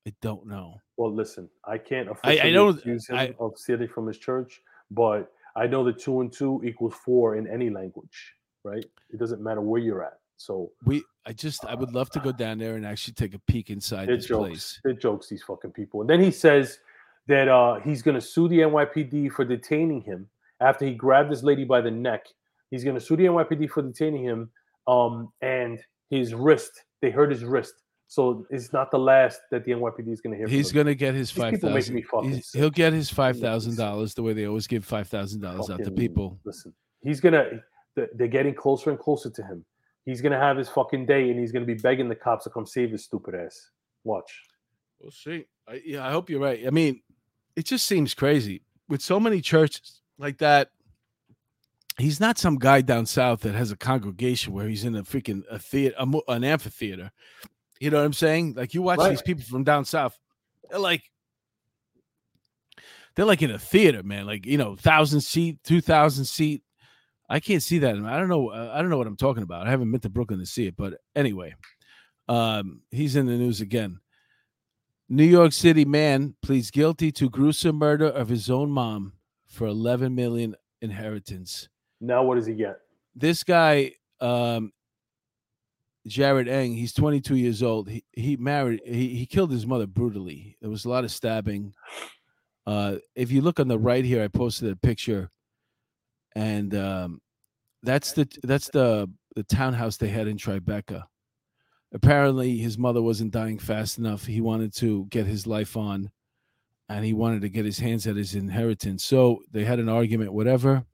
I 0.09 0.13
don't 0.23 0.47
know. 0.47 0.81
Well, 0.97 1.13
listen, 1.13 1.51
I 1.65 1.79
can't 1.79 2.07
I- 2.09 2.13
I 2.13 2.33
officially 2.33 2.53
don't- 2.53 2.79
accuse 2.79 3.09
him 3.09 3.17
I- 3.17 3.35
of 3.41 3.59
stealing 3.59 3.89
from 3.89 4.07
his 4.07 4.19
church, 4.19 4.63
but 4.93 5.33
I 5.57 5.67
know 5.67 5.83
that 5.85 5.99
two 5.99 6.21
and 6.21 6.33
two 6.33 6.63
equals 6.65 6.95
four 7.05 7.35
in 7.35 7.49
any 7.49 7.71
language, 7.71 8.35
right? 8.63 8.85
It 9.11 9.19
doesn't 9.19 9.43
matter 9.43 9.61
where 9.61 9.81
you're 9.81 10.05
at. 10.05 10.19
So 10.37 10.71
We, 10.85 11.03
I 11.27 11.33
just, 11.33 11.65
I 11.65 11.75
would 11.75 11.93
love 11.93 12.11
to 12.11 12.21
go 12.21 12.33
down 12.33 12.59
there 12.59 12.77
and 12.77 12.87
actually 12.87 13.15
take 13.15 13.35
a 13.35 13.39
peek 13.41 13.71
inside 13.71 14.09
this 14.09 14.27
jokes. 14.27 14.49
place. 14.49 14.81
They're 14.85 14.93
jokes, 14.93 15.29
these 15.29 15.43
fucking 15.43 15.73
people. 15.73 16.01
And 16.03 16.11
then 16.11 16.21
he 16.21 16.31
says 16.31 16.79
that 17.27 17.49
uh, 17.49 17.81
he's 17.81 18.03
going 18.03 18.15
to 18.15 18.21
sue 18.21 18.49
the 18.49 18.61
NYPD 18.61 19.33
for 19.33 19.45
detaining 19.45 20.03
him 20.03 20.29
after 20.61 20.85
he 20.85 20.95
grabbed 20.95 21.31
this 21.31 21.43
lady 21.43 21.65
by 21.65 21.81
the 21.81 21.91
neck. 21.91 22.27
He's 22.71 22.85
going 22.85 22.95
to 22.95 23.01
sue 23.01 23.17
the 23.17 23.25
NYPD 23.25 23.71
for 23.71 23.83
detaining 23.83 24.25
him 24.25 24.51
um, 24.87 25.33
and 25.41 25.79
his 26.11 26.35
wrist. 26.35 26.85
They 27.01 27.11
hurt 27.11 27.31
his 27.31 27.45
wrist. 27.45 27.75
So 28.09 28.47
it's 28.51 28.73
not 28.73 28.91
the 28.91 28.99
last 28.99 29.41
that 29.51 29.65
the 29.65 29.73
NYPD 29.73 30.13
is 30.13 30.21
going 30.21 30.33
to 30.33 30.37
hear. 30.37 30.47
He's 30.47 30.71
gonna 30.71 30.95
get 30.95 31.15
his 31.15 31.33
These 31.33 31.43
five 31.43 31.61
thousand. 31.61 31.95
me 31.95 32.03
fucking 32.03 32.41
sick. 32.41 32.61
He'll 32.61 32.71
get 32.71 32.93
his 32.93 33.11
five 33.11 33.39
thousand 33.39 33.77
dollars 33.77 34.15
the 34.15 34.23
way 34.23 34.33
they 34.33 34.47
always 34.47 34.69
give 34.69 34.85
five 34.85 35.09
thousand 35.09 35.41
dollars 35.41 35.71
out 35.71 35.83
to 35.83 35.91
people. 35.91 36.39
Listen, 36.45 36.73
he's 37.03 37.21
gonna. 37.21 37.49
They're 37.97 38.29
getting 38.29 38.55
closer 38.55 38.91
and 38.91 38.99
closer 38.99 39.31
to 39.31 39.43
him. 39.43 39.65
He's 40.07 40.23
gonna 40.23 40.39
have 40.39 40.57
his 40.57 40.69
fucking 40.71 41.05
day, 41.05 41.31
and 41.31 41.39
he's 41.39 41.53
gonna 41.53 41.67
be 41.67 41.75
begging 41.75 42.09
the 42.09 42.15
cops 42.15 42.45
to 42.45 42.51
come 42.51 42.65
save 42.65 42.93
his 42.93 43.05
stupid 43.05 43.35
ass. 43.35 43.71
Watch. 44.05 44.33
We'll 45.01 45.11
see. 45.11 45.45
I, 45.69 45.83
yeah, 45.85 46.07
I 46.07 46.11
hope 46.13 46.31
you're 46.31 46.41
right. 46.41 46.67
I 46.67 46.71
mean, 46.71 47.03
it 47.57 47.67
just 47.67 47.87
seems 47.87 48.15
crazy 48.15 48.63
with 48.89 49.03
so 49.03 49.21
many 49.21 49.41
churches 49.41 50.01
like 50.17 50.39
that. 50.39 50.71
He's 51.99 52.21
not 52.21 52.39
some 52.39 52.57
guy 52.57 52.83
down 52.83 53.07
south 53.07 53.41
that 53.41 53.55
has 53.55 53.73
a 53.73 53.77
congregation 53.77 54.53
where 54.53 54.69
he's 54.69 54.85
in 54.85 54.95
a 54.95 55.03
freaking 55.03 55.43
a 55.51 55.59
theater, 55.59 55.97
a, 55.99 56.07
an 56.29 56.45
amphitheater, 56.45 57.11
You 57.81 57.91
know 57.91 57.97
what 57.99 58.05
I'm 58.05 58.13
saying? 58.13 58.55
Like 58.55 58.75
you 58.75 58.83
watch 58.83 58.99
Right. 59.01 59.11
these 59.11 59.23
people 59.23 59.45
from 59.45 59.65
down 59.65 59.85
south, 59.87 60.19
they're 60.71 60.79
like 60.79 61.03
they're 63.15 63.25
like 63.25 63.43
in 63.43 63.51
a 63.51 63.59
theater, 63.59 64.03
man. 64.03 64.27
Like 64.27 64.47
you 64.47 64.59
know, 64.59 64.77
thousand 64.77 65.23
seat, 65.23 65.59
two 65.65 65.81
thousand 65.81 66.27
seat. 66.27 66.63
I 67.29 67.41
can't 67.41 67.63
see 67.63 67.79
that. 67.81 67.97
I 67.97 68.19
don't 68.19 68.29
know. 68.29 68.51
uh, 68.51 68.73
I 68.73 68.81
don't 68.81 68.91
know 68.91 68.99
what 68.99 69.07
I'm 69.07 69.17
talking 69.17 69.43
about. 69.43 69.67
I 69.67 69.71
haven't 69.71 69.91
been 69.91 70.01
to 70.01 70.09
Brooklyn 70.09 70.39
to 70.39 70.47
see 70.47 70.67
it, 70.67 70.77
but 70.77 71.01
anyway, 71.15 71.55
um, 72.29 72.83
he's 72.91 73.17
in 73.17 73.27
the 73.27 73.37
news 73.37 73.61
again. 73.61 74.01
New 75.09 75.25
York 75.25 75.53
City 75.53 75.85
man 75.85 76.35
pleads 76.43 76.71
guilty 76.71 77.13
to 77.13 77.31
gruesome 77.31 77.77
murder 77.77 78.07
of 78.07 78.29
his 78.29 78.51
own 78.51 78.71
mom 78.71 79.13
for 79.47 79.67
11 79.67 80.15
million 80.15 80.57
inheritance. 80.83 81.69
Now 82.01 82.23
what 82.25 82.35
does 82.35 82.47
he 82.47 82.55
get? 82.55 82.81
This 83.15 83.45
guy, 83.45 83.93
um, 84.21 84.73
Jared 86.07 86.49
Eng, 86.49 86.75
he's 86.75 86.93
22 86.93 87.37
years 87.37 87.63
old. 87.63 87.89
He 87.89 88.05
he 88.13 88.37
married. 88.37 88.81
He 88.85 89.09
he 89.09 89.27
killed 89.27 89.51
his 89.51 89.67
mother 89.67 89.87
brutally. 89.87 90.57
There 90.61 90.71
was 90.71 90.85
a 90.85 90.89
lot 90.89 91.05
of 91.05 91.11
stabbing. 91.11 91.73
Uh, 92.67 92.97
if 93.15 93.31
you 93.31 93.41
look 93.41 93.59
on 93.61 93.69
the 93.69 93.79
right 93.79 94.05
here, 94.05 94.23
I 94.23 94.29
posted 94.29 94.71
a 94.71 94.77
picture, 94.77 95.31
and 96.37 96.75
um, 96.75 97.21
that's 97.83 98.13
the 98.13 98.29
that's 98.43 98.69
the 98.69 99.11
the 99.35 99.43
townhouse 99.43 99.97
they 99.97 100.09
had 100.09 100.29
in 100.29 100.37
Tribeca. 100.37 101.05
Apparently, 101.93 102.59
his 102.59 102.77
mother 102.77 103.01
wasn't 103.01 103.33
dying 103.33 103.59
fast 103.59 103.97
enough. 103.97 104.27
He 104.27 104.41
wanted 104.43 104.75
to 104.77 105.07
get 105.07 105.27
his 105.27 105.47
life 105.47 105.77
on, 105.79 106.11
and 106.91 107.05
he 107.05 107.15
wanted 107.15 107.41
to 107.41 107.49
get 107.49 107.65
his 107.65 107.79
hands 107.79 108.07
at 108.07 108.17
his 108.17 108.35
inheritance. 108.35 109.03
So 109.03 109.41
they 109.51 109.65
had 109.65 109.79
an 109.79 109.89
argument, 109.89 110.35
whatever, 110.35 110.85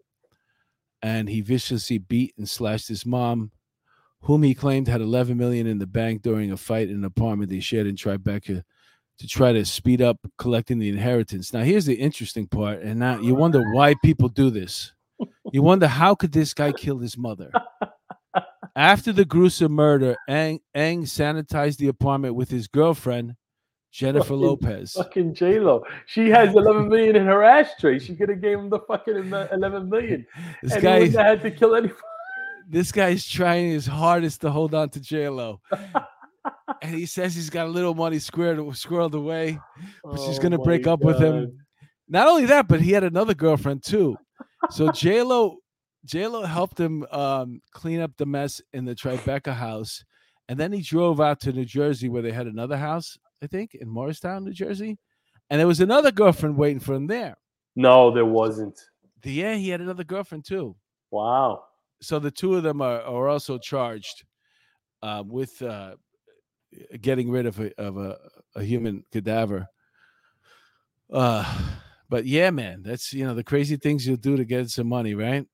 and 1.03 1.29
he 1.29 1.41
viciously 1.41 1.99
beat 1.99 2.35
and 2.39 2.49
slashed 2.49 2.87
his 2.87 3.05
mom, 3.05 3.51
whom 4.21 4.45
he 4.45 4.55
claimed 4.55 4.87
had 4.87 5.01
11 5.01 5.37
million 5.37 5.67
in 5.67 5.79
the 5.79 5.87
bank 5.89 6.23
during 6.23 6.53
a 6.53 6.57
fight 6.57 6.89
in 6.89 6.97
an 6.97 7.05
apartment 7.05 7.51
they 7.51 7.59
shared 7.59 7.89
in 7.89 7.97
Tribeca 7.97 8.63
to 9.19 9.27
try 9.27 9.53
to 9.53 9.65
speed 9.65 10.01
up 10.01 10.19
collecting 10.39 10.79
the 10.79 10.89
inheritance. 10.89 11.53
Now, 11.53 11.63
here's 11.63 11.87
the 11.87 11.95
interesting 11.95 12.47
part, 12.47 12.81
and 12.83 13.01
now 13.01 13.19
you 13.19 13.35
wonder 13.35 13.73
why 13.73 13.95
people 14.05 14.29
do 14.29 14.49
this. 14.49 14.93
You 15.53 15.63
wonder 15.63 15.87
how 15.87 16.15
could 16.15 16.33
this 16.33 16.55
guy 16.55 16.73
kill 16.73 16.99
his 16.99 17.17
mother? 17.19 17.51
After 18.75 19.13
the 19.13 19.25
gruesome 19.25 19.73
murder, 19.73 20.17
Ang, 20.29 20.61
Eng 20.75 21.05
sanitized 21.05 21.77
the 21.77 21.89
apartment 21.89 22.35
with 22.35 22.51
his 22.51 22.67
girlfriend, 22.69 23.35
Jennifer 23.91 24.25
Fucking- 24.29 24.41
Lopez. 24.41 24.93
Fucking 24.93 25.35
J 25.35 25.59
Lo. 25.61 25.85
She 26.07 26.31
has 26.31 26.55
11 26.55 26.89
million 26.89 27.17
in 27.17 27.27
her 27.27 27.43
ashtray. 27.43 27.99
She 27.99 28.17
could 28.17 28.31
have 28.31 28.41
gave 28.41 28.59
him 28.59 28.71
the 28.71 28.81
fucking 28.81 29.17
11 29.17 29.91
million. 29.91 30.27
This 30.63 30.73
and 30.73 30.83
guy, 30.83 31.07
had 31.09 31.43
to 31.43 31.51
kill 31.51 31.75
anyone. 31.75 31.97
this 32.69 32.91
guy's 32.91 33.29
trying 33.29 33.71
his 33.71 33.87
hardest 33.87 34.41
to 34.41 34.51
hold 34.51 34.75
on 34.75 34.89
to 34.91 35.01
J 35.01 35.29
Lo. 35.29 35.61
and 36.81 36.95
he 36.95 37.05
says 37.05 37.35
he's 37.35 37.51
got 37.51 37.67
a 37.67 37.71
little 37.71 37.95
money 37.95 38.19
squared 38.19 38.57
squirreled 38.59 39.13
away. 39.15 39.59
But 40.03 40.21
she's 40.21 40.39
Oh 40.39 40.43
gonna 40.43 40.59
break 40.59 40.87
my 40.87 40.93
up 40.93 41.01
with 41.01 41.19
him. 41.19 41.59
Not 42.09 42.27
only 42.29 42.47
that, 42.47 42.69
but 42.69 42.81
he 42.81 42.93
had 42.93 43.05
another 43.05 43.35
girlfriend 43.35 43.83
too. 43.85 44.17
So 44.71 44.89
JLo 44.89 45.57
JLo 46.07 46.47
helped 46.47 46.79
him 46.79 47.05
um, 47.11 47.61
clean 47.73 48.01
up 48.01 48.13
the 48.17 48.27
mess 48.27 48.61
in 48.73 48.85
the 48.85 48.95
Tribeca 48.95 49.55
house, 49.55 50.05
and 50.49 50.59
then 50.59 50.73
he 50.73 50.83
drove 50.83 51.21
out 51.21 51.41
to 51.41 51.53
New 51.53 51.65
Jersey 51.65 52.09
where 52.09 52.23
they 52.23 52.33
had 52.33 52.47
another 52.47 52.77
house, 52.77 53.17
I 53.43 53.47
think, 53.47 53.75
in 53.75 53.89
Morristown, 53.89 54.45
New 54.45 54.53
Jersey, 54.53 54.99
and 55.51 55.61
there 55.61 55.67
was 55.67 55.81
another 55.81 56.11
girlfriend 56.11 56.57
waiting 56.57 56.81
for 56.81 56.95
him 56.95 57.07
there. 57.07 57.37
No, 57.77 58.11
there 58.11 58.27
wasn't. 58.27 58.79
Yeah, 59.25 59.55
he 59.55 59.69
had 59.69 59.81
another 59.81 60.05
girlfriend 60.05 60.45
too. 60.45 60.77
Wow. 61.11 61.65
So 62.01 62.19
the 62.19 62.31
two 62.31 62.57
of 62.57 62.65
them 62.65 62.83
are, 62.83 63.01
are 63.03 63.29
also 63.29 63.59
charged 63.59 64.25
uh, 65.03 65.23
with 65.25 65.63
uh, 65.63 65.95
getting 67.01 67.31
rid 67.31 67.47
of 67.47 67.61
a 67.61 67.73
of 67.81 67.97
a, 67.97 68.19
a 68.57 68.65
human 68.65 69.05
cadaver. 69.13 69.67
Uh, 71.13 71.45
but 72.13 72.27
yeah, 72.27 72.51
man, 72.51 72.83
that's 72.83 73.15
you 73.15 73.25
know 73.25 73.33
the 73.33 73.43
crazy 73.43 73.77
things 73.77 74.07
you'll 74.07 74.19
do 74.19 74.37
to 74.37 74.45
get 74.45 74.69
some 74.69 74.87
money, 74.87 75.15
right? 75.15 75.47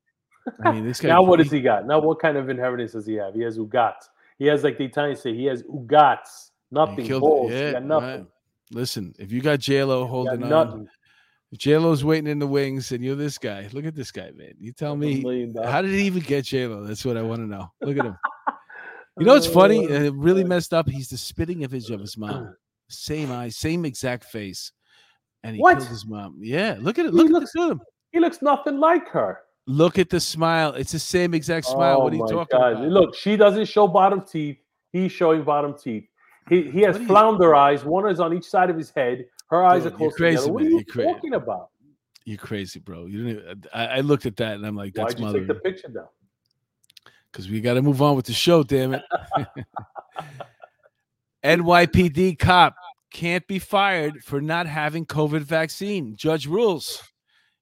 I 0.65 0.73
mean, 0.73 0.85
this 0.85 1.01
guy. 1.01 1.07
Now 1.07 1.23
what 1.23 1.39
does 1.39 1.53
he 1.53 1.61
got? 1.61 1.87
Now 1.87 2.01
what 2.01 2.19
kind 2.19 2.37
of 2.37 2.51
inheritance 2.51 2.93
does 2.93 3.07
he 3.07 3.15
have? 3.15 3.33
He 3.33 3.43
has 3.43 3.57
ugats. 3.57 4.09
He 4.41 4.47
has 4.47 4.65
like 4.65 4.77
the 4.77 4.87
Italians 4.87 5.21
say, 5.21 5.33
he 5.37 5.45
has 5.45 5.63
ugats. 5.63 6.51
Nothing. 6.73 7.21
balls. 7.21 7.53
yeah, 7.53 7.67
he 7.67 7.73
got 7.75 7.75
right. 7.75 7.85
nothing. 7.87 8.27
Listen, 8.73 9.15
if 9.21 9.31
you 9.31 9.41
got 9.41 9.61
JLo 9.61 9.69
He 9.69 9.85
got 9.85 10.09
holding 10.09 10.43
on, 10.43 10.49
nothing. 10.51 10.89
JLo's 11.55 12.05
waiting 12.05 12.29
in 12.29 12.41
the 12.41 12.47
wings, 12.49 12.91
and 12.91 13.05
you're 13.05 13.15
this 13.15 13.39
guy. 13.39 13.69
Look 13.73 13.85
at 13.85 13.95
this 13.95 14.11
guy, 14.11 14.33
man. 14.35 14.55
You 14.59 14.73
tell 14.73 14.97
me, 14.97 15.55
how 15.65 15.81
did 15.81 15.93
he 15.93 16.03
even 16.03 16.23
get 16.23 16.45
JLo? 16.45 16.89
That's 16.89 17.05
what 17.05 17.17
I 17.17 17.23
want 17.23 17.41
to 17.41 17.47
know. 17.47 17.71
Look 17.81 17.97
at 17.99 18.05
him. 18.05 18.19
You 19.17 19.27
know 19.27 19.35
what's 19.35 19.49
funny? 19.49 19.85
Uh, 19.85 20.07
Uh, 20.07 20.13
really 20.13 20.45
messed 20.45 20.73
up. 20.73 20.89
He's 20.89 21.09
the 21.09 21.19
spitting 21.19 21.63
image 21.63 21.91
of 21.91 21.99
his 21.99 22.17
mom. 22.17 22.55
Same 22.89 23.33
eyes, 23.33 23.57
same 23.57 23.85
exact 23.85 24.25
face. 24.25 24.71
And 25.45 25.57
he 25.57 25.63
What? 25.63 25.79
killed 25.79 25.89
his 25.89 26.07
mom. 26.07 26.37
Yeah, 26.41 26.77
look 26.81 26.99
at 26.99 27.07
it. 27.07 27.13
He 27.13 27.17
Look 27.17 27.27
at 27.27 27.33
looks- 27.33 27.55
him. 27.55 27.81
He 28.13 28.21
looks 28.21 28.41
nothing 28.43 28.79
like 28.79 29.09
her. 29.09 29.41
Look 29.67 29.99
at 29.99 30.09
the 30.09 30.19
smile. 30.21 30.73
It's 30.75 30.93
the 30.93 30.99
same 30.99 31.35
exact 31.35 31.67
smile. 31.67 31.99
Oh 31.99 32.05
what 32.05 32.13
are 32.13 32.17
you 32.17 32.27
talking 32.27 32.59
God. 32.59 32.73
about? 32.73 32.89
Look, 32.89 33.15
she 33.15 33.37
doesn't 33.37 33.67
show 33.67 33.87
bottom 33.87 34.23
teeth. 34.23 34.57
He's 34.93 35.13
showing 35.13 35.43
bottom 35.45 35.77
teeth. 35.79 36.09
He, 36.49 36.63
he 36.71 36.81
has 36.83 36.97
are 36.97 37.01
you- 37.01 37.07
flounder 37.07 37.55
eyes. 37.55 37.85
One 37.85 38.09
is 38.11 38.19
on 38.21 38.33
each 38.35 38.47
side 38.47 38.71
of 38.71 38.77
his 38.79 38.91
head. 38.91 39.27
Her 39.51 39.63
eyes 39.65 39.83
Dude, 39.85 39.93
are 39.93 39.97
close 39.97 40.15
crazy, 40.17 40.37
together. 40.37 40.53
What 40.53 40.63
man. 40.63 40.67
are 40.67 40.71
you 40.71 40.77
You're 40.77 40.85
crazy. 40.95 41.13
talking 41.13 41.35
about? 41.35 41.69
You're 42.25 42.39
crazy, 42.39 42.79
bro. 42.81 43.07
You 43.07 43.25
didn't. 43.25 43.43
Even, 43.45 43.65
I, 43.75 43.87
I 43.87 44.01
looked 44.01 44.27
at 44.27 44.37
that 44.37 44.55
and 44.57 44.67
I'm 44.67 44.77
like, 44.77 44.95
that's 44.95 45.15
Why'd 45.15 45.19
you 45.21 45.25
mother. 45.27 45.39
take 45.41 45.49
the 45.49 45.55
picture 45.55 45.89
down? 45.89 46.09
Because 47.31 47.49
we 47.51 47.61
got 47.61 47.75
to 47.75 47.83
move 47.83 48.01
on 48.03 48.17
with 48.17 48.25
the 48.27 48.33
show. 48.33 48.63
Damn 48.63 48.95
it. 48.95 49.03
NYPD 51.45 52.39
cop 52.39 52.75
can't 53.11 53.47
be 53.47 53.59
fired 53.59 54.23
for 54.25 54.41
not 54.41 54.67
having 54.67 55.07
COVID 55.07 55.41
vaccine. 55.41 56.17
Judge 56.17 56.47
rules. 56.47 57.03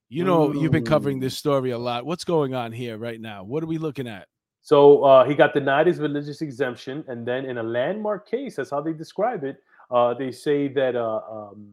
You 0.08 0.24
know, 0.24 0.52
you've 0.52 0.70
been 0.70 0.84
covering 0.84 1.18
this 1.18 1.36
story 1.36 1.70
a 1.70 1.78
lot. 1.78 2.06
What's 2.06 2.24
going 2.24 2.54
on 2.54 2.70
here 2.70 2.96
right 2.96 3.20
now? 3.20 3.42
What 3.42 3.62
are 3.64 3.66
we 3.66 3.76
looking 3.76 4.06
at? 4.06 4.28
So 4.62 5.04
uh, 5.04 5.24
he 5.24 5.34
got 5.34 5.52
denied 5.52 5.88
his 5.88 5.98
religious 5.98 6.42
exemption, 6.42 7.04
and 7.08 7.26
then 7.26 7.44
in 7.44 7.58
a 7.58 7.62
landmark 7.62 8.28
case, 8.28 8.56
that's 8.56 8.70
how 8.70 8.80
they 8.80 8.92
describe 8.92 9.42
it. 9.44 9.58
Uh, 9.90 10.14
they 10.14 10.30
say 10.30 10.68
that 10.68 10.94
uh, 10.96 11.20
um, 11.30 11.72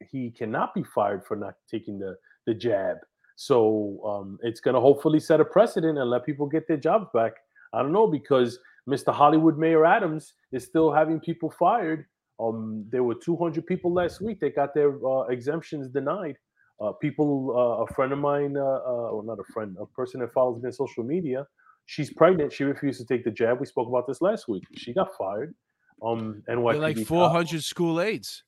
he 0.00 0.30
cannot 0.30 0.74
be 0.74 0.82
fired 0.82 1.24
for 1.24 1.36
not 1.36 1.54
taking 1.70 1.98
the 1.98 2.16
the 2.46 2.54
jab. 2.54 2.98
So 3.36 4.00
um, 4.04 4.38
it's 4.42 4.60
going 4.60 4.74
to 4.74 4.80
hopefully 4.80 5.20
set 5.20 5.40
a 5.40 5.44
precedent 5.44 5.98
and 5.98 6.10
let 6.10 6.26
people 6.26 6.46
get 6.46 6.66
their 6.66 6.76
jobs 6.76 7.06
back. 7.14 7.34
I 7.72 7.82
don't 7.82 7.92
know 7.92 8.08
because 8.08 8.58
Mr. 8.88 9.12
Hollywood 9.12 9.58
Mayor 9.58 9.84
Adams 9.84 10.32
is 10.50 10.64
still 10.64 10.90
having 10.90 11.20
people 11.20 11.50
fired. 11.50 12.06
Um, 12.40 12.84
there 12.90 13.02
were 13.02 13.14
200 13.14 13.66
people 13.66 13.92
last 13.92 14.20
week 14.20 14.40
that 14.40 14.54
got 14.54 14.74
their 14.74 14.94
uh, 15.04 15.22
exemptions 15.22 15.88
denied. 15.88 16.36
Uh, 16.80 16.92
people, 16.92 17.52
uh, 17.56 17.82
a 17.82 17.86
friend 17.94 18.12
of 18.12 18.20
mine, 18.20 18.56
uh, 18.56 18.60
uh, 18.60 19.08
well, 19.12 19.24
not 19.24 19.38
a 19.40 19.52
friend, 19.52 19.76
a 19.80 19.86
person 19.86 20.20
that 20.20 20.32
follows 20.32 20.62
me 20.62 20.68
on 20.68 20.72
social 20.72 21.02
media, 21.02 21.44
she's 21.86 22.12
pregnant. 22.12 22.52
She 22.52 22.62
refused 22.62 23.00
to 23.00 23.06
take 23.06 23.24
the 23.24 23.32
jab. 23.32 23.58
We 23.58 23.66
spoke 23.66 23.88
about 23.88 24.06
this 24.06 24.22
last 24.22 24.46
week. 24.46 24.62
She 24.76 24.92
got 24.92 25.08
fired. 25.18 25.54
Um, 26.00 26.42
They're 26.46 26.56
NYPD 26.56 26.80
like 26.80 26.96
cop. 26.98 27.06
400 27.06 27.64
school 27.64 28.00
aides. 28.00 28.44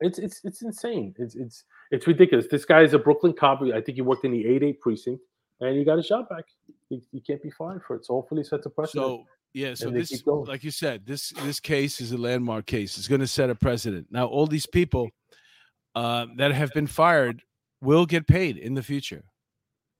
It's 0.00 0.20
it's 0.20 0.40
it's 0.44 0.62
insane. 0.62 1.12
It's 1.18 1.34
it's 1.34 1.64
it's 1.90 2.06
ridiculous. 2.06 2.46
This 2.48 2.64
guy 2.64 2.82
is 2.82 2.94
a 2.94 3.00
Brooklyn 3.00 3.32
cop. 3.32 3.62
I 3.62 3.80
think 3.80 3.96
he 3.96 4.02
worked 4.02 4.24
in 4.24 4.30
the 4.30 4.44
8-8 4.44 4.78
precinct, 4.78 5.22
and 5.60 5.76
he 5.76 5.82
got 5.82 5.96
his 5.96 6.06
job 6.06 6.28
back. 6.28 6.44
He, 6.88 7.02
he 7.10 7.20
can't 7.20 7.42
be 7.42 7.50
fired 7.50 7.82
for 7.84 7.96
it. 7.96 8.04
So 8.04 8.14
hopefully, 8.14 8.44
sets 8.44 8.66
a 8.66 8.70
precedent. 8.70 9.04
So 9.04 9.24
yeah, 9.54 9.74
so 9.74 9.90
this, 9.90 10.22
like 10.26 10.64
you 10.64 10.70
said, 10.70 11.04
this 11.04 11.30
this 11.42 11.60
case 11.60 12.00
is 12.00 12.12
a 12.12 12.16
landmark 12.16 12.66
case. 12.66 12.96
It's 12.96 13.08
going 13.08 13.20
to 13.20 13.26
set 13.26 13.50
a 13.50 13.54
precedent. 13.54 14.06
Now, 14.10 14.26
all 14.26 14.46
these 14.46 14.66
people 14.66 15.10
uh, 15.94 16.26
that 16.36 16.52
have 16.52 16.72
been 16.72 16.86
fired 16.86 17.42
will 17.82 18.06
get 18.06 18.26
paid 18.26 18.56
in 18.56 18.74
the 18.74 18.82
future, 18.82 19.24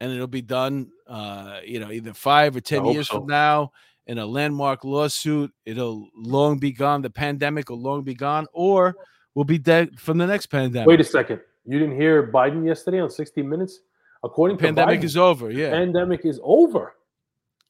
and 0.00 0.10
it'll 0.10 0.26
be 0.26 0.42
done. 0.42 0.88
Uh, 1.06 1.60
you 1.64 1.80
know, 1.80 1.90
either 1.90 2.14
five 2.14 2.56
or 2.56 2.60
ten 2.60 2.86
years 2.86 3.08
so. 3.08 3.18
from 3.18 3.26
now 3.26 3.72
in 4.06 4.18
a 4.18 4.24
landmark 4.24 4.84
lawsuit. 4.84 5.52
It'll 5.66 6.08
long 6.16 6.58
be 6.58 6.72
gone. 6.72 7.02
The 7.02 7.10
pandemic 7.10 7.68
will 7.68 7.80
long 7.80 8.04
be 8.04 8.14
gone, 8.14 8.46
or 8.54 8.96
we'll 9.34 9.44
be 9.44 9.58
dead 9.58 10.00
from 10.00 10.16
the 10.18 10.26
next 10.26 10.46
pandemic. 10.46 10.88
Wait 10.88 11.00
a 11.00 11.04
second. 11.04 11.40
You 11.66 11.78
didn't 11.78 12.00
hear 12.00 12.32
Biden 12.32 12.66
yesterday 12.66 13.00
on 13.00 13.10
60 13.10 13.42
Minutes? 13.42 13.80
According 14.24 14.56
the 14.56 14.62
pandemic 14.62 15.00
Biden, 15.00 15.04
is 15.04 15.16
over. 15.16 15.50
Yeah. 15.50 15.70
pandemic 15.70 16.24
is 16.24 16.40
over. 16.42 16.94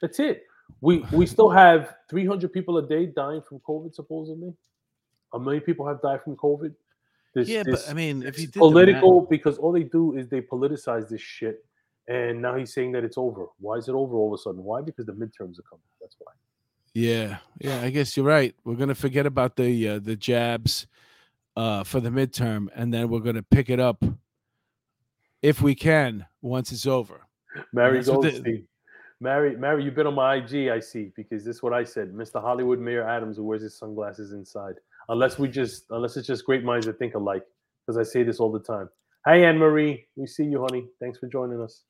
That's 0.00 0.18
it. 0.20 0.44
We 0.80 0.98
we 1.12 1.26
still 1.26 1.50
have 1.50 1.94
300 2.10 2.52
people 2.52 2.78
a 2.78 2.86
day 2.86 3.06
dying 3.06 3.42
from 3.42 3.60
COVID. 3.60 3.94
Supposedly, 3.94 4.52
a 5.32 5.38
million 5.38 5.62
people 5.62 5.86
have 5.86 6.00
died 6.02 6.22
from 6.22 6.36
COVID. 6.36 6.74
This, 7.34 7.48
yeah, 7.48 7.62
this- 7.62 7.84
but 7.84 7.90
I 7.90 7.94
mean, 7.94 8.22
if 8.22 8.38
you 8.38 8.44
it's 8.44 8.52
did 8.52 8.60
the 8.62 8.64
math- 8.66 8.72
political 8.72 9.20
because 9.22 9.58
all 9.58 9.72
they 9.72 9.84
do 9.84 10.16
is 10.16 10.28
they 10.28 10.40
politicize 10.40 11.08
this 11.08 11.20
shit. 11.20 11.64
And 12.08 12.42
now 12.42 12.56
he's 12.56 12.74
saying 12.74 12.90
that 12.92 13.04
it's 13.04 13.16
over. 13.16 13.46
Why 13.60 13.76
is 13.76 13.88
it 13.88 13.92
over 13.92 14.16
all 14.16 14.34
of 14.34 14.40
a 14.40 14.42
sudden? 14.42 14.64
Why? 14.64 14.80
Because 14.82 15.06
the 15.06 15.12
midterms 15.12 15.58
are 15.60 15.62
coming. 15.70 15.84
That's 16.00 16.16
why. 16.18 16.32
Yeah, 16.94 17.38
yeah, 17.60 17.80
I 17.80 17.90
guess 17.90 18.16
you're 18.16 18.26
right. 18.26 18.54
We're 18.64 18.74
gonna 18.74 18.94
forget 18.96 19.24
about 19.24 19.54
the 19.56 19.88
uh, 19.88 19.98
the 20.00 20.16
jabs 20.16 20.88
uh, 21.56 21.84
for 21.84 22.00
the 22.00 22.10
midterm, 22.10 22.66
and 22.74 22.92
then 22.92 23.08
we're 23.08 23.20
gonna 23.20 23.42
pick 23.44 23.70
it 23.70 23.78
up 23.78 24.04
if 25.42 25.62
we 25.62 25.74
can 25.76 26.26
once 26.42 26.72
it's 26.72 26.86
over. 26.86 27.20
Mary 27.72 28.02
Goldstein. 28.02 28.66
Mary, 29.22 29.56
Mary, 29.56 29.84
you've 29.84 29.94
been 29.94 30.08
on 30.08 30.16
my 30.16 30.34
IG, 30.34 30.68
I 30.68 30.80
see, 30.80 31.12
because 31.14 31.44
this 31.44 31.56
is 31.56 31.62
what 31.62 31.72
I 31.72 31.84
said. 31.84 32.12
Mr. 32.12 32.42
Hollywood 32.42 32.80
Mayor 32.80 33.08
Adams 33.08 33.36
who 33.36 33.44
wears 33.44 33.62
his 33.62 33.78
sunglasses 33.78 34.32
inside. 34.32 34.74
Unless 35.08 35.38
we 35.38 35.46
just, 35.46 35.84
unless 35.90 36.16
it's 36.16 36.26
just 36.26 36.44
great 36.44 36.64
minds 36.64 36.86
that 36.86 36.98
think 36.98 37.14
alike, 37.14 37.44
because 37.86 37.96
I 37.96 38.02
say 38.02 38.24
this 38.24 38.40
all 38.40 38.50
the 38.50 38.58
time. 38.58 38.88
Hi, 39.24 39.36
Anne 39.44 39.58
Marie. 39.58 40.06
We 40.16 40.26
see 40.26 40.42
you, 40.42 40.60
honey. 40.60 40.88
Thanks 40.98 41.20
for 41.20 41.28
joining 41.28 41.60
us. 41.60 41.84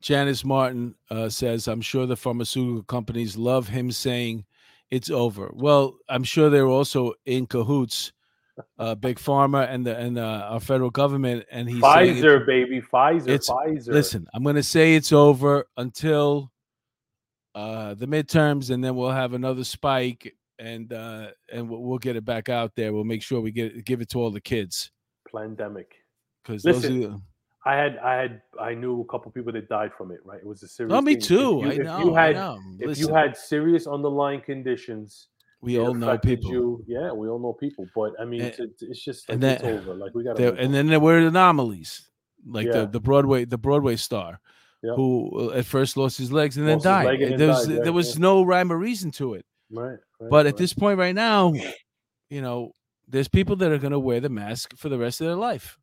Janice 0.00 0.44
Martin 0.44 0.94
uh, 1.10 1.28
says, 1.28 1.66
I'm 1.66 1.80
sure 1.80 2.06
the 2.06 2.16
pharmaceutical 2.16 2.84
companies 2.84 3.36
love 3.36 3.66
him 3.66 3.90
saying 3.90 4.44
it's 4.88 5.10
over. 5.10 5.50
Well, 5.52 5.96
I'm 6.08 6.22
sure 6.22 6.48
they're 6.48 6.68
also 6.68 7.14
in 7.26 7.48
cahoots, 7.48 8.12
uh, 8.78 8.94
big 8.94 9.18
pharma 9.18 9.68
and 9.68 9.84
the 9.84 9.96
and 9.96 10.16
uh, 10.16 10.46
our 10.50 10.60
federal 10.60 10.90
government. 10.90 11.44
And 11.50 11.68
he's 11.68 11.82
Pfizer, 11.82 12.46
baby. 12.46 12.80
Pfizer. 12.80 13.28
it's- 13.28 13.50
Pfizer. 13.50 13.88
listen, 13.88 14.28
I'm 14.32 14.44
going 14.44 14.54
to 14.54 14.62
say 14.62 14.94
it's 14.94 15.12
over 15.12 15.66
until 15.76 16.52
uh, 17.58 17.94
the 17.94 18.06
midterms, 18.06 18.70
and 18.70 18.82
then 18.84 18.94
we'll 18.96 19.10
have 19.22 19.32
another 19.34 19.64
spike, 19.64 20.34
and 20.58 20.92
uh, 20.92 21.28
and 21.52 21.68
we'll, 21.68 21.82
we'll 21.82 21.98
get 21.98 22.14
it 22.16 22.24
back 22.24 22.48
out 22.48 22.70
there. 22.76 22.92
We'll 22.92 23.04
make 23.14 23.22
sure 23.22 23.40
we 23.40 23.50
get 23.52 23.84
give 23.84 24.00
it 24.00 24.08
to 24.10 24.18
all 24.20 24.30
the 24.30 24.40
kids 24.40 24.90
Pandemic. 25.34 25.90
because. 26.44 26.64
Listen, 26.64 27.00
the- 27.00 27.20
I 27.66 27.74
had, 27.74 27.98
I 27.98 28.14
had, 28.14 28.40
I 28.58 28.72
knew 28.72 29.00
a 29.02 29.04
couple 29.12 29.30
people 29.32 29.52
that 29.52 29.68
died 29.68 29.90
from 29.98 30.10
it. 30.12 30.20
Right, 30.24 30.38
it 30.38 30.46
was 30.46 30.62
a 30.62 30.68
serious. 30.68 30.94
Oh, 30.94 31.00
me 31.02 31.14
thing. 31.14 31.22
If 31.22 31.28
too. 31.28 31.34
you- 31.34 31.70
I 31.70 31.72
if 31.72 31.84
know. 31.84 31.98
You 32.04 32.14
had, 32.14 32.36
if 32.80 32.86
Listen, 32.88 33.08
you 33.08 33.14
had 33.14 33.36
serious 33.36 33.86
underlying 33.86 34.40
conditions, 34.40 35.28
we 35.60 35.78
all 35.78 35.92
know 35.92 36.16
people. 36.16 36.50
You, 36.50 36.84
yeah, 36.86 37.10
we 37.12 37.28
all 37.28 37.40
know 37.40 37.52
people. 37.52 37.84
But 37.94 38.12
I 38.20 38.24
mean, 38.24 38.40
And- 38.42 38.50
it's, 38.50 38.60
it's- 38.60 38.82
it's 38.90 39.02
just 39.04 39.28
like 39.28 39.34
and 39.34 39.44
it's 39.44 39.62
then- 39.62 39.78
over. 39.80 39.94
Like 39.94 40.14
we 40.14 40.22
got 40.24 40.38
and 40.40 40.72
then 40.72 40.86
there 40.86 41.00
were 41.00 41.18
anomalies, 41.18 42.08
like 42.46 42.66
Yeah. 42.68 42.72
the 42.82 42.86
the 42.96 43.00
Broadway 43.00 43.44
the 43.44 43.58
Broadway 43.58 43.96
star, 43.96 44.40
Yep. 44.82 44.94
who 44.96 45.50
uh, 45.50 45.56
at 45.58 45.64
first 45.66 45.96
lost 45.96 46.18
his 46.18 46.30
legs 46.30 46.56
and 46.56 46.66
then 46.68 46.76
Lost 46.78 46.84
his 46.86 46.92
died. 46.92 47.20
and 47.22 47.32
then 47.32 47.38
there 47.38 47.48
was 47.48 47.66
died, 47.66 47.84
there 47.84 47.92
was 47.92 48.14
yeah. 48.14 48.20
no 48.22 48.42
rhyme 48.44 48.70
or 48.70 48.76
reason 48.78 49.10
to 49.12 49.34
it. 49.34 49.44
right, 49.72 49.98
right, 50.20 50.30
But 50.30 50.46
at 50.46 50.56
this 50.56 50.72
point 50.72 50.98
right 50.98 51.14
now, 51.14 51.52
you 52.30 52.42
know, 52.42 52.72
there's 53.08 53.26
people 53.28 53.56
that 53.56 53.72
are 53.72 53.78
going 53.78 53.92
to 53.92 53.98
wear 53.98 54.20
the 54.20 54.28
mask 54.28 54.76
for 54.76 54.88
the 54.88 54.98
rest 54.98 55.20
of 55.20 55.26
their 55.26 55.34
life. 55.36 55.76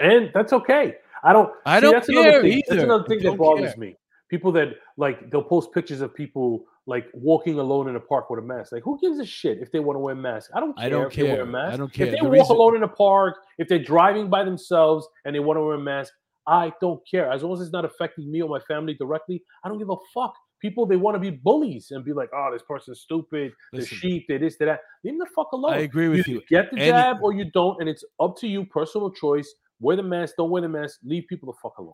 and 0.00 0.30
that's 0.34 0.52
okay. 0.52 0.96
I 1.22 1.32
don't. 1.32 1.50
I 1.64 1.78
see, 1.78 1.80
don't 1.82 1.92
that's 1.94 2.08
another 2.10 2.30
care 2.30 2.42
thing. 2.42 2.62
That's 2.68 2.82
another 2.82 3.04
thing 3.04 3.22
that 3.22 3.36
bothers 3.38 3.70
care. 3.72 3.76
me. 3.78 3.96
People 4.28 4.52
that 4.52 4.74
like 4.96 5.30
they'll 5.30 5.42
post 5.42 5.72
pictures 5.72 6.00
of 6.02 6.14
people 6.14 6.64
like 6.86 7.06
walking 7.14 7.58
alone 7.58 7.88
in 7.88 7.96
a 7.96 8.00
park 8.00 8.28
with 8.30 8.38
a 8.38 8.42
mask. 8.42 8.70
Like, 8.72 8.82
who 8.82 8.98
gives 9.00 9.18
a 9.18 9.24
shit 9.24 9.58
if 9.58 9.72
they 9.72 9.80
want 9.80 9.96
to 9.96 10.00
wear 10.00 10.12
a 10.12 10.16
mask? 10.16 10.50
I 10.54 10.60
don't 10.60 10.76
care. 10.76 10.86
I 10.86 10.88
don't 10.88 11.06
if 11.06 11.16
They 11.16 11.22
wear 11.22 11.36
care. 11.36 11.42
a 11.42 11.46
mask. 11.46 11.72
I 11.72 11.76
don't 11.78 11.92
care. 11.92 12.06
If 12.06 12.12
they 12.12 12.18
The 12.18 12.24
walk 12.24 12.32
reason- 12.34 12.56
alone 12.56 12.76
in 12.76 12.82
a 12.82 12.88
park, 12.88 13.36
if 13.58 13.66
they're 13.66 13.78
driving 13.82 14.28
by 14.28 14.44
themselves 14.44 15.08
and 15.24 15.34
they 15.34 15.40
want 15.40 15.56
to 15.56 15.62
wear 15.62 15.74
a 15.76 15.80
mask, 15.80 16.12
I 16.46 16.72
don't 16.80 17.00
care. 17.10 17.30
As 17.30 17.42
long 17.42 17.52
as 17.54 17.60
it's 17.60 17.72
not 17.72 17.84
affecting 17.84 18.30
me 18.30 18.40
or 18.42 18.48
my 18.48 18.60
family 18.60 18.94
directly, 18.94 19.42
I 19.64 19.68
don't 19.68 19.78
give 19.78 19.90
a 19.90 19.96
fuck. 20.14 20.34
People 20.60 20.86
they 20.86 20.96
want 20.96 21.14
to 21.14 21.18
be 21.18 21.30
bullies 21.30 21.90
and 21.90 22.04
be 22.04 22.12
like, 22.12 22.30
"Oh, 22.34 22.50
this 22.52 22.62
person's 22.62 23.00
stupid. 23.00 23.52
They're 23.72 23.80
Listen. 23.82 23.98
sheep. 23.98 24.26
They 24.28 24.38
this. 24.38 24.56
They 24.56 24.64
that." 24.66 24.80
Leave 25.04 25.14
them 25.14 25.18
the 25.18 25.26
fuck 25.34 25.52
alone. 25.52 25.74
I 25.74 25.78
agree 25.78 26.08
with 26.08 26.26
you. 26.26 26.40
Get 26.48 26.70
the 26.70 26.78
Any- 26.78 26.90
jab 26.90 27.18
or 27.22 27.32
you 27.34 27.50
don't, 27.50 27.78
and 27.80 27.88
it's 27.88 28.04
up 28.20 28.36
to 28.38 28.48
you. 28.48 28.64
Personal 28.66 29.10
choice. 29.10 29.52
Wear 29.80 29.96
the 29.96 30.02
mask. 30.02 30.36
Don't 30.38 30.50
wear 30.50 30.62
the 30.62 30.68
mask. 30.68 31.00
Leave 31.04 31.26
people 31.28 31.52
the 31.52 31.58
fuck 31.62 31.76
alone. 31.78 31.92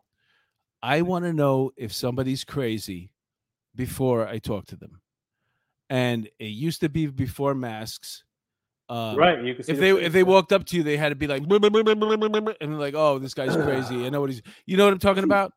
I 0.82 1.02
want 1.02 1.24
to 1.24 1.32
know 1.32 1.72
if 1.76 1.92
somebody's 1.92 2.44
crazy 2.44 3.10
before 3.74 4.26
I 4.28 4.38
talk 4.38 4.66
to 4.66 4.76
them. 4.76 5.00
And 5.90 6.28
it 6.38 6.46
used 6.46 6.80
to 6.80 6.88
be 6.88 7.06
before 7.06 7.54
masks. 7.54 8.24
Um, 8.88 9.16
right? 9.16 9.42
You 9.42 9.54
can 9.54 9.64
see 9.64 9.72
If 9.72 9.78
the 9.78 9.92
they 9.94 10.04
if 10.04 10.12
they 10.12 10.22
walked 10.22 10.52
up 10.52 10.64
to 10.66 10.76
you, 10.76 10.82
they 10.82 10.96
had 10.96 11.10
to 11.10 11.14
be 11.14 11.26
like, 11.26 11.42
and 11.42 11.50
they're 11.50 12.68
like, 12.78 12.94
oh, 12.94 13.18
this 13.18 13.34
guy's 13.34 13.54
crazy. 13.56 14.06
I 14.06 14.10
know 14.10 14.20
what 14.20 14.30
he's. 14.30 14.42
You 14.66 14.76
know 14.76 14.84
what 14.84 14.92
I'm 14.92 14.98
talking 14.98 15.24
about? 15.24 15.52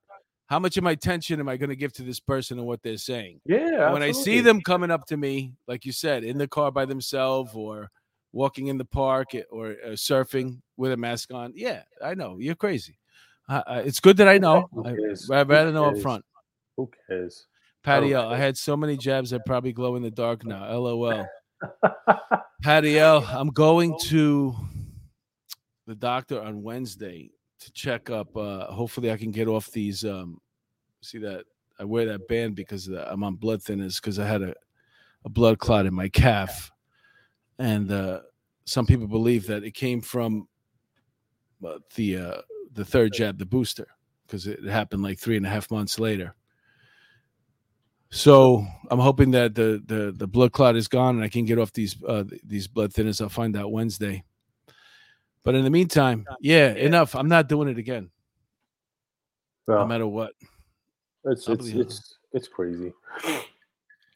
How 0.48 0.60
much 0.60 0.78
of 0.78 0.84
my 0.84 0.92
attention 0.92 1.40
am 1.40 1.50
I 1.50 1.58
going 1.58 1.72
to 1.72 1.76
give 1.76 1.92
to 1.94 2.04
this 2.04 2.20
person 2.20 2.60
and 2.60 2.68
what 2.68 2.84
they're 2.84 2.98
saying? 2.98 3.42
yeah. 3.46 3.92
when 3.92 4.04
I 4.04 4.12
see 4.12 4.42
them 4.42 4.62
coming 4.62 4.92
up 4.92 5.08
to 5.08 5.18
me, 5.18 5.54
like 5.68 5.86
you 5.86 5.92
said, 5.92 6.24
in 6.24 6.38
the 6.38 6.48
car 6.48 6.72
by 6.72 6.86
themselves 6.86 7.52
or 7.56 7.90
walking 8.32 8.68
in 8.68 8.78
the 8.78 8.86
park 8.86 9.34
eh, 9.34 9.42
or 9.50 9.76
uh, 9.84 9.90
surfing 9.92 10.62
with 10.78 10.92
a 10.92 10.98
mask 10.98 11.34
on, 11.34 11.54
yeah, 11.56 11.82
I 12.04 12.14
know 12.14 12.38
you're 12.40 12.54
crazy. 12.54 13.00
Uh, 13.50 13.64
uh, 13.66 13.82
it's 13.84 14.00
good 14.00 14.18
that 14.18 14.28
I 14.28 14.38
know. 14.38 14.70
I? 14.86 14.90
I'd 14.90 15.50
rather 15.50 15.72
know 15.72 15.86
up 15.86 15.98
front. 16.00 16.24
Who 16.78 16.92
cares? 17.08 17.48
Patty 17.84 18.14
L, 18.14 18.30
I 18.30 18.38
had 18.38 18.58
so 18.58 18.76
many 18.76 18.98
jabs 18.98 19.32
I 19.32 19.40
probably 19.46 19.72
glow 19.72 19.96
in 19.96 20.04
the 20.04 20.12
dark 20.12 20.44
now. 20.44 20.68
LOL. 20.78 21.28
Patty 22.64 23.00
L, 23.00 23.24
I'm 23.30 23.50
going 23.50 23.98
to 24.06 24.56
the 25.88 25.96
doctor 25.96 26.42
on 26.42 26.64
Wednesday 26.64 27.32
to 27.60 27.72
check 27.72 28.10
up. 28.10 28.36
Uh, 28.36 28.66
hopefully, 28.68 29.12
I 29.12 29.18
can 29.18 29.32
get 29.32 29.48
off 29.48 29.72
these. 29.72 30.04
Um, 30.04 30.40
see 31.02 31.20
that 31.20 31.46
I 31.80 31.84
wear 31.84 32.06
that 32.06 32.28
band 32.28 32.56
because 32.56 32.86
the, 32.86 33.12
I'm 33.12 33.24
on 33.24 33.36
blood 33.36 33.62
thinners 33.62 34.02
because 34.02 34.20
I 34.20 34.26
had 34.26 34.42
a, 34.42 34.54
a 35.26 35.30
blood 35.30 35.60
clot 35.60 35.86
in 35.86 35.94
my 35.94 36.10
calf, 36.10 36.72
and 37.60 37.92
uh, 37.92 38.22
some 38.66 38.86
people 38.86 39.08
believe 39.08 39.48
that 39.48 39.64
it 39.64 39.74
came 39.74 40.02
from 40.02 40.48
uh, 41.66 41.80
the 41.96 42.18
uh, 42.18 42.42
the 42.74 42.86
third 42.86 43.14
jab, 43.14 43.38
the 43.38 43.46
booster, 43.46 43.88
because 44.26 44.48
it 44.48 44.64
happened 44.64 45.04
like 45.04 45.20
three 45.20 45.38
and 45.38 45.46
a 45.46 45.50
half 45.50 45.72
months 45.72 46.00
later. 46.00 46.36
So 48.16 48.66
I'm 48.90 49.00
hoping 49.00 49.32
that 49.32 49.56
the 49.56 49.84
the 49.86 50.14
the 50.16 50.26
blood 50.26 50.54
clot 50.54 50.78
is 50.78 50.88
gone 50.88 51.16
and 51.16 51.24
I 51.24 51.28
can 51.28 51.44
get 51.44 51.60
off 51.60 51.74
these 51.74 52.02
uh, 52.08 52.24
these 52.46 52.66
blood 52.66 52.94
thinners. 52.94 53.20
I'll 53.20 53.28
find 53.28 53.58
out 53.58 53.74
Wednesday. 53.74 54.24
But 55.44 55.54
in 55.56 55.66
the 55.66 55.70
meantime, 55.70 56.26
yeah, 56.40 56.70
enough. 56.74 57.14
I'm 57.14 57.28
not 57.28 57.50
doing 57.50 57.68
it 57.68 57.78
again, 57.78 58.10
no 59.68 59.76
Well, 59.76 59.88
matter 59.88 60.08
what. 60.08 60.32
it's 61.26 61.50
it's 61.50 61.68
it's 61.68 62.18
it's 62.32 62.48
crazy. 62.48 62.94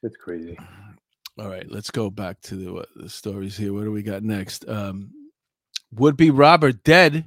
It's 0.02 0.16
crazy. 0.16 0.58
All 1.38 1.50
right, 1.50 1.70
let's 1.70 1.92
go 1.92 2.10
back 2.10 2.40
to 2.44 2.56
the, 2.56 2.74
uh, 2.74 2.86
the 2.96 3.10
stories 3.10 3.58
here. 3.58 3.74
What 3.74 3.84
do 3.84 3.92
we 3.92 4.02
got 4.02 4.24
next? 4.24 4.68
Um, 4.70 5.12
would 5.92 6.16
be 6.16 6.32
robber 6.32 6.72
dead 6.72 7.26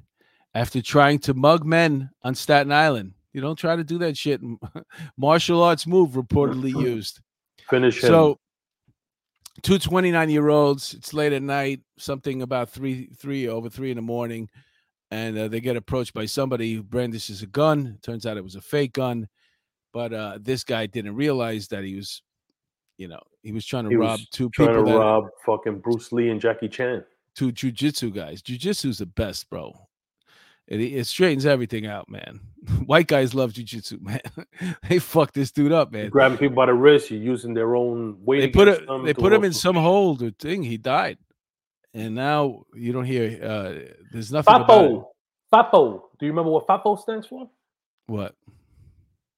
after 0.54 0.80
trying 0.80 1.18
to 1.20 1.34
mug 1.34 1.66
men 1.66 2.08
on 2.22 2.34
Staten 2.34 2.72
Island. 2.72 3.12
You 3.32 3.40
don't 3.40 3.56
try 3.56 3.76
to 3.76 3.84
do 3.84 3.98
that 3.98 4.16
shit. 4.16 4.40
Martial 5.16 5.62
arts 5.62 5.86
move 5.86 6.10
reportedly 6.10 6.70
used. 6.70 7.20
Finish 7.68 8.02
him. 8.02 8.08
So, 8.08 8.38
two 9.62 9.78
29 9.78 10.30
year 10.30 10.48
olds, 10.48 10.94
it's 10.94 11.14
late 11.14 11.32
at 11.32 11.42
night, 11.42 11.80
something 11.98 12.42
about 12.42 12.70
three, 12.70 13.08
three 13.18 13.48
over 13.48 13.68
three 13.70 13.90
in 13.90 13.96
the 13.96 14.02
morning, 14.02 14.48
and 15.10 15.38
uh, 15.38 15.48
they 15.48 15.60
get 15.60 15.76
approached 15.76 16.12
by 16.14 16.26
somebody 16.26 16.74
who 16.74 16.82
brandishes 16.82 17.42
a 17.42 17.46
gun. 17.46 17.98
Turns 18.02 18.26
out 18.26 18.36
it 18.36 18.44
was 18.44 18.56
a 18.56 18.60
fake 18.60 18.94
gun, 18.94 19.28
but 19.92 20.12
uh, 20.12 20.38
this 20.40 20.64
guy 20.64 20.86
didn't 20.86 21.14
realize 21.16 21.68
that 21.68 21.84
he 21.84 21.96
was, 21.96 22.22
you 22.98 23.08
know, 23.08 23.20
he 23.42 23.52
was 23.52 23.64
trying 23.64 23.84
to 23.84 23.90
He 23.90 23.96
was 23.96 24.08
rob 24.08 24.20
two 24.30 24.50
trying 24.50 24.68
people, 24.68 24.84
to 24.84 24.90
that, 24.92 24.98
rob 24.98 25.24
fucking 25.46 25.78
Bruce 25.78 26.12
Lee 26.12 26.28
and 26.28 26.40
Jackie 26.40 26.68
Chan. 26.68 27.04
two 27.34 27.52
jujitsu 27.52 28.12
guys. 28.14 28.42
Jujitsu's 28.42 28.98
the 28.98 29.06
best, 29.06 29.48
bro. 29.48 29.74
It, 30.68 30.80
it 30.80 31.06
straightens 31.06 31.44
everything 31.44 31.86
out, 31.86 32.08
man. 32.08 32.40
White 32.86 33.08
guys 33.08 33.34
love 33.34 33.52
jujitsu, 33.52 34.00
man. 34.08 34.20
they 34.88 34.98
fuck 34.98 35.32
this 35.32 35.50
dude 35.50 35.72
up, 35.72 35.92
You're 35.92 36.02
man. 36.02 36.10
grabbing 36.10 36.38
people 36.38 36.56
by 36.56 36.66
the 36.66 36.74
wrist. 36.74 37.10
You're 37.10 37.20
using 37.20 37.52
their 37.54 37.74
own 37.76 38.16
weight. 38.24 38.40
they 38.40 38.48
put 38.48 38.68
it 38.68 38.82
they 39.04 39.12
put 39.14 39.32
him 39.32 39.44
in 39.44 39.52
some 39.52 39.76
hold 39.76 40.22
or 40.22 40.30
thing 40.30 40.62
he 40.62 40.76
died 40.76 41.18
and 41.94 42.14
now 42.14 42.62
you 42.74 42.92
don't 42.92 43.04
hear 43.04 43.38
uh 43.42 43.92
there's 44.12 44.32
nothing. 44.32 44.54
FAPO. 44.54 45.04
FAPO. 45.52 46.02
Do 46.18 46.26
you 46.26 46.32
remember 46.32 46.50
what 46.50 46.66
FAPO 46.66 46.98
stands 47.00 47.26
for? 47.26 47.50
what 48.06 48.34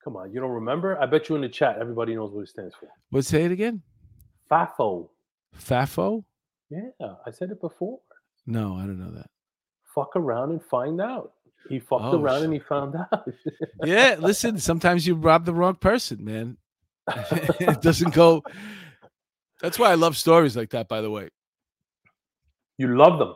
Come 0.05 0.17
on, 0.17 0.31
you 0.33 0.39
don't 0.41 0.51
remember? 0.51 1.01
I 1.01 1.07
bet 1.07 1.29
you 1.31 1.35
in 1.35 1.41
the 1.41 1.49
chat 1.49 1.79
everybody 1.81 2.15
knows 2.15 2.31
what 2.33 2.43
it 2.43 2.49
stands 2.49 2.75
for. 2.79 2.89
what 3.11 3.25
say 3.25 3.45
it 3.45 3.51
again 3.53 3.83
FAFO. 4.51 5.09
fafo 5.59 6.23
Yeah, 6.71 6.91
I 7.27 7.31
said 7.31 7.51
it 7.51 7.61
before. 7.61 7.99
no 8.47 8.75
i 8.77 8.81
don't 8.83 8.99
know 8.99 9.11
that 9.13 9.31
Fuck 9.95 10.17
around 10.17 10.51
and 10.51 10.63
find 10.63 11.01
out. 11.01 11.33
He 11.69 11.79
fucked 11.79 12.05
Oh, 12.05 12.21
around 12.21 12.39
shit. 12.39 12.45
and 12.45 12.53
he 12.55 12.59
found 12.61 12.95
out. 13.13 13.29
yeah 13.85 14.17
listen 14.19 14.59
sometimes 14.59 15.07
you 15.07 15.15
rob 15.15 15.45
the 15.47 15.55
wrong 15.55 15.77
person 15.77 16.23
man 16.25 16.57
it 17.61 17.81
doesn't 17.81 18.13
go 18.15 18.43
that's 19.63 19.79
why 19.79 19.91
i 19.91 19.95
love 19.95 20.15
stories 20.17 20.57
like 20.57 20.71
that 20.71 20.89
by 20.89 21.01
the 21.01 21.11
way 21.11 21.29
you 22.77 22.95
love 22.97 23.19
them. 23.19 23.35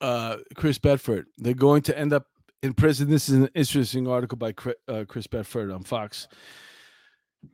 uh 0.00 0.36
chris 0.56 0.78
bedford 0.78 1.26
they're 1.38 1.54
going 1.54 1.82
to 1.82 1.96
end 1.96 2.12
up 2.12 2.26
in 2.64 2.74
prison 2.74 3.08
this 3.08 3.28
is 3.28 3.36
an 3.36 3.48
interesting 3.54 4.08
article 4.08 4.36
by 4.38 4.52
uh, 4.88 5.04
chris 5.06 5.26
bedford 5.28 5.70
on 5.70 5.84
fox 5.84 6.26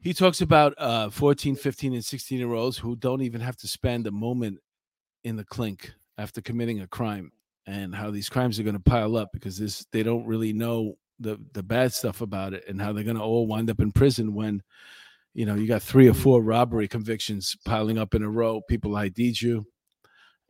he 0.00 0.14
talks 0.14 0.40
about 0.40 0.72
uh 0.78 1.10
14 1.10 1.54
15 1.54 1.92
and 1.94 2.04
16 2.04 2.38
year 2.38 2.52
olds 2.54 2.78
who 2.78 2.96
don't 2.96 3.20
even 3.22 3.40
have 3.42 3.56
to 3.58 3.68
spend 3.68 4.06
a 4.06 4.10
moment 4.10 4.58
in 5.24 5.36
the 5.36 5.44
clink 5.44 5.92
after 6.16 6.40
committing 6.40 6.80
a 6.80 6.86
crime 6.86 7.30
and 7.66 7.94
how 7.94 8.10
these 8.10 8.28
crimes 8.28 8.58
are 8.58 8.62
going 8.62 8.76
to 8.76 8.80
pile 8.80 9.16
up 9.16 9.30
because 9.32 9.58
this 9.58 9.86
they 9.92 10.02
don't 10.02 10.26
really 10.26 10.52
know 10.52 10.94
the 11.20 11.38
the 11.52 11.62
bad 11.62 11.92
stuff 11.92 12.20
about 12.20 12.54
it 12.54 12.64
and 12.68 12.80
how 12.80 12.92
they're 12.92 13.04
going 13.04 13.16
to 13.16 13.22
all 13.22 13.46
wind 13.46 13.70
up 13.70 13.80
in 13.80 13.90
prison 13.90 14.34
when 14.34 14.62
you 15.34 15.46
know 15.46 15.54
you 15.54 15.66
got 15.66 15.82
three 15.82 16.08
or 16.08 16.12
mm-hmm. 16.12 16.22
four 16.22 16.42
robbery 16.42 16.88
convictions 16.88 17.56
piling 17.64 17.98
up 17.98 18.14
in 18.14 18.22
a 18.22 18.28
row 18.28 18.60
people 18.68 18.96
ID'd 18.96 19.40
you 19.40 19.66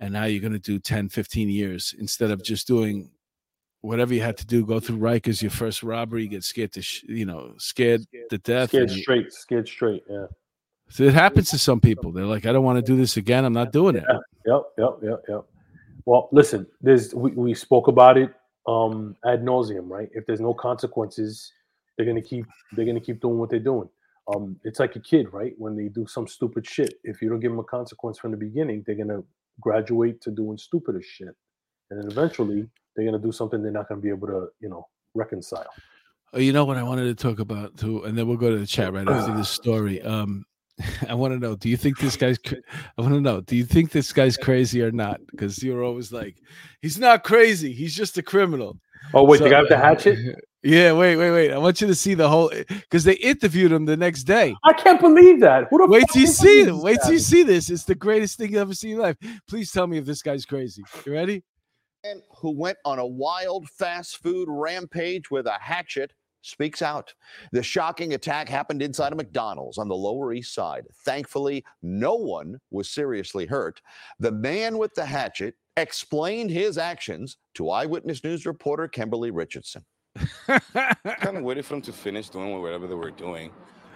and 0.00 0.12
now 0.12 0.24
you're 0.24 0.40
going 0.40 0.52
to 0.52 0.58
do 0.58 0.78
10 0.78 1.08
15 1.08 1.48
years 1.48 1.94
instead 1.98 2.30
of 2.30 2.42
just 2.42 2.66
doing 2.66 3.10
whatever 3.86 4.12
you 4.12 4.20
had 4.20 4.36
to 4.38 4.46
do, 4.46 4.66
go 4.66 4.80
through 4.80 4.98
Rikers, 4.98 5.40
your 5.40 5.50
first 5.50 5.82
robbery, 5.82 6.24
you 6.24 6.28
get 6.28 6.44
scared 6.44 6.72
to, 6.72 6.82
sh- 6.82 7.04
you 7.04 7.24
know, 7.24 7.54
scared 7.58 8.02
to 8.30 8.38
death. 8.38 8.70
Scared 8.70 8.90
straight, 8.90 9.32
scared 9.32 9.68
straight. 9.68 10.02
Yeah. 10.10 10.26
so 10.88 11.04
it 11.04 11.14
happens 11.14 11.50
to 11.50 11.58
some 11.58 11.80
people. 11.80 12.12
They're 12.12 12.26
like, 12.26 12.46
I 12.46 12.52
don't 12.52 12.64
want 12.64 12.78
to 12.78 12.82
do 12.82 12.96
this 12.96 13.16
again. 13.16 13.44
I'm 13.44 13.52
not 13.52 13.72
doing 13.72 13.96
it. 13.96 14.04
Yeah. 14.08 14.18
Yep, 14.46 14.62
yep, 14.78 14.90
yep, 15.02 15.22
yep. 15.28 15.44
Well, 16.06 16.28
listen, 16.32 16.66
there's 16.80 17.14
we, 17.14 17.32
we 17.32 17.54
spoke 17.54 17.88
about 17.88 18.16
it 18.16 18.32
um 18.66 19.16
ad 19.24 19.44
nauseum, 19.44 19.88
right? 19.88 20.08
If 20.12 20.26
there's 20.26 20.40
no 20.40 20.54
consequences, 20.54 21.52
they're 21.96 22.06
gonna 22.06 22.22
keep 22.22 22.46
they're 22.72 22.86
gonna 22.86 23.00
keep 23.00 23.20
doing 23.20 23.38
what 23.38 23.50
they're 23.50 23.58
doing. 23.58 23.88
Um, 24.34 24.58
it's 24.64 24.80
like 24.80 24.96
a 24.96 25.00
kid, 25.00 25.32
right? 25.32 25.54
When 25.58 25.76
they 25.76 25.88
do 25.88 26.06
some 26.06 26.26
stupid 26.26 26.66
shit, 26.66 26.94
if 27.04 27.22
you 27.22 27.28
don't 27.28 27.40
give 27.40 27.52
them 27.52 27.60
a 27.60 27.64
consequence 27.64 28.18
from 28.18 28.32
the 28.32 28.36
beginning, 28.36 28.82
they're 28.86 28.96
gonna 28.96 29.22
graduate 29.60 30.20
to 30.22 30.30
doing 30.30 30.58
stupider 30.58 31.02
shit, 31.02 31.34
and 31.90 32.00
then 32.00 32.10
eventually 32.10 32.68
they're 32.94 33.04
gonna 33.04 33.18
do 33.22 33.32
something 33.32 33.62
they're 33.62 33.72
not 33.72 33.88
gonna 33.88 34.00
be 34.00 34.08
able 34.08 34.28
to, 34.28 34.48
you 34.60 34.68
know, 34.68 34.86
reconcile. 35.14 35.72
Oh, 36.32 36.38
you 36.38 36.52
know 36.52 36.64
what 36.64 36.76
I 36.76 36.82
wanted 36.82 37.04
to 37.04 37.14
talk 37.14 37.38
about 37.38 37.76
too, 37.76 38.04
and 38.04 38.18
then 38.18 38.26
we'll 38.26 38.36
go 38.36 38.50
to 38.50 38.58
the 38.58 38.66
chat 38.66 38.92
right 38.92 39.08
after 39.08 39.34
this 39.36 39.48
story. 39.48 40.02
Um, 40.02 40.44
I 41.08 41.14
want 41.14 41.32
to 41.34 41.38
know: 41.38 41.56
Do 41.56 41.68
you 41.68 41.76
think 41.76 41.98
this 41.98 42.16
guy's? 42.16 42.38
cra- 42.38 42.58
I 42.98 43.02
want 43.02 43.14
to 43.14 43.20
know: 43.20 43.40
Do 43.40 43.56
you 43.56 43.64
think 43.64 43.90
this 43.90 44.12
guy's 44.12 44.36
crazy 44.36 44.82
or 44.82 44.90
not? 44.90 45.20
Because 45.30 45.62
you're 45.62 45.82
always 45.82 46.12
like, 46.12 46.36
he's 46.82 46.98
not 46.98 47.24
crazy. 47.24 47.72
He's 47.72 47.94
just 47.94 48.18
a 48.18 48.22
criminal. 48.22 48.78
Oh 49.14 49.24
wait, 49.24 49.38
So- 49.38 49.44
the 49.44 49.50
guy 49.50 49.60
with 49.60 49.70
the 49.70 49.78
hatchet? 49.78 50.18
Yeah, 50.62 50.94
wait, 50.94 51.14
wait, 51.14 51.30
wait. 51.30 51.52
I 51.52 51.58
want 51.58 51.80
you 51.80 51.86
to 51.86 51.94
see 51.94 52.14
the 52.14 52.28
whole 52.28 52.50
because 52.68 53.04
they 53.04 53.12
interviewed 53.14 53.70
him 53.70 53.84
the 53.84 53.96
next 53.96 54.24
day. 54.24 54.52
I 54.64 54.72
can't 54.72 55.00
believe 55.00 55.38
that. 55.38 55.68
Who 55.70 55.78
the 55.78 55.86
Wait 55.86 56.00
fuck 56.00 56.10
till 56.10 56.22
you 56.22 56.26
see 56.26 56.62
it. 56.62 56.74
Wait 56.74 56.98
till 57.04 57.12
you 57.12 57.20
see 57.20 57.44
this. 57.44 57.70
It's 57.70 57.84
the 57.84 57.94
greatest 57.94 58.36
thing 58.36 58.50
you 58.50 58.58
ever 58.58 58.74
see 58.74 58.90
in 58.90 58.98
life. 58.98 59.16
Please 59.46 59.70
tell 59.70 59.86
me 59.86 59.98
if 59.98 60.04
this 60.06 60.22
guy's 60.22 60.44
crazy. 60.44 60.82
You 61.04 61.12
ready? 61.12 61.44
man 62.02 62.20
who 62.38 62.50
went 62.50 62.78
on 62.84 62.98
a 62.98 63.06
wild 63.06 63.68
fast 63.68 64.16
food 64.20 64.48
rampage 64.50 65.30
with 65.30 65.46
a 65.46 65.56
hatchet 65.60 66.12
speaks 66.42 66.82
out. 66.82 67.12
The 67.52 67.62
shocking 67.62 68.14
attack 68.14 68.48
happened 68.48 68.82
inside 68.82 69.12
a 69.12 69.16
McDonald's 69.16 69.78
on 69.78 69.88
the 69.88 69.96
Lower 69.96 70.32
East 70.32 70.54
Side. 70.54 70.86
Thankfully, 71.04 71.64
no 71.82 72.14
one 72.14 72.60
was 72.70 72.88
seriously 72.90 73.46
hurt. 73.46 73.80
The 74.20 74.32
man 74.32 74.78
with 74.78 74.94
the 74.94 75.04
hatchet 75.04 75.54
explained 75.76 76.50
his 76.50 76.78
actions 76.78 77.36
to 77.54 77.70
Eyewitness 77.70 78.24
News 78.24 78.46
reporter 78.46 78.88
Kimberly 78.88 79.30
Richardson. 79.30 79.84
kind 80.46 81.36
of 81.36 81.42
waited 81.42 81.66
for 81.66 81.74
them 81.74 81.82
to 81.82 81.92
finish 81.92 82.30
doing 82.30 82.60
whatever 82.62 82.86
they 82.86 82.94
were 82.94 83.10
doing. 83.10 83.50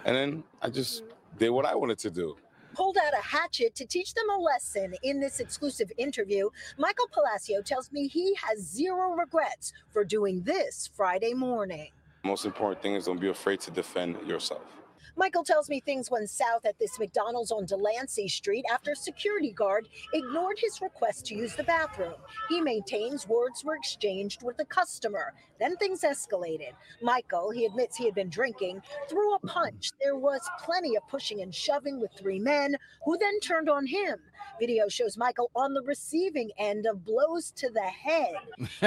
And 0.05 0.15
then 0.15 0.43
I 0.61 0.69
just 0.69 1.03
did 1.37 1.49
what 1.49 1.65
I 1.65 1.75
wanted 1.75 1.97
to 1.99 2.11
do. 2.11 2.35
pulled 2.73 2.97
out 2.97 3.13
a 3.13 3.21
hatchet 3.21 3.75
to 3.75 3.85
teach 3.85 4.13
them 4.13 4.29
a 4.29 4.39
lesson 4.39 4.93
in 5.03 5.19
this 5.19 5.39
exclusive 5.39 5.91
interview. 5.97 6.49
Michael 6.77 7.07
Palacio 7.11 7.61
tells 7.61 7.91
me 7.91 8.07
he 8.07 8.35
has 8.35 8.59
zero 8.59 9.11
regrets 9.13 9.73
for 9.91 10.03
doing 10.05 10.41
this 10.43 10.89
Friday 10.95 11.33
morning. 11.33 11.89
Most 12.23 12.45
important 12.45 12.81
thing 12.81 12.95
is 12.95 13.05
don't 13.05 13.19
be 13.19 13.29
afraid 13.29 13.59
to 13.61 13.71
defend 13.71 14.27
yourself. 14.27 14.80
Michael 15.17 15.43
tells 15.43 15.69
me 15.69 15.79
things 15.79 16.09
went 16.09 16.29
south 16.29 16.65
at 16.65 16.79
this 16.79 16.97
McDonald's 16.99 17.51
on 17.51 17.65
Delancey 17.65 18.27
Street 18.27 18.65
after 18.71 18.91
a 18.91 18.95
security 18.95 19.51
guard 19.51 19.87
ignored 20.13 20.57
his 20.59 20.81
request 20.81 21.25
to 21.27 21.35
use 21.35 21.55
the 21.55 21.63
bathroom. 21.63 22.15
He 22.49 22.61
maintains 22.61 23.27
words 23.27 23.63
were 23.63 23.75
exchanged 23.75 24.43
with 24.43 24.57
the 24.57 24.65
customer. 24.65 25.33
Then 25.59 25.77
things 25.77 26.01
escalated. 26.01 26.71
Michael, 27.01 27.51
he 27.51 27.65
admits 27.65 27.97
he 27.97 28.05
had 28.05 28.15
been 28.15 28.29
drinking, 28.29 28.81
threw 29.09 29.35
a 29.35 29.39
punch. 29.39 29.91
There 30.01 30.15
was 30.15 30.41
plenty 30.63 30.95
of 30.95 31.07
pushing 31.07 31.41
and 31.41 31.53
shoving 31.53 31.99
with 31.99 32.11
three 32.17 32.39
men 32.39 32.75
who 33.05 33.17
then 33.17 33.39
turned 33.41 33.69
on 33.69 33.85
him. 33.85 34.17
Video 34.59 34.87
shows 34.87 35.17
Michael 35.17 35.51
on 35.55 35.73
the 35.73 35.81
receiving 35.83 36.51
end 36.57 36.85
of 36.85 37.05
blows 37.05 37.51
to 37.51 37.69
the 37.69 37.81
head. 37.81 38.35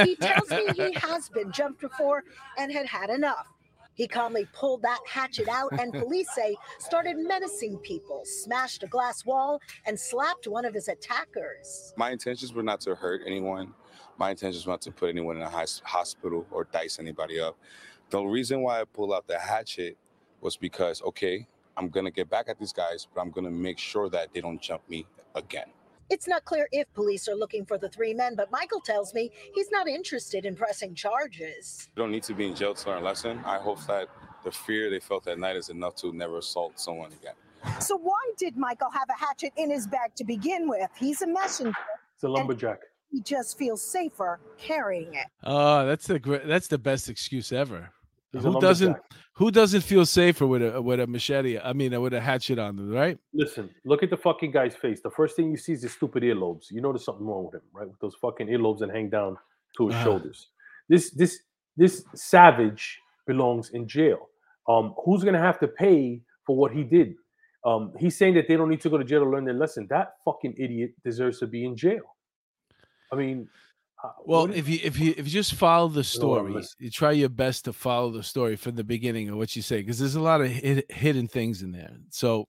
He 0.05 0.17
tells 0.17 0.51
me 0.51 0.67
he 0.75 0.93
has 1.01 1.29
been 1.29 1.53
jumped 1.53 1.81
before 1.81 2.25
and 2.59 2.73
had 2.73 2.87
had 2.87 3.11
enough. 3.11 3.54
He 3.95 4.09
calmly 4.09 4.47
pulled 4.53 4.83
that 4.83 5.01
hatchet 5.07 5.49
out, 5.49 5.73
and 5.79 5.93
police 5.93 6.29
say 6.35 6.57
started 6.79 7.17
menacing 7.17 7.79
people, 7.79 8.23
smashed 8.25 8.83
a 8.83 8.87
glass 8.87 9.25
wall, 9.25 9.61
and 9.87 9.99
slapped 9.99 10.47
one 10.47 10.65
of 10.65 10.75
his 10.75 10.89
attackers. 10.89 11.95
My 11.97 12.11
intentions 12.11 12.53
were 12.53 12.63
not 12.63 12.81
to 12.83 12.95
hurt 12.95 13.23
anyone. 13.27 13.73
My 14.19 14.31
intentions 14.31 14.67
were 14.67 14.73
not 14.73 14.83
to 14.83 14.91
put 14.91 15.09
anyone 15.11 15.37
in 15.37 15.43
a 15.43 15.67
hospital 15.85 16.47
or 16.51 16.65
dice 16.65 16.99
anybody 16.99 17.41
up. 17.41 17.57
The 18.11 18.23
reason 18.23 18.63
why 18.63 18.81
I 18.81 18.85
pulled 18.85 19.13
out 19.13 19.27
the 19.27 19.39
hatchet 19.39 19.97
was 20.41 20.57
because, 20.57 21.03
okay, 21.03 21.47
I'm 21.77 21.89
to 22.05 22.11
get 22.11 22.29
back 22.29 22.49
at 22.49 22.59
these 22.59 22.73
guys, 22.73 23.09
but 23.13 23.21
I'm 23.21 23.31
to 23.45 23.51
make 23.51 23.79
sure 23.79 24.09
that 24.11 24.33
they 24.33 24.41
don't 24.41 24.61
jump 24.61 24.89
me 24.89 25.07
again. 25.35 25.67
It's 26.11 26.29
not 26.29 26.45
clear 26.45 26.69
if 26.71 26.93
police 26.93 27.29
are 27.29 27.35
looking 27.35 27.65
for 27.65 27.79
the 27.79 27.89
three 27.89 28.15
men, 28.15 28.35
but 28.37 28.51
Michael 28.51 28.81
tells 28.81 29.15
me 29.15 29.31
he's 29.55 29.71
not 29.71 29.89
interested 29.89 30.45
in 30.45 30.55
pressing 30.55 30.95
charges. 30.95 31.89
You 31.97 32.03
don't 32.03 32.11
need 32.11 32.23
to 32.25 32.35
be 32.35 32.47
in 32.47 32.55
jail 32.55 32.75
to 32.75 32.89
learn 32.91 33.03
a 33.03 33.05
lesson. 33.05 33.41
I 33.45 33.59
hope 33.59 33.85
that 33.87 34.09
the 34.45 34.51
fear 34.51 34.91
they 34.91 35.01
felt 35.01 35.25
that 35.25 35.39
night 35.39 35.57
is 35.57 35.71
enough 35.71 35.97
to 35.97 36.13
never 36.13 36.39
assault 36.39 36.79
someone 36.79 37.11
again. 37.13 37.35
So, 37.81 37.97
why 37.97 38.21
did 38.37 38.59
Michael 38.59 38.91
have 38.91 39.09
a 39.09 39.19
hatchet 39.19 39.53
in 39.57 39.71
his 39.71 39.87
bag 39.87 40.15
to 40.17 40.25
begin 40.25 40.69
with? 40.69 40.91
He's 40.99 41.23
a 41.23 41.27
messenger. 41.27 41.73
It's 42.15 42.25
a 42.25 42.29
lumberjack. 42.29 42.81
He 43.11 43.21
just 43.21 43.57
feels 43.57 43.81
safer 43.81 44.39
carrying 44.59 45.15
it. 45.15 45.27
Oh, 45.45 45.87
that's 45.87 46.07
the 46.07 46.19
great. 46.19 46.47
That's 46.47 46.67
the 46.67 46.79
best 46.79 47.09
excuse 47.09 47.53
ever. 47.53 47.91
He's 48.35 48.43
Who 48.43 48.61
doesn't? 48.61 48.97
Who 49.35 49.51
doesn't 49.51 49.81
feel 49.81 50.07
safer 50.07 50.47
with 50.47 50.63
a 50.63 50.81
with 50.83 51.01
a 51.01 51.07
machete? 51.07 51.59
I 51.59 51.73
mean, 51.73 52.01
with 52.01 52.15
a 52.15 52.21
hatchet 52.21 52.59
on 52.59 52.77
them, 52.77 52.91
right? 52.91 53.19
Listen, 53.33 53.71
look 53.85 54.03
at 54.03 54.11
the 54.11 54.17
fucking 54.17 54.51
guy's 54.51 54.77
face. 54.77 55.01
The 55.03 55.11
first 55.11 55.37
thing 55.37 55.51
you 55.51 55.57
see 55.57 55.73
is 55.73 55.83
his 55.83 55.93
stupid 55.93 56.23
earlobes. 56.23 56.71
You 56.71 56.81
know 56.81 56.93
there's 56.93 57.05
something 57.05 57.27
wrong 57.27 57.47
with 57.47 57.55
him, 57.55 57.63
right? 57.73 57.89
With 57.89 57.99
those 58.01 58.15
fucking 58.21 58.49
earlobes 58.49 58.81
that 58.81 58.91
hang 58.91 59.09
down 59.09 59.37
to 59.77 59.89
his 59.89 60.03
shoulders. 60.03 60.49
This 60.89 61.11
this 61.11 61.41
this 61.77 62.05
savage 62.15 63.01
belongs 63.27 63.71
in 63.71 63.89
jail. 63.89 64.29
Um, 64.69 64.95
who's 65.05 65.25
gonna 65.25 65.41
have 65.41 65.59
to 65.61 65.69
pay 65.69 66.21
for 66.47 66.57
what 66.57 66.73
he 66.73 66.85
did? 66.85 67.15
Um, 67.65 67.93
he's 67.99 68.17
saying 68.17 68.35
that 68.35 68.47
they 68.47 68.57
don't 68.57 68.69
need 68.69 68.83
to 68.83 68.91
go 68.91 68.99
to 68.99 69.05
jail 69.05 69.25
to 69.25 69.31
learn 69.31 69.45
their 69.45 69.55
lesson. 69.55 69.87
That 69.89 70.15
fucking 70.25 70.55
idiot 70.59 70.93
deserves 71.05 71.39
to 71.39 71.47
be 71.47 71.65
in 71.65 71.77
jail. 71.77 72.03
I 73.13 73.17
mean, 73.17 73.49
Well, 74.25 74.51
if 74.51 74.69
you 74.69 74.79
if 74.83 74.99
you 74.99 75.15
if 75.17 75.27
you 75.27 75.33
just 75.33 75.55
follow 75.55 75.89
the 75.89 76.05
story, 76.05 76.63
you 76.79 76.91
try 76.91 77.13
your 77.13 77.29
best 77.29 77.65
to 77.67 77.73
follow 77.73 78.11
the 78.11 78.23
story 78.23 78.57
from 78.57 78.75
the 78.75 78.85
beginning 78.85 79.29
of 79.29 79.37
what 79.37 79.55
you 79.57 79.63
say, 79.63 79.81
because 79.81 79.99
there's 79.99 80.15
a 80.15 80.21
lot 80.21 80.41
of 80.41 80.49
hid, 80.49 80.85
hidden 80.91 81.29
things 81.29 81.63
in 81.63 81.73
there. 81.73 81.91
So 82.11 82.47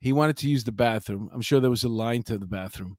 he 0.00 0.12
wanted 0.12 0.36
to 0.38 0.48
use 0.48 0.64
the 0.64 0.72
bathroom. 0.72 1.30
I'm 1.32 1.40
sure 1.42 1.60
there 1.60 1.70
was 1.70 1.84
a 1.84 1.88
line 1.88 2.22
to 2.24 2.38
the 2.38 2.46
bathroom, 2.46 2.98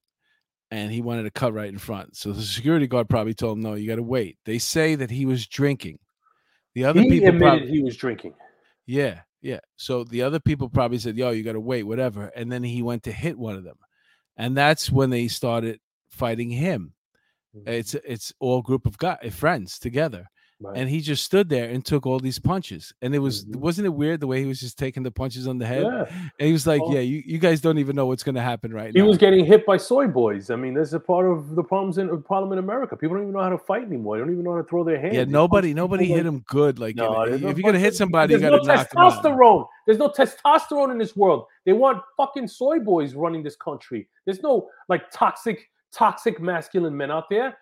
and 0.71 0.91
he 0.91 1.01
wanted 1.01 1.23
to 1.23 1.31
cut 1.31 1.53
right 1.53 1.69
in 1.69 1.77
front. 1.77 2.15
So 2.15 2.31
the 2.31 2.41
security 2.41 2.87
guard 2.87 3.09
probably 3.09 3.33
told 3.33 3.57
him, 3.57 3.63
"No, 3.63 3.73
you 3.75 3.87
got 3.87 3.97
to 3.97 4.03
wait." 4.03 4.37
They 4.45 4.57
say 4.57 4.95
that 4.95 5.11
he 5.11 5.25
was 5.25 5.47
drinking. 5.47 5.99
The 6.75 6.85
other 6.85 7.01
he 7.01 7.09
people, 7.09 7.29
admitted 7.29 7.59
prob- 7.59 7.69
he 7.69 7.83
was 7.83 7.95
drinking. 7.95 8.33
yeah, 8.85 9.21
yeah. 9.41 9.59
So 9.75 10.03
the 10.03 10.23
other 10.23 10.39
people 10.39 10.69
probably 10.69 10.97
said, 10.97 11.17
"Yo, 11.17 11.31
you 11.31 11.43
got 11.43 11.53
to 11.53 11.59
wait, 11.59 11.83
whatever." 11.83 12.31
And 12.35 12.51
then 12.51 12.63
he 12.63 12.81
went 12.81 13.03
to 13.03 13.11
hit 13.11 13.37
one 13.37 13.55
of 13.55 13.63
them, 13.63 13.77
and 14.35 14.57
that's 14.57 14.91
when 14.91 15.09
they 15.09 15.27
started 15.27 15.79
fighting 16.09 16.49
him. 16.49 16.93
It's 17.65 17.93
it's 17.95 18.33
all 18.39 18.61
group 18.61 18.85
of 18.85 18.97
guys, 18.97 19.17
friends 19.33 19.77
together, 19.79 20.27
Right. 20.59 20.77
and 20.77 20.89
he 20.89 21.01
just 21.01 21.23
stood 21.25 21.49
there 21.49 21.69
and 21.69 21.83
took 21.85 22.05
all 22.05 22.19
these 22.19 22.39
punches. 22.39 22.93
And 23.01 23.13
it 23.13 23.19
was 23.19 23.45
Mhm. 23.45 23.57
wasn't 23.57 23.85
it 23.87 23.89
weird 23.89 24.21
the 24.21 24.27
way 24.27 24.39
he 24.39 24.45
was 24.47 24.59
just 24.59 24.77
taking 24.79 25.03
the 25.03 25.11
punches 25.11 25.45
on 25.47 25.57
the 25.57 25.65
head? 25.65 25.83
yeah. 25.83 26.05
And 26.39 26.47
he 26.47 26.53
was 26.53 26.65
like, 26.65 26.81
Oh. 26.81 26.93
"Yeah, 26.93 27.01
you, 27.01 27.21
you 27.25 27.37
guys 27.37 27.59
don't 27.61 27.77
even 27.79 27.95
know 27.95 28.05
what's 28.05 28.23
going 28.23 28.35
to 28.35 28.41
happen 28.41 28.71
right 28.73 28.91
He 28.93 28.99
now." 28.99 29.03
He 29.03 29.07
was 29.07 29.17
getting 29.17 29.45
hit 29.45 29.65
by 29.65 29.77
soy 29.77 30.07
boys. 30.07 30.49
I 30.49 30.55
mean, 30.55 30.73
that's 30.73 30.93
a 30.93 30.99
part 30.99 31.25
of 31.29 31.53
the 31.55 31.63
problems 31.63 31.97
in 31.97 32.07
problem 32.23 32.53
in 32.53 32.59
America. 32.59 32.95
People 32.95 33.17
don't 33.17 33.25
even 33.25 33.33
know 33.33 33.43
how 33.43 33.49
to 33.49 33.57
fight 33.57 33.83
anymore. 33.83 34.15
They 34.17 34.21
don't 34.23 34.31
even 34.31 34.43
know 34.45 34.53
how 34.53 34.61
to 34.61 34.67
throw 34.67 34.83
their 34.83 34.99
hands. 34.99 35.15
yeah, 35.15 35.25
They 35.25 35.31
nobody 35.31 35.73
punch 36.07 36.07
hit 36.17 36.25
like- 36.25 36.33
him 36.33 36.43
good. 36.47 36.79
Like 36.79 36.95
No, 36.95 37.25
there's 37.25 37.41
no 37.41 37.49
if 37.49 37.57
you're 37.57 37.65
gonna 37.69 37.79
hit 37.79 37.95
somebody, 37.95 38.33
you 38.33 38.39
there's 38.39 38.49
got 38.51 38.57
to 38.61 38.67
no 38.67 38.73
knock 38.75 38.89
them 38.89 39.01
out. 39.01 39.13
testosterone. 39.23 39.67
There's 39.85 39.99
no 39.99 40.09
testosterone 40.09 40.91
in 40.91 40.97
this 40.97 41.15
world. 41.15 41.45
They 41.65 41.73
want 41.73 42.01
fucking 42.17 42.47
soy 42.47 42.79
boys 42.79 43.15
running 43.15 43.43
this 43.43 43.55
country. 43.57 44.07
There's 44.25 44.41
no 44.41 44.69
like 44.87 45.11
toxic, 45.11 45.69
toxic 45.95 46.39
masculine 46.39 46.95
men 46.95 47.11
out 47.11 47.25
there. 47.29 47.57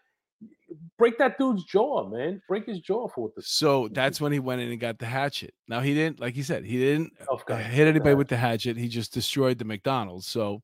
Break 0.98 1.18
that 1.18 1.38
dude's 1.38 1.64
jaw, 1.66 2.10
man. 2.10 2.42
Break 2.48 2.66
his 2.66 2.80
jaw 2.80 3.08
for 3.10 3.26
what 3.26 3.36
the 3.36 3.42
So 3.44 3.90
that's 3.92 4.20
when 4.22 4.32
he 4.32 4.40
went 4.40 4.62
in 4.62 4.72
and 4.72 4.80
got 4.80 4.98
the 4.98 5.06
hatchet. 5.06 5.54
Now 5.68 5.82
he 5.82 5.94
didn't, 5.94 6.20
like 6.20 6.34
he 6.34 6.44
said, 6.44 6.64
he 6.64 6.80
didn't 6.80 7.12
guy. 7.46 7.62
hit 7.62 7.88
anybody 7.88 8.16
with 8.16 8.30
the 8.30 8.38
hatchet. 8.38 8.78
He 8.78 8.88
just 8.88 9.14
destroyed 9.14 9.58
the 9.60 9.66
McDonald's. 9.66 10.28
So 10.28 10.62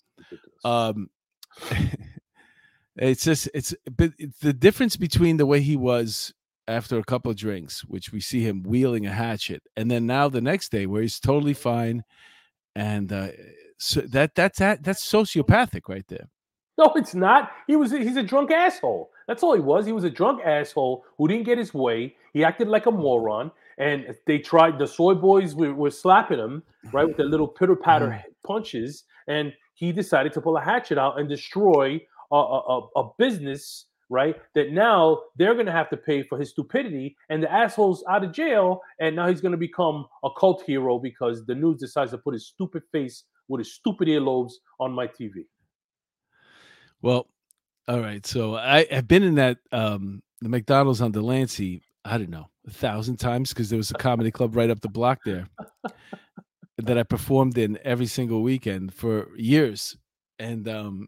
um 0.64 1.10
it's 2.98 3.24
just 3.24 3.50
it's 3.54 3.74
but 3.96 4.12
it's 4.18 4.40
the 4.40 4.54
difference 4.54 4.96
between 4.96 5.38
the 5.38 5.46
way 5.46 5.62
he 5.62 5.76
was 5.76 6.34
after 6.68 6.98
a 6.98 7.04
couple 7.04 7.32
of 7.32 7.38
drinks 7.38 7.84
which 7.86 8.12
we 8.12 8.20
see 8.20 8.42
him 8.42 8.64
wielding 8.64 9.06
a 9.06 9.12
hatchet 9.12 9.62
and 9.76 9.90
then 9.90 10.06
now 10.06 10.28
the 10.28 10.42
next 10.42 10.70
day 10.70 10.86
where 10.86 11.02
he's 11.02 11.20
totally 11.20 11.54
fine 11.54 12.04
and 12.76 13.12
uh 13.14 13.30
so 13.78 14.02
that 14.02 14.34
that's 14.36 14.60
that, 14.60 14.84
that's 14.84 15.10
sociopathic 15.10 15.88
right 15.88 16.06
there 16.08 16.28
No, 16.78 16.94
it's 16.96 17.16
not. 17.16 17.52
He 17.66 17.76
was 17.76 17.92
he's 17.92 18.18
a 18.18 18.24
drunk 18.24 18.52
asshole. 18.52 19.10
That's 19.28 19.44
all 19.44 19.54
he 19.56 19.62
was. 19.62 19.86
He 19.86 19.94
was 19.94 20.04
a 20.04 20.10
drunk 20.10 20.42
asshole 20.46 21.04
who 21.18 21.28
didn't 21.28 21.46
get 21.46 21.58
his 21.58 21.74
way. 21.74 22.16
He 22.34 22.44
acted 22.44 22.68
like 22.68 22.86
a 22.86 22.92
moron. 22.92 23.52
And 23.80 24.16
they 24.26 24.40
tried 24.40 24.80
the 24.80 24.88
soy 24.88 25.14
boys 25.14 25.54
were, 25.54 25.74
were 25.74 25.92
slapping 25.92 26.40
him, 26.40 26.64
right, 26.92 27.08
with 27.08 27.18
their 27.18 27.28
little 27.28 27.48
pitter 27.48 27.76
patter 27.76 28.08
mm-hmm. 28.08 28.30
punches. 28.46 29.04
And 29.28 29.54
he 29.76 29.92
decided 29.92 30.34
to 30.34 30.42
pull 30.42 30.58
a 30.58 30.62
hatchet 30.62 30.98
out 30.98 31.20
and 31.20 31.30
destroy 31.30 32.02
a, 32.32 32.36
a, 32.36 32.60
a- 32.96 33.02
a 33.02 33.10
business 33.18 33.86
right? 34.10 34.38
That 34.56 34.72
now 34.72 35.22
they're 35.36 35.54
going 35.54 35.66
to 35.66 35.72
have 35.72 35.90
to 35.90 35.98
pay 35.98 36.24
for 36.24 36.40
his 36.40 36.52
stupidity, 36.52 37.18
and 37.30 37.44
the 37.44 37.52
asshole's 37.52 38.06
out 38.10 38.24
of 38.24 38.32
jail, 38.32 38.82
and 39.02 39.16
now 39.16 39.28
he's 39.28 39.42
going 39.42 39.52
to 39.52 39.58
become 39.58 40.06
a 40.24 40.30
cult 40.40 40.64
hero 40.64 40.98
because 40.98 41.46
the 41.46 41.56
news 41.56 41.80
decides 41.80 42.12
to 42.12 42.18
put 42.18 42.34
his 42.34 42.48
stupid 42.48 42.84
face 42.92 43.26
with 43.48 43.60
his 43.60 43.74
stupid 43.74 44.08
earlobes 44.08 44.54
on 44.80 44.94
my 44.94 45.08
TV. 45.08 45.46
Well, 47.02 47.28
all 47.88 48.00
right. 48.02 48.26
So 48.26 48.56
I 48.56 48.86
have 48.92 49.08
been 49.08 49.24
in 49.24 49.36
that 49.36 49.58
um 49.72 50.22
the 50.42 50.50
McDonald's 50.50 51.02
on 51.02 51.12
Delancey. 51.12 51.82
I 52.06 52.18
don't 52.18 52.30
know 52.30 52.48
a 52.68 52.72
thousand 52.72 53.18
times 53.18 53.50
because 53.50 53.70
there 53.70 53.78
was 53.78 53.92
a 53.92 53.96
comedy 53.96 54.32
club 54.32 54.56
right 54.56 54.70
up 54.70 54.82
the 54.82 54.90
block 54.90 55.20
there 55.26 55.48
that 56.78 56.98
I 56.98 57.04
performed 57.04 57.58
in 57.58 57.78
every 57.84 58.06
single 58.06 58.42
weekend 58.42 58.94
for 58.94 59.28
years, 59.38 59.98
and 60.40 60.68
um 60.68 61.08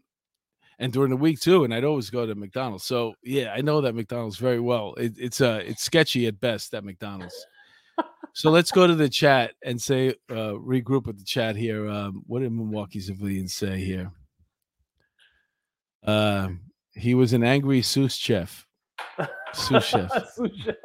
and 0.78 0.92
during 0.92 1.10
the 1.10 1.16
week 1.16 1.40
too. 1.40 1.64
And 1.64 1.74
I'd 1.74 1.84
always 1.84 2.10
go 2.10 2.26
to 2.26 2.34
McDonald's. 2.34 2.84
So 2.84 3.14
yeah, 3.22 3.52
I 3.52 3.60
know 3.60 3.80
that 3.82 3.94
McDonald's 3.94 4.38
very 4.38 4.60
well. 4.60 4.94
It, 4.94 5.14
it's 5.18 5.40
uh 5.40 5.62
it's 5.64 5.82
sketchy 5.82 6.26
at 6.26 6.40
best 6.40 6.74
at 6.74 6.84
McDonald's. 6.84 7.34
So 8.32 8.50
let's 8.50 8.70
go 8.70 8.86
to 8.86 8.94
the 8.94 9.08
chat 9.08 9.52
and 9.64 9.80
say 9.80 10.10
uh 10.30 10.54
regroup 10.54 11.06
with 11.06 11.18
the 11.18 11.24
chat 11.24 11.56
here. 11.56 11.88
Um, 11.88 12.22
what 12.26 12.40
did 12.40 12.52
Milwaukee 12.52 13.00
civilians 13.00 13.54
say 13.54 13.78
here? 13.84 14.12
Uh, 16.04 16.48
he 16.92 17.14
was 17.14 17.32
an 17.32 17.44
angry 17.44 17.82
sous 17.82 18.14
chef. 18.14 18.66
Sous 19.52 19.84
chef. 19.84 20.10
Sous 20.34 20.50
chef. 20.64 20.76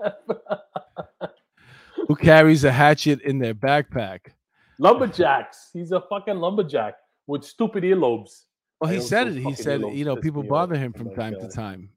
who 2.07 2.15
carries 2.15 2.63
a 2.63 2.71
hatchet 2.71 3.21
in 3.21 3.39
their 3.39 3.53
backpack. 3.53 4.19
Lumberjacks. 4.79 5.69
He's 5.73 5.91
a 5.91 6.01
fucking 6.01 6.37
lumberjack 6.37 6.95
with 7.27 7.43
stupid 7.43 7.83
earlobes. 7.83 8.43
Well, 8.79 8.91
he 8.91 8.99
said 8.99 9.29
it. 9.29 9.37
He 9.37 9.55
said, 9.55 9.81
you 9.93 10.05
know, 10.05 10.15
people 10.15 10.43
bother 10.43 10.75
him 10.75 10.93
from 10.93 11.13
time 11.15 11.35
to 11.39 11.47
time. 11.47 11.89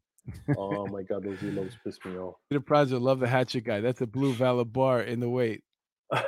Oh 0.57 0.87
my 0.87 1.03
god, 1.03 1.25
those 1.25 1.39
earlobes 1.39 1.73
piss 1.85 1.99
me 2.05 2.17
off. 2.19 2.37
Peter 2.51 2.61
Prazo, 2.61 3.01
love 3.01 3.19
the 3.21 3.27
hatchet 3.27 3.65
guy. 3.65 3.81
That's 3.81 4.01
a 4.01 4.07
blue 4.07 4.33
Valor 4.35 4.65
bar 4.65 5.03
in 5.03 5.21
the 5.21 5.29
weight. 5.29 5.63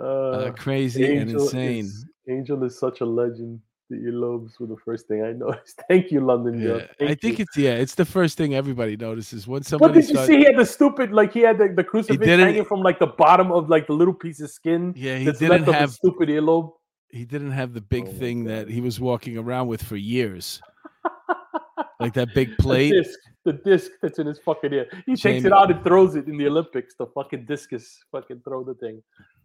Uh, 0.00 0.04
Uh, 0.04 0.52
crazy 0.52 1.18
and 1.18 1.30
insane. 1.30 1.84
Is, 1.84 2.06
Angel 2.26 2.64
is 2.64 2.78
such 2.78 3.02
a 3.02 3.04
legend. 3.04 3.60
The 3.90 3.96
earlobes 3.96 4.58
were 4.60 4.68
the 4.68 4.76
first 4.84 5.08
thing 5.08 5.22
I 5.24 5.32
noticed. 5.44 5.82
Thank 5.88 6.12
you, 6.12 6.20
London. 6.20 6.60
Yeah, 6.60 6.86
I 7.06 7.14
think 7.16 7.38
you. 7.38 7.42
it's 7.42 7.56
yeah, 7.56 7.72
it's 7.72 7.96
the 7.96 8.04
first 8.04 8.38
thing 8.38 8.54
everybody 8.54 8.96
notices 8.96 9.48
when 9.48 9.64
somebody. 9.64 9.98
What 9.98 10.06
did 10.06 10.10
you 10.10 10.26
see? 10.26 10.36
He 10.38 10.44
had 10.44 10.56
the 10.56 10.64
stupid, 10.64 11.10
like 11.12 11.32
he 11.32 11.40
had 11.40 11.58
the, 11.58 11.72
the 11.74 11.82
crucifix 11.82 12.24
hanging 12.24 12.64
from 12.64 12.82
like 12.82 13.00
the 13.00 13.08
bottom 13.08 13.50
of 13.50 13.68
like 13.68 13.88
the 13.88 13.92
little 13.94 14.14
piece 14.14 14.40
of 14.40 14.50
skin. 14.50 14.94
Yeah, 14.96 15.16
he 15.18 15.32
didn't 15.32 15.64
have 15.64 15.90
stupid 15.92 16.28
earlobe. 16.28 16.72
he 17.10 17.24
didn't 17.24 17.50
have 17.50 17.74
the 17.74 17.80
big 17.80 18.06
Oh 18.06 18.12
thing 18.12 18.44
that 18.44 18.68
he 18.68 18.80
was 18.80 19.00
walking 19.00 19.36
around 19.36 19.66
with 19.66 19.82
for 19.82 19.96
years, 19.96 20.60
like 22.00 22.14
that 22.14 22.32
big 22.34 22.50
The 22.56 22.62
plate. 22.62 22.92
disc, 22.92 23.18
the 23.44 23.54
disc 23.54 23.90
that's 24.00 24.18
in 24.20 24.26
his 24.28 24.38
fucking 24.38 24.72
ear. 24.72 24.86
He 25.06 25.16
takes 25.16 25.44
it 25.44 25.52
out 25.52 25.70
and 25.72 25.82
throws 25.82 26.14
it 26.14 26.28
in 26.28 26.36
the 26.36 26.46
Olympics. 26.46 26.94
The 26.96 27.06
fucking 27.06 27.46
discus, 27.46 27.98
fucking 28.12 28.42
throw 28.44 28.62
the 28.62 28.74
thing. 28.74 29.02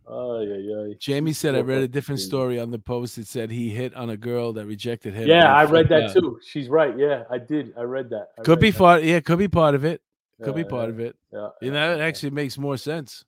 Oh 0.07 0.41
yeah, 0.41 0.57
yeah. 0.57 0.93
Jamie 0.99 1.33
said 1.33 1.55
I 1.55 1.61
read 1.61 1.81
a 1.81 1.87
different 1.87 2.21
story 2.21 2.59
on 2.59 2.69
the 2.69 2.77
post. 2.77 3.17
It 3.17 3.27
said 3.27 3.49
he 3.49 3.69
hit 3.69 3.95
on 3.95 4.11
a 4.11 4.17
girl 4.17 4.53
that 4.53 4.65
rejected 4.65 5.15
him. 5.15 5.27
Yeah, 5.27 5.53
I 5.53 5.65
read 5.65 5.89
that 5.89 6.03
out. 6.03 6.13
too. 6.13 6.39
She's 6.45 6.69
right. 6.69 6.97
Yeah, 6.97 7.23
I 7.29 7.39
did. 7.39 7.73
I 7.77 7.81
read 7.81 8.09
that. 8.11 8.29
I 8.37 8.43
Could 8.43 8.57
read 8.57 8.59
be 8.59 8.71
that. 8.71 8.77
part. 8.77 9.03
Yeah, 9.03 9.19
could 9.19 9.39
be 9.39 9.47
part 9.47 9.73
of 9.73 9.83
it. 9.83 10.01
Could 10.43 10.55
be 10.55 10.63
part 10.63 10.89
yeah, 10.89 10.93
of 10.93 10.99
it. 10.99 11.15
Yeah, 11.31 11.39
You 11.39 11.49
yeah, 11.67 11.71
know, 11.71 11.93
it 11.93 11.97
yeah. 11.99 12.03
actually 12.05 12.31
makes 12.31 12.57
more 12.57 12.77
sense. 12.77 13.23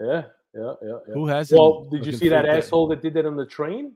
Yeah, 0.00 0.24
yeah, 0.54 0.74
yeah. 0.82 0.98
yeah. 1.08 1.14
Who 1.14 1.26
has? 1.26 1.50
It? 1.50 1.56
Well, 1.56 1.88
did 1.90 2.06
you 2.06 2.12
see 2.12 2.28
that 2.28 2.44
asshole? 2.44 2.58
asshole 2.58 2.88
that 2.88 3.02
did 3.02 3.14
that 3.14 3.26
on 3.26 3.36
the 3.36 3.46
train? 3.46 3.92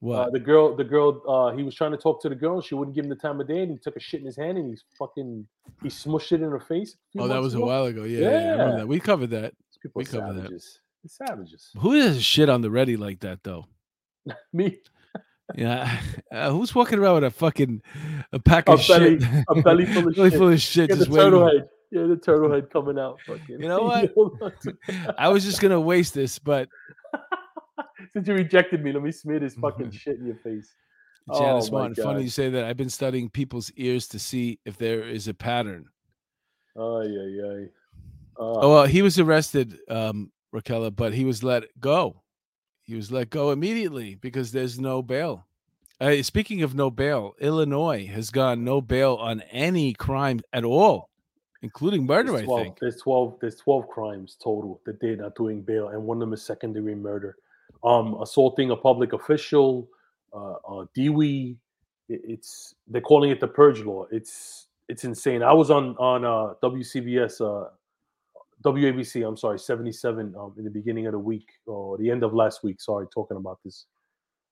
What? 0.00 0.28
Uh, 0.28 0.30
the 0.30 0.40
girl, 0.40 0.74
the 0.74 0.84
girl, 0.84 1.22
uh, 1.28 1.54
he 1.54 1.62
was 1.62 1.74
trying 1.74 1.90
to 1.90 1.98
talk 1.98 2.22
to 2.22 2.30
the 2.30 2.34
girl. 2.34 2.60
She 2.62 2.74
wouldn't 2.74 2.94
give 2.94 3.04
him 3.04 3.10
the 3.10 3.16
time 3.16 3.38
of 3.40 3.46
day, 3.46 3.62
and 3.62 3.70
he 3.70 3.76
took 3.76 3.96
a 3.96 4.00
shit 4.00 4.20
in 4.20 4.26
his 4.26 4.36
hand 4.36 4.56
and 4.56 4.68
he's 4.68 4.82
fucking, 4.98 5.46
he 5.82 5.88
smushed 5.88 6.32
it 6.32 6.40
in 6.42 6.50
her 6.50 6.60
face. 6.60 6.96
oh, 7.18 7.28
that 7.28 7.40
was 7.40 7.54
a 7.54 7.60
while 7.60 7.84
ago. 7.84 8.04
Yeah, 8.04 8.20
yeah. 8.30 8.52
I 8.52 8.76
that. 8.78 8.88
We 8.88 8.98
covered 8.98 9.30
that. 9.30 9.52
People 9.82 10.00
we 10.00 10.04
covered 10.06 10.36
that. 10.36 10.62
Savages. 11.08 11.16
They're 11.18 11.26
savages. 11.26 11.70
Who 11.78 11.98
does 11.98 12.22
shit 12.22 12.48
on 12.48 12.60
the 12.62 12.70
ready 12.70 12.96
like 12.96 13.20
that 13.20 13.42
though? 13.42 13.66
Me, 14.52 14.78
Yeah, 15.54 16.00
uh, 16.32 16.50
who's 16.50 16.74
walking 16.74 16.98
around 16.98 17.14
with 17.16 17.24
a 17.24 17.30
fucking 17.30 17.82
a 18.32 18.38
pack 18.38 18.68
A 18.68 18.72
of 18.72 18.80
shit, 18.80 19.22
a 19.48 19.54
belly 19.62 19.86
full 19.86 20.08
of 20.08 20.14
belly 20.14 20.30
shit. 20.30 20.38
full 20.38 20.48
of 20.52 20.60
shit, 20.60 20.90
yeah, 20.90 20.94
the 20.96 21.04
just 21.04 21.10
waiting. 21.10 21.30
turtle 21.32 21.46
head. 21.46 21.68
Yeah, 21.90 22.06
the 22.06 22.16
turtle 22.16 22.52
head 22.52 22.70
coming 22.70 22.98
out. 22.98 23.18
Fucking. 23.26 23.60
You 23.60 23.68
know 23.68 23.82
what? 23.82 24.12
I 25.18 25.28
was 25.28 25.44
just 25.44 25.60
gonna 25.60 25.80
waste 25.80 26.14
this, 26.14 26.38
but 26.38 26.68
Since 28.12 28.28
you 28.28 28.34
rejected 28.34 28.82
me, 28.82 28.92
let 28.92 29.02
me 29.02 29.12
smear 29.12 29.40
this 29.40 29.54
fucking 29.54 29.90
shit 29.90 30.18
in 30.18 30.26
your 30.26 30.36
face. 30.36 30.72
Janice 31.36 31.68
oh 31.68 31.72
Martin, 31.72 31.94
funny 32.02 32.22
you 32.22 32.30
say 32.30 32.48
that. 32.50 32.64
I've 32.64 32.76
been 32.76 32.90
studying 32.90 33.28
people's 33.28 33.70
ears 33.76 34.08
to 34.08 34.18
see 34.18 34.58
if 34.64 34.78
there 34.78 35.02
is 35.08 35.28
a 35.28 35.34
pattern. 35.34 35.86
Oh 36.76 37.02
yeah, 37.02 37.24
yeah. 37.24 37.66
Oh, 38.36 38.70
well, 38.74 38.86
he 38.86 39.02
was 39.02 39.18
arrested, 39.18 39.78
um, 39.88 40.32
Raquel, 40.52 40.90
but 40.90 41.12
he 41.14 41.24
was 41.24 41.42
let 41.42 41.64
go. 41.80 42.22
He 42.82 42.94
was 42.94 43.10
let 43.12 43.30
go 43.30 43.50
immediately 43.50 44.16
because 44.16 44.52
there's 44.52 44.78
no 44.78 45.02
bail. 45.02 45.46
Uh, 46.00 46.22
speaking 46.22 46.62
of 46.62 46.74
no 46.74 46.90
bail, 46.90 47.34
Illinois 47.40 48.06
has 48.06 48.30
gone 48.30 48.64
no 48.64 48.80
bail 48.80 49.14
on 49.20 49.42
any 49.50 49.92
crime 49.92 50.40
at 50.52 50.64
all, 50.64 51.10
including 51.62 52.06
murder. 52.06 52.32
There's 52.32 52.42
I 52.42 52.46
12, 52.46 52.62
think. 52.64 52.78
there's 52.80 52.96
12 52.96 53.38
there's 53.40 53.56
12 53.56 53.88
crimes 53.88 54.36
total 54.42 54.80
that 54.86 54.98
they're 55.00 55.16
not 55.16 55.34
doing 55.34 55.60
bail 55.60 55.88
and 55.88 56.02
one 56.02 56.16
of 56.16 56.20
them 56.20 56.32
is 56.32 56.42
second 56.42 56.72
degree 56.72 56.94
murder 56.94 57.36
um 57.84 58.20
assaulting 58.20 58.70
a 58.70 58.76
public 58.76 59.12
official 59.12 59.88
uh, 60.32 60.54
uh 60.68 60.84
dewey 60.94 61.56
it- 62.08 62.20
it's 62.24 62.74
they're 62.88 63.00
calling 63.00 63.30
it 63.30 63.40
the 63.40 63.46
purge 63.48 63.80
law 63.82 64.04
it's 64.10 64.66
it's 64.88 65.04
insane 65.04 65.42
i 65.42 65.52
was 65.52 65.70
on 65.70 65.96
on 65.98 66.24
uh 66.24 66.54
wcbs 66.62 67.40
uh 67.40 67.68
wabc 68.62 69.26
i'm 69.26 69.36
sorry 69.36 69.58
77 69.58 70.34
um, 70.38 70.54
in 70.58 70.64
the 70.64 70.70
beginning 70.70 71.06
of 71.06 71.12
the 71.12 71.18
week 71.18 71.48
or 71.66 71.96
the 71.98 72.10
end 72.10 72.22
of 72.22 72.34
last 72.34 72.62
week 72.62 72.80
sorry 72.80 73.06
talking 73.12 73.36
about 73.36 73.58
this. 73.64 73.86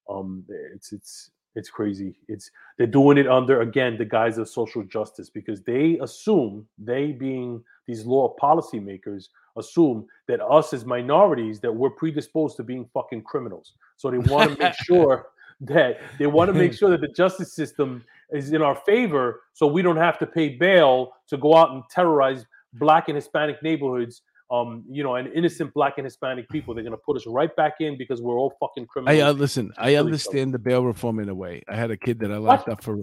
Um 0.09 0.45
it's 0.75 0.93
it's 0.93 1.31
it's 1.55 1.71
crazy. 1.71 2.17
It's 2.29 2.51
they're 2.77 2.87
doing 2.87 3.19
it 3.19 3.27
under 3.27 3.61
again 3.61 3.99
the 3.99 4.05
guise 4.05 4.39
of 4.39 4.49
social 4.49 4.83
justice 4.85 5.29
because 5.29 5.63
they 5.63 5.99
assume 6.01 6.67
they 6.79 7.13
being 7.13 7.63
these 7.87 8.07
law 8.07 8.35
policymakers 8.41 9.29
assume 9.57 10.07
that 10.29 10.41
us 10.41 10.73
as 10.73 10.85
minorities 10.85 11.61
that 11.61 11.75
we're 11.75 11.91
predisposed 11.91 12.57
to 12.59 12.63
being 12.63 12.89
fucking 12.95 13.23
criminals. 13.23 13.73
So 13.97 14.11
they 14.11 14.19
want 14.19 14.53
to 14.53 14.59
make 14.63 14.75
sure 14.75 15.27
that 15.63 16.01
they 16.19 16.29
want 16.29 16.49
to 16.49 16.55
make 16.55 16.73
sure 16.73 16.91
that 16.91 17.01
the 17.01 17.09
justice 17.09 17.53
system 17.53 18.05
is 18.31 18.53
in 18.53 18.63
our 18.63 18.77
favor 18.77 19.41
so 19.55 19.67
we 19.67 19.83
don't 19.83 19.97
have 19.97 20.19
to 20.21 20.27
pay 20.27 20.51
bail 20.51 21.13
to 21.27 21.37
go 21.37 21.57
out 21.57 21.73
and 21.73 21.83
terrorize 21.91 22.47
black 22.75 23.09
and 23.09 23.17
hispanic 23.17 23.63
neighborhoods 23.63 24.23
um 24.51 24.85
you 24.91 25.03
know 25.03 25.17
and 25.17 25.29
innocent 25.35 25.73
black 25.75 25.95
and 25.99 26.05
hispanic 26.07 26.49
people 26.49 26.75
they're 26.75 26.83
going 26.85 26.93
to 26.97 27.03
put 27.05 27.17
us 27.17 27.27
right 27.27 27.55
back 27.57 27.75
in 27.81 27.97
because 27.99 28.21
we're 28.23 28.39
all 28.39 28.53
fucking 28.61 28.87
criminals 28.87 29.19
I 29.23 29.27
uh, 29.29 29.33
listen. 29.33 29.71
I 29.77 29.81
kill 29.85 29.91
each 29.91 29.97
other. 29.99 30.05
understand 30.07 30.55
the 30.55 30.59
bail 30.59 30.85
reform 30.85 31.19
in 31.21 31.29
a 31.29 31.35
way. 31.35 31.63
I 31.69 31.77
had 31.77 31.91
a 31.91 31.97
kid 31.97 32.19
that 32.21 32.31
I 32.33 32.37
locked 32.39 32.69
up 32.69 32.83
for. 32.83 32.97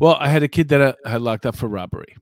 Well, 0.00 0.16
I 0.18 0.28
had 0.28 0.42
a 0.42 0.48
kid 0.48 0.68
that 0.70 0.96
I 1.04 1.08
had 1.10 1.22
locked 1.22 1.46
up 1.46 1.54
for 1.56 1.68
robbery. 1.68 2.16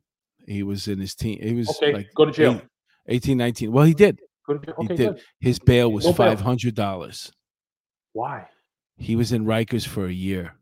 He 0.47 0.63
was 0.63 0.89
in 0.89 0.99
his 0.99 1.15
teen. 1.15 1.41
He 1.43 1.55
was 1.55 1.71
okay 1.71 1.93
like 1.95 2.09
go 2.15 2.25
to 2.27 2.33
jail 2.33 2.61
eight- 3.09 3.25
18, 3.25 3.39
19. 3.39 3.73
Well, 3.73 3.85
he 3.85 3.95
did. 3.95 4.19
go 4.47 4.59
to 4.59 4.67
jail 4.67 4.75
He 4.81 4.85
okay 4.87 4.97
did. 4.97 5.09
good 5.15 5.23
His 5.41 5.59
bail 5.59 5.91
was 5.93 6.05
No 6.05 6.13
five 6.13 6.41
hundred 6.41 6.75
dollars. 6.75 7.31
why 8.13 8.47
He 8.99 9.17
was 9.17 9.33
in 9.33 9.45
Rikers 9.45 9.87
for 9.87 10.05
a 10.07 10.13
year. 10.13 10.55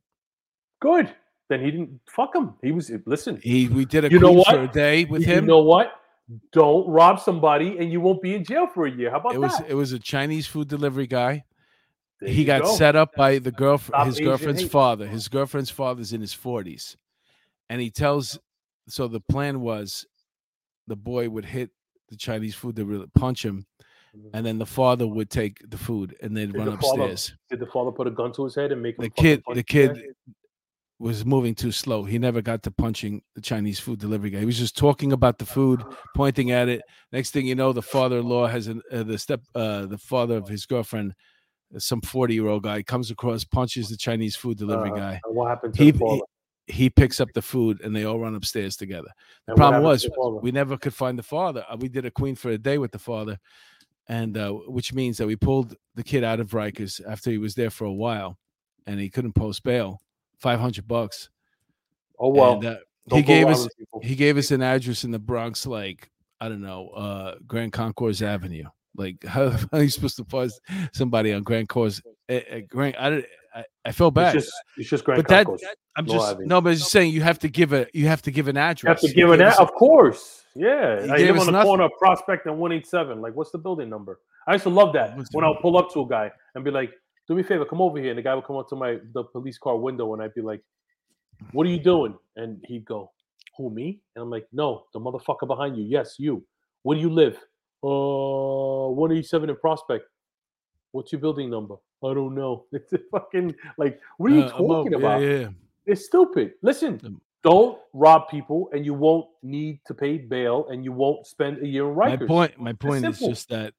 good 0.81 1.13
then 1.51 1.61
he 1.65 1.71
didn't 1.73 1.99
fuck 2.09 2.35
him 2.35 2.55
he 2.63 2.71
was 2.73 2.93
listen 3.07 3.41
He 3.43 3.67
we 3.69 3.85
did 3.87 4.05
a 4.05 4.11
You 4.11 4.21
know 4.21 4.33
what? 4.33 4.49
for 4.55 4.61
a 4.63 4.69
day 4.69 5.05
with 5.07 5.23
you 5.23 5.27
him. 5.35 5.47
know 5.47 5.63
what 5.63 5.89
don't 6.53 6.87
rob 6.89 7.21
somebody 7.21 7.79
and 7.79 7.91
you 7.93 8.01
won't 8.01 8.21
be 8.23 8.35
in 8.35 8.45
jail 8.45 8.67
for 8.67 8.87
a 8.87 8.91
year 8.91 9.11
how 9.11 9.19
about 9.19 9.35
it 9.35 9.41
was 9.41 9.57
that 9.59 9.71
it 9.71 9.75
was 9.75 9.93
a 9.93 9.99
Chinese 9.99 10.47
food 10.47 10.69
delivery 10.69 11.07
guy. 11.07 11.45
There 12.21 12.31
he 12.31 12.45
got 12.45 12.63
go. 12.63 12.75
set 12.75 12.97
up 12.97 13.15
by 13.17 13.39
the 13.39 13.53
girlfriend, 13.53 13.95
Stop 13.95 14.07
his 14.09 14.19
girlfriend's 14.21 14.63
hate. 14.63 14.71
father. 14.73 15.07
His 15.07 15.29
girlfriend's 15.29 15.71
father's 15.71 16.13
in 16.13 16.21
his 16.21 16.35
forties, 16.35 16.97
and 17.71 17.81
he 17.81 17.91
tells. 17.91 18.39
So 18.89 19.07
the 19.07 19.21
plan 19.21 19.61
was, 19.61 20.05
the 20.89 20.97
boy 20.97 21.29
would 21.29 21.45
hit 21.45 21.71
the 22.09 22.17
Chinese 22.17 22.55
food 22.55 22.75
delivery, 22.75 23.07
punch 23.15 23.45
him, 23.45 23.67
Mhm. 24.17 24.31
and 24.35 24.45
then 24.47 24.59
the 24.59 24.67
father 24.67 25.07
would 25.07 25.29
take 25.31 25.59
the 25.71 25.77
food 25.79 26.17
and 26.23 26.37
they'd 26.37 26.47
Did 26.53 26.57
run 26.57 26.65
the 26.71 26.77
father- 26.79 27.03
upstairs. 27.05 27.39
did 27.51 27.61
the 27.61 27.67
father 27.67 27.93
put 27.93 28.07
a 28.07 28.11
gun 28.11 28.33
to 28.33 28.45
his 28.45 28.55
head 28.55 28.73
and 28.73 28.83
make 28.83 28.97
him 28.99 29.03
The 29.05 29.11
kid, 29.11 29.43
the 29.55 29.63
kid 29.63 30.03
was 31.01 31.25
moving 31.25 31.55
too 31.55 31.71
slow. 31.71 32.03
He 32.05 32.19
never 32.19 32.43
got 32.43 32.63
to 32.65 32.71
punching 32.71 33.23
the 33.35 33.41
Chinese 33.41 33.79
food 33.79 34.01
delivery 34.01 34.31
guy. 34.31 34.41
He 34.41 34.47
was 34.47 34.59
just 34.59 34.77
talking 34.77 35.13
about 35.13 35.39
the 35.39 35.47
food, 35.47 35.83
pointing 36.17 36.51
at 36.51 36.69
it. 36.69 36.83
Next 37.13 37.31
thing 37.31 37.47
you 37.47 37.55
know, 37.55 37.73
the 37.73 37.83
father-in-law 37.83 38.49
has 38.49 38.67
an, 38.67 38.83
uh, 38.91 39.05
the 39.05 39.17
step, 39.19 39.41
uh, 39.55 39.87
the 39.87 39.99
father 39.99 40.37
of 40.37 40.49
his 40.49 40.67
girlfriend, 40.67 41.15
uh, 41.75 41.79
some 41.79 42.01
forty-year-old 42.01 42.65
guy, 42.65 42.83
comes 42.83 43.11
across, 43.11 43.45
punches 43.45 43.89
the 43.89 43.97
Chinese 43.97 44.35
food 44.35 44.59
delivery 44.59 44.91
Uh, 44.91 44.97
guy. 44.97 45.21
and 45.25 45.37
what 45.37 45.49
happened 45.49 45.75
to 45.75 45.85
He, 45.85 45.91
the 45.93 45.99
father? 45.99 46.15
he 46.17 46.23
he 46.71 46.91
picks 46.91 47.19
up 47.19 47.29
the 47.33 47.41
food, 47.41 47.81
and 47.81 47.97
they 47.97 48.05
all 48.05 48.19
run 48.19 48.35
upstairs 48.35 48.77
together. 48.77 49.09
The 49.47 49.53
And 49.53 49.57
problem 49.57 49.83
was 49.85 50.03
the 50.03 50.41
we 50.43 50.51
never 50.51 50.77
could 50.77 50.95
find 50.95 51.19
the 51.19 51.23
father. 51.23 51.65
Uh, 51.71 51.77
We 51.79 51.89
did 51.89 52.05
a 52.05 52.11
queen 52.11 52.35
for 52.35 52.51
a 52.51 52.59
day 52.59 52.77
with 52.77 52.91
the 52.93 52.99
father, 52.99 53.39
and 54.09 54.37
uh, 54.37 54.53
which 54.53 54.93
means 54.93 55.17
that 55.17 55.27
we 55.27 55.37
pulled 55.37 55.77
the 55.95 56.03
kid 56.03 56.25
out 56.25 56.41
of 56.41 56.51
Rikers 56.51 57.01
after 57.07 57.31
he 57.31 57.39
was 57.39 57.55
there 57.55 57.71
for 57.71 57.85
a 57.85 57.93
while, 57.93 58.37
and 58.87 59.01
he 59.01 59.09
couldn't 59.09 59.35
post 59.35 59.63
bail, 59.63 60.01
five 60.39 60.61
hundred 60.61 60.87
bucks. 60.89 61.31
Oh 62.19 62.29
well. 62.29 62.55
And, 62.55 62.65
uh, 62.65 62.77
he 63.15 63.23
gave 63.23 63.47
us 63.49 63.67
he 64.03 64.15
gave 64.15 64.37
us 64.37 64.51
an 64.51 64.63
address 64.63 65.05
in 65.05 65.11
the 65.11 65.19
Bronx, 65.19 65.67
like 65.67 66.11
I 66.41 66.49
don't 66.49 66.61
know, 66.61 66.89
uh 66.91 67.35
Grand 67.47 67.73
Concourse 67.73 68.21
Avenue. 68.23 68.65
Like 68.97 69.25
how, 69.27 69.51
how 69.51 69.67
are 69.73 69.83
you 69.83 69.89
supposed 69.89 70.17
to 70.17 70.25
pause 70.25 70.61
somebody 70.93 71.33
on 71.33 71.43
Grand 71.43 71.69
Course? 71.69 72.03
Uh, 72.29 72.35
uh, 72.35 72.61
Grand, 72.69 72.97
I, 72.99 73.25
I 73.55 73.65
I 73.87 73.93
felt 73.93 74.15
bad. 74.15 74.37
It's 74.37 74.47
just 74.47 74.57
it's 74.77 74.91
just 74.91 75.05
Grand 75.05 75.23
but 75.23 75.29
that 75.29 75.47
Concourse. 75.47 75.63
I'm 75.97 76.05
no 76.05 76.13
just 76.13 76.29
Avenue. 76.33 76.47
no, 76.49 76.61
but 76.61 76.71
I'm 76.71 76.77
just 76.77 76.91
saying 76.91 77.13
you 77.13 77.23
have 77.23 77.39
to 77.41 77.49
give 77.49 77.73
a 77.73 77.87
you 77.95 78.07
have 78.09 78.21
to 78.23 78.31
give 78.31 78.49
an 78.49 78.57
You 78.57 78.63
address. 78.63 79.01
have 79.03 79.11
to 79.11 79.15
give 79.15 79.31
an 79.31 79.39
gave 79.39 79.47
a- 79.47 79.51
us 79.51 79.59
a- 79.59 79.63
of 79.63 79.73
course. 79.73 80.43
Yeah. 80.55 81.03
He 81.05 81.11
I 81.11 81.17
gave 81.19 81.29
live 81.31 81.41
on 81.41 81.47
the 81.47 81.53
nothing. 81.53 81.67
corner 81.69 81.85
of 81.85 81.93
Prospect 81.99 82.47
and 82.47 82.59
187. 82.59 83.21
Like, 83.23 83.35
what's 83.35 83.53
the 83.53 83.59
building 83.59 83.89
number? 83.89 84.19
I 84.47 84.53
used 84.55 84.65
to 84.65 84.71
love 84.71 84.93
that 84.95 85.17
What's 85.17 85.33
when 85.33 85.45
I'll 85.45 85.55
pull 85.57 85.77
up 85.79 85.93
to 85.93 86.01
a 86.01 86.09
guy 86.09 86.33
and 86.57 86.65
be 86.65 86.71
like, 86.73 86.91
do 87.29 87.35
me 87.35 87.43
a 87.43 87.45
favor, 87.45 87.65
come 87.65 87.81
over 87.81 87.99
here. 87.99 88.11
And 88.11 88.19
the 88.19 88.23
guy 88.23 88.35
would 88.35 88.45
come 88.45 88.57
up 88.57 88.69
to 88.71 88.77
my 88.77 88.99
the 89.15 89.25
police 89.25 89.59
car 89.59 89.77
window 89.77 90.13
and 90.15 90.23
I'd 90.23 90.35
be 90.35 90.41
like, 90.43 90.63
What 91.53 91.67
are 91.67 91.71
you 91.71 91.79
doing? 91.81 92.17
And 92.37 92.65
he'd 92.67 92.85
go, 92.85 93.13
Who 93.57 93.71
me? 93.71 94.01
And 94.17 94.23
I'm 94.25 94.31
like, 94.31 94.47
No, 94.53 94.85
the 94.93 95.01
motherfucker 95.01 95.47
behind 95.47 95.77
you. 95.77 95.85
Yes, 95.85 96.17
you. 96.19 96.45
Where 96.83 96.97
do 96.97 97.01
you 97.03 97.11
live? 97.11 97.37
Uh 97.83 98.89
187 98.91 99.51
in 99.51 99.57
Prospect. 99.57 100.05
What's 100.93 101.13
your 101.13 101.21
building 101.21 101.51
number? 101.51 101.77
I 102.03 102.15
don't 102.15 102.35
know. 102.35 102.65
It's 102.73 102.93
a 102.93 102.99
fucking 103.13 103.55
like 103.77 104.01
what 104.17 104.33
are 104.33 104.35
you 104.35 104.43
Uh, 104.43 104.51
talking 104.59 104.93
yeah, 104.93 104.99
about? 104.99 105.23
Yeah, 105.23 105.39
yeah. 105.39 105.49
It's 105.87 106.05
stupid. 106.07 106.55
Listen, 106.63 107.01
Um, 107.05 107.21
don't 107.45 107.79
rob 107.93 108.29
people, 108.29 108.69
and 108.73 108.85
you 108.85 108.95
won't 108.95 109.27
need 109.43 109.81
to 109.87 109.95
pay 109.95 110.19
bail, 110.19 110.67
and 110.71 110.85
you 110.85 110.93
won't 110.93 111.27
spend 111.27 111.59
a 111.63 111.67
year 111.67 111.87
in 111.89 111.95
My 111.97 112.17
point 112.17 112.59
my 112.59 112.73
point 112.73 113.05
is 113.05 113.19
just 113.21 113.49
that 113.51 113.75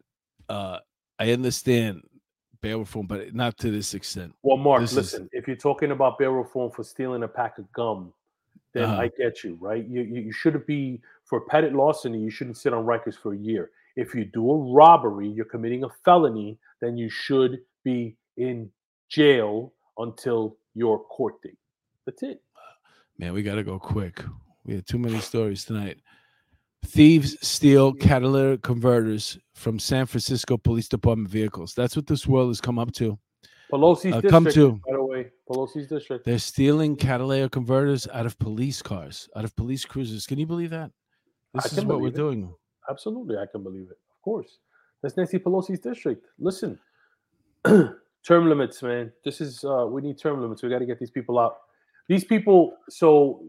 uh 0.50 0.80
I 1.20 1.32
understand 1.34 2.04
bail 2.62 2.80
reform, 2.80 3.08
but 3.08 3.34
not 3.34 3.58
to 3.60 3.72
this 3.72 3.94
extent. 3.94 4.34
Well, 4.44 4.58
Mark, 4.58 4.82
this 4.82 4.92
is- 4.92 4.98
listen. 4.98 5.30
If 5.32 5.48
you're 5.48 5.56
talking 5.56 5.92
about 5.92 6.18
bail 6.18 6.32
reform 6.32 6.72
for 6.72 6.84
stealing 6.84 7.24
a 7.24 7.28
pack 7.28 7.58
of 7.58 7.72
gum, 7.72 8.14
then 8.74 8.84
Uh-huh. 8.84 9.02
I 9.04 9.08
get 9.10 9.44
you, 9.44 9.56
right? 9.60 9.86
You, 9.88 10.02
you 10.02 10.22
you 10.22 10.32
shouldn't 10.32 10.68
be 10.68 11.02
for 11.24 11.42
petty 11.42 11.70
larceny. 11.70 12.20
You 12.20 12.30
shouldn't 12.30 12.58
sit 12.58 12.74
on 12.74 12.86
Rikers 12.86 13.16
for 13.18 13.34
a 13.34 13.38
year. 13.38 13.72
If 13.96 14.14
you 14.14 14.26
do 14.26 14.50
a 14.52 14.58
robbery, 14.74 15.28
you're 15.28 15.46
committing 15.46 15.84
a 15.84 15.90
felony, 16.06 16.58
then 16.80 16.96
you 16.96 17.10
should 17.10 17.62
be 17.84 18.16
in 18.38 18.72
jail 19.10 19.74
until 19.98 20.58
your 20.76 21.00
court 21.06 21.42
date. 21.42 21.58
That's 22.06 22.22
it. 22.24 22.42
Man, 23.18 23.34
we 23.34 23.42
gotta 23.42 23.64
go 23.64 23.80
quick. 23.80 24.24
We 24.66 24.76
had 24.76 24.86
too 24.86 25.00
many 25.00 25.20
stories 25.20 25.66
tonight. 25.66 26.00
Thieves 26.86 27.36
steal 27.46 27.94
catalytic 27.94 28.62
converters 28.62 29.38
from 29.54 29.78
San 29.80 30.06
Francisco 30.06 30.58
Police 30.58 30.88
Department 30.88 31.30
vehicles. 31.30 31.74
That's 31.74 31.96
what 31.96 32.08
this 32.08 32.26
world 32.26 32.50
has 32.50 32.62
come 32.62 32.80
up 32.80 32.92
to. 32.94 33.18
Pelosi's 33.72 34.06
Uh, 34.14 34.22
district, 34.22 34.30
come 34.30 34.46
to. 34.46 34.72
by 34.88 34.94
the 34.94 35.04
way. 35.04 35.32
Pelosi's 35.50 35.88
district. 35.88 36.26
They're 36.26 36.40
stealing 36.40 36.96
catalytic 36.96 37.52
converters 37.52 38.08
out 38.14 38.26
of 38.26 38.38
police 38.40 38.82
cars, 38.82 39.30
out 39.36 39.44
of 39.44 39.56
police 39.56 39.86
cruisers. 39.86 40.26
Can 40.26 40.40
you 40.40 40.48
believe 40.48 40.72
that? 40.72 40.92
I 41.54 41.62
This 41.62 41.78
is 41.78 41.86
what 41.86 42.00
we're 42.02 42.08
it. 42.08 42.16
doing. 42.16 42.52
Absolutely, 42.90 43.38
I 43.38 43.46
can 43.52 43.62
believe 43.62 43.88
it. 43.92 43.98
Of 44.12 44.22
course, 44.24 44.60
that's 45.04 45.18
Nancy 45.18 45.38
Pelosi's 45.38 45.80
district. 45.80 46.26
Listen, 46.40 46.80
term 47.66 48.50
limits, 48.50 48.82
man. 48.82 49.12
This 49.24 49.42
is 49.42 49.64
uh, 49.64 49.86
we 49.88 50.02
need 50.02 50.18
term 50.18 50.42
limits. 50.42 50.64
We 50.64 50.70
got 50.70 50.80
to 50.80 50.86
get 50.86 50.98
these 51.00 51.12
people 51.12 51.38
out. 51.38 51.58
These 52.10 52.26
people. 52.26 52.74
So, 52.90 53.44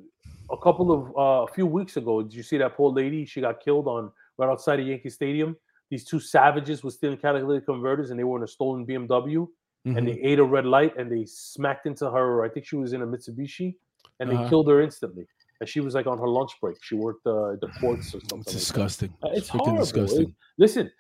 a 0.53 0.57
couple 0.57 0.93
of 0.93 1.01
uh, 1.17 1.51
a 1.51 1.53
few 1.53 1.67
weeks 1.67 1.97
ago, 1.97 2.23
did 2.23 2.35
you 2.35 2.43
see 2.45 2.59
that 2.59 2.77
poor 2.77 2.93
lady? 2.93 3.25
She 3.25 3.41
got 3.41 3.61
killed 3.61 3.89
on 3.89 4.13
right 4.39 4.49
outside 4.49 4.79
of 4.79 4.87
Yankee 4.87 5.11
Stadium. 5.11 5.57
These 5.91 6.05
two 6.05 6.21
savages 6.21 6.85
were 6.85 6.91
stealing 6.93 7.17
catalytic 7.17 7.67
converters, 7.67 8.11
and 8.11 8.19
they 8.21 8.25
were 8.25 8.37
in 8.39 8.45
a 8.45 8.47
stolen 8.57 8.87
BMW, 8.87 9.49
and 9.87 9.97
Mhm. 9.97 10.05
they 10.07 10.21
ate 10.21 10.39
a 10.39 10.45
red 10.45 10.67
light, 10.67 10.93
and 10.99 11.11
they 11.11 11.25
smacked 11.25 11.87
into 11.87 12.09
her. 12.11 12.45
I 12.45 12.49
think 12.49 12.67
she 12.67 12.77
was 12.77 12.93
in 12.93 13.03
a 13.03 13.07
Mitsubishi, 13.07 13.77
and 14.21 14.31
they 14.31 14.37
Uh-huh. 14.37 14.49
killed 14.51 14.69
her 14.69 14.81
instantly. 14.83 15.27
And 15.61 15.69
she 15.69 15.81
was 15.81 15.95
like 15.95 16.07
on 16.07 16.19
her 16.19 16.29
lunch 16.29 16.53
break. 16.61 16.77
She 16.83 16.95
worked 16.95 17.27
uh, 17.27 17.57
the 17.61 17.69
courts 17.81 18.15
or 18.15 18.21
something. 18.21 18.41
It's 18.41 18.53
disgusting. 18.53 19.11
Uh, 19.23 19.31
It's 19.33 19.51
Freaking 19.51 19.59
horrible. 19.61 19.81
disgusting. 19.85 20.29
It- 20.29 20.35
listen, 20.59 20.93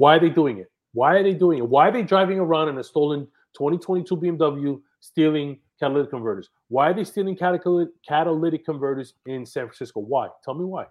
why 0.00 0.16
are 0.16 0.20
they 0.20 0.30
doing 0.30 0.58
it? 0.58 0.68
Why 0.92 1.16
are 1.16 1.22
they 1.22 1.34
doing 1.34 1.58
it? 1.58 1.68
Why 1.68 1.88
are 1.88 1.92
they 1.92 2.02
driving 2.02 2.38
around 2.40 2.68
in 2.68 2.78
a 2.78 2.84
stolen 2.84 3.28
2022 3.56 4.16
BMW 4.16 4.82
stealing 5.00 5.60
catalytic 5.78 6.10
converters? 6.10 6.50
Why 6.68 6.90
are 6.90 6.94
they 6.94 7.04
stealing 7.04 7.36
catalytic, 7.36 7.94
catalytic 8.06 8.64
converters 8.64 9.14
in 9.26 9.46
San 9.46 9.64
Francisco? 9.64 10.00
Why? 10.00 10.28
Tell 10.44 10.54
me 10.54 10.64
why. 10.64 10.86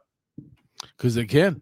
Because 0.96 1.16
they 1.16 1.26
can. 1.26 1.62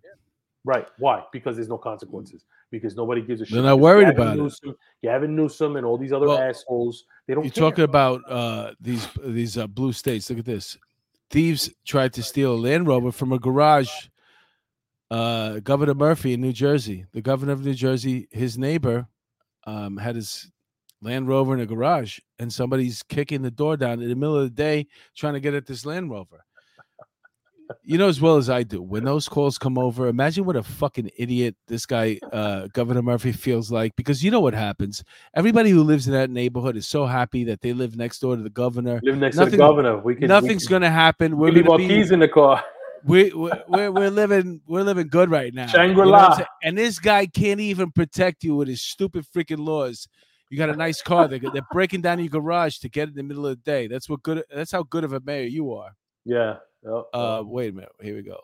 Right. 0.63 0.87
Why? 0.97 1.23
Because 1.31 1.55
there's 1.55 1.69
no 1.69 1.77
consequences. 1.77 2.43
Because 2.71 2.95
nobody 2.95 3.21
gives 3.21 3.41
a 3.41 3.45
shit. 3.45 3.53
They're 3.53 3.63
not 3.63 3.79
worried 3.79 4.05
Gavin 4.05 4.21
about 4.21 4.37
it. 4.37 4.41
Newsom, 4.41 4.75
Gavin 5.03 5.35
Newsom 5.35 5.75
and 5.75 5.85
all 5.85 5.97
these 5.97 6.11
other 6.11 6.27
Well, 6.27 6.39
assholes, 6.39 7.05
they 7.27 7.33
don't 7.35 7.43
You're 7.43 7.51
care. 7.51 7.69
talking 7.69 7.83
about 7.83 8.21
uh, 8.29 8.71
these 8.81 9.07
these 9.23 9.57
uh, 9.57 9.67
blue 9.67 9.93
states. 9.93 10.29
Look 10.29 10.39
at 10.39 10.45
this. 10.45 10.77
Thieves 11.29 11.69
tried 11.85 12.13
to 12.13 12.23
steal 12.23 12.53
a 12.53 12.57
Land 12.57 12.87
Rover 12.87 13.11
from 13.11 13.31
a 13.31 13.39
garage. 13.39 13.89
Uh, 15.11 15.59
Governor 15.59 15.93
Murphy 15.93 16.33
in 16.33 16.41
New 16.41 16.51
Jersey. 16.51 17.05
The 17.13 17.21
governor 17.21 17.53
of 17.53 17.63
New 17.63 17.75
Jersey, 17.75 18.27
his 18.31 18.57
neighbor, 18.57 19.07
um, 19.65 19.97
had 19.97 20.15
his 20.15 20.51
Land 21.05 21.27
Rover 21.27 21.53
in 21.53 21.59
a 21.59 21.67
garage, 21.67 22.17
and 22.39 22.51
somebody's 22.51 23.03
kicking 23.03 23.43
the 23.43 23.51
door 23.51 23.77
down 23.77 24.01
in 24.01 24.09
the 24.09 24.15
middle 24.15 24.35
of 24.37 24.43
the 24.43 24.49
day 24.49 24.87
trying 25.15 25.35
to 25.35 25.39
get 25.39 25.53
at 25.53 25.67
this 25.67 25.85
Land 25.85 26.09
Rover. 26.09 26.43
You 27.83 27.97
know 27.99 28.07
as 28.07 28.19
well 28.21 28.37
as 28.37 28.47
I 28.49 28.63
do. 28.63 28.81
When 28.81 29.03
those 29.03 29.27
calls 29.27 29.57
come 29.57 29.77
over, 29.77 30.07
imagine 30.07 30.45
what 30.45 30.55
a 30.55 30.61
fucking 30.63 31.09
idiot 31.17 31.55
this 31.67 31.85
guy, 31.85 32.19
uh, 32.31 32.67
Governor 32.73 33.01
Murphy, 33.01 33.31
feels 33.31 33.71
like. 33.71 33.95
Because 33.95 34.23
you 34.23 34.29
know 34.31 34.39
what 34.39 34.53
happens. 34.53 35.03
Everybody 35.35 35.69
who 35.71 35.83
lives 35.83 36.07
in 36.07 36.13
that 36.13 36.29
neighborhood 36.29 36.75
is 36.77 36.87
so 36.87 37.05
happy 37.07 37.43
that 37.45 37.61
they 37.61 37.73
live 37.73 37.95
next 37.97 38.19
door 38.19 38.35
to 38.35 38.41
the 38.43 38.49
governor. 38.51 38.99
Live 39.03 39.17
next 39.17 39.37
to 39.37 39.45
the 39.45 39.57
governor. 39.57 39.97
We 39.97 40.15
can. 40.15 40.27
Nothing's 40.27 40.69
we 40.69 40.79
to 40.79 40.89
happen. 40.91 41.37
We're 41.37 41.45
we 41.49 41.51
leave 41.55 41.69
our 41.69 41.77
be 41.79 41.87
keys 41.87 42.11
in 42.11 42.19
the 42.19 42.27
car. 42.27 42.63
we, 43.03 43.31
we- 43.33 43.51
we're, 43.67 43.91
we're 43.91 44.11
living 44.11 44.61
we're 44.67 44.83
living 44.83 45.07
good 45.07 45.29
right 45.31 45.53
now. 45.53 45.65
you 45.65 45.73
know 45.73 45.77
what 45.77 45.79
I'm 45.79 45.95
Shangri-La. 45.95 46.35
saying? 46.35 46.47
and 46.63 46.77
this 46.77 46.99
guy 46.99 47.25
can't 47.27 47.59
even 47.59 47.91
protect 47.91 48.43
you 48.43 48.55
with 48.55 48.67
his 48.67 48.81
stupid 48.83 49.25
freaking 49.35 49.65
laws. 49.65 50.07
You 50.55 50.59
got 50.59 50.69
a 50.69 50.77
nice 50.77 51.01
car. 51.01 51.27
They're, 51.27 51.37
they're 51.37 51.67
breaking 51.73 51.99
down 51.99 52.17
your 52.19 52.29
garage 52.29 52.77
to 52.77 52.87
get 52.87 53.09
it 53.09 53.11
in 53.11 53.15
the 53.15 53.23
middle 53.23 53.45
of 53.45 53.57
the 53.57 53.69
day. 53.69 53.87
That's 53.87 54.07
what 54.07 54.23
good. 54.23 54.41
That's 54.49 54.71
how 54.71 54.83
good 54.83 55.03
of 55.03 55.11
a 55.11 55.19
mayor 55.19 55.43
you 55.43 55.73
are. 55.73 55.93
Yeah. 56.23 56.55
yeah, 56.81 57.01
Uh, 57.13 57.43
wait 57.45 57.73
a 57.73 57.75
minute. 57.75 57.91
Here 58.01 58.15
we 58.15 58.21
go. 58.21 58.39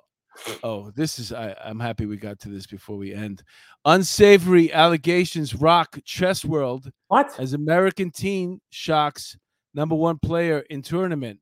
Oh, 0.62 0.92
this 0.92 1.20
is. 1.20 1.32
I, 1.32 1.56
I'm 1.64 1.80
happy 1.80 2.06
we 2.06 2.18
got 2.18 2.38
to 2.42 2.50
this 2.50 2.68
before 2.68 2.98
we 2.98 3.14
end. 3.14 3.44
Unsavory 3.86 4.74
allegations 4.74 5.56
rock 5.56 6.00
chess 6.04 6.44
world 6.44 6.92
what? 7.08 7.34
as 7.40 7.54
American 7.54 8.12
teen 8.12 8.60
shocks 8.72 9.38
number 9.74 9.96
one 9.96 10.20
player 10.20 10.66
in 10.70 10.82
tournament. 10.82 11.40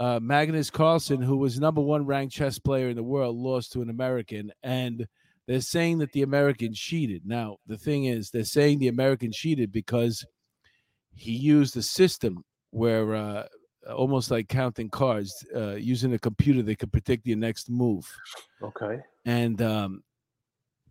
Uh, 0.00 0.18
Magnus 0.20 0.70
Carlsen, 0.70 1.22
who 1.22 1.36
was 1.36 1.60
number 1.60 1.80
one 1.80 2.04
ranked 2.04 2.34
chess 2.34 2.58
player 2.58 2.88
in 2.88 2.96
the 2.96 3.02
world, 3.04 3.36
lost 3.36 3.70
to 3.74 3.82
an 3.82 3.90
American, 3.90 4.50
and 4.64 5.06
they're 5.48 5.60
saying 5.62 5.98
that 5.98 6.12
the 6.12 6.22
Americans 6.22 6.78
cheated. 6.78 7.22
Now, 7.24 7.56
the 7.66 7.78
thing 7.78 8.04
is, 8.04 8.30
they're 8.30 8.44
saying 8.44 8.78
the 8.78 8.88
Americans 8.88 9.36
cheated 9.36 9.72
because 9.72 10.24
he 11.16 11.32
used 11.32 11.76
a 11.76 11.82
system 11.82 12.44
where, 12.70 13.14
uh, 13.14 13.46
almost 13.92 14.30
like 14.30 14.48
counting 14.48 14.90
cards, 14.90 15.34
uh, 15.56 15.74
using 15.74 16.12
a 16.12 16.18
computer, 16.18 16.62
they 16.62 16.76
could 16.76 16.92
predict 16.92 17.26
your 17.26 17.38
next 17.38 17.70
move 17.70 18.06
Okay. 18.62 19.00
and 19.24 19.62
um, 19.62 20.02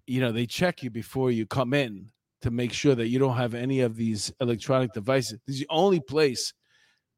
you 0.06 0.22
know 0.22 0.32
they 0.32 0.46
check 0.46 0.82
you 0.82 0.90
before 0.90 1.32
you 1.32 1.46
come 1.46 1.74
in 1.74 2.10
to 2.42 2.52
make 2.52 2.74
sure 2.74 2.96
that 2.96 3.08
you 3.08 3.20
don't 3.20 3.36
have 3.36 3.54
any 3.54 3.82
of 3.82 3.96
these 3.96 4.32
electronic 4.42 4.94
devices. 4.94 5.40
This 5.46 5.56
is 5.56 5.62
the 5.62 5.68
only 5.70 6.00
place 6.00 6.54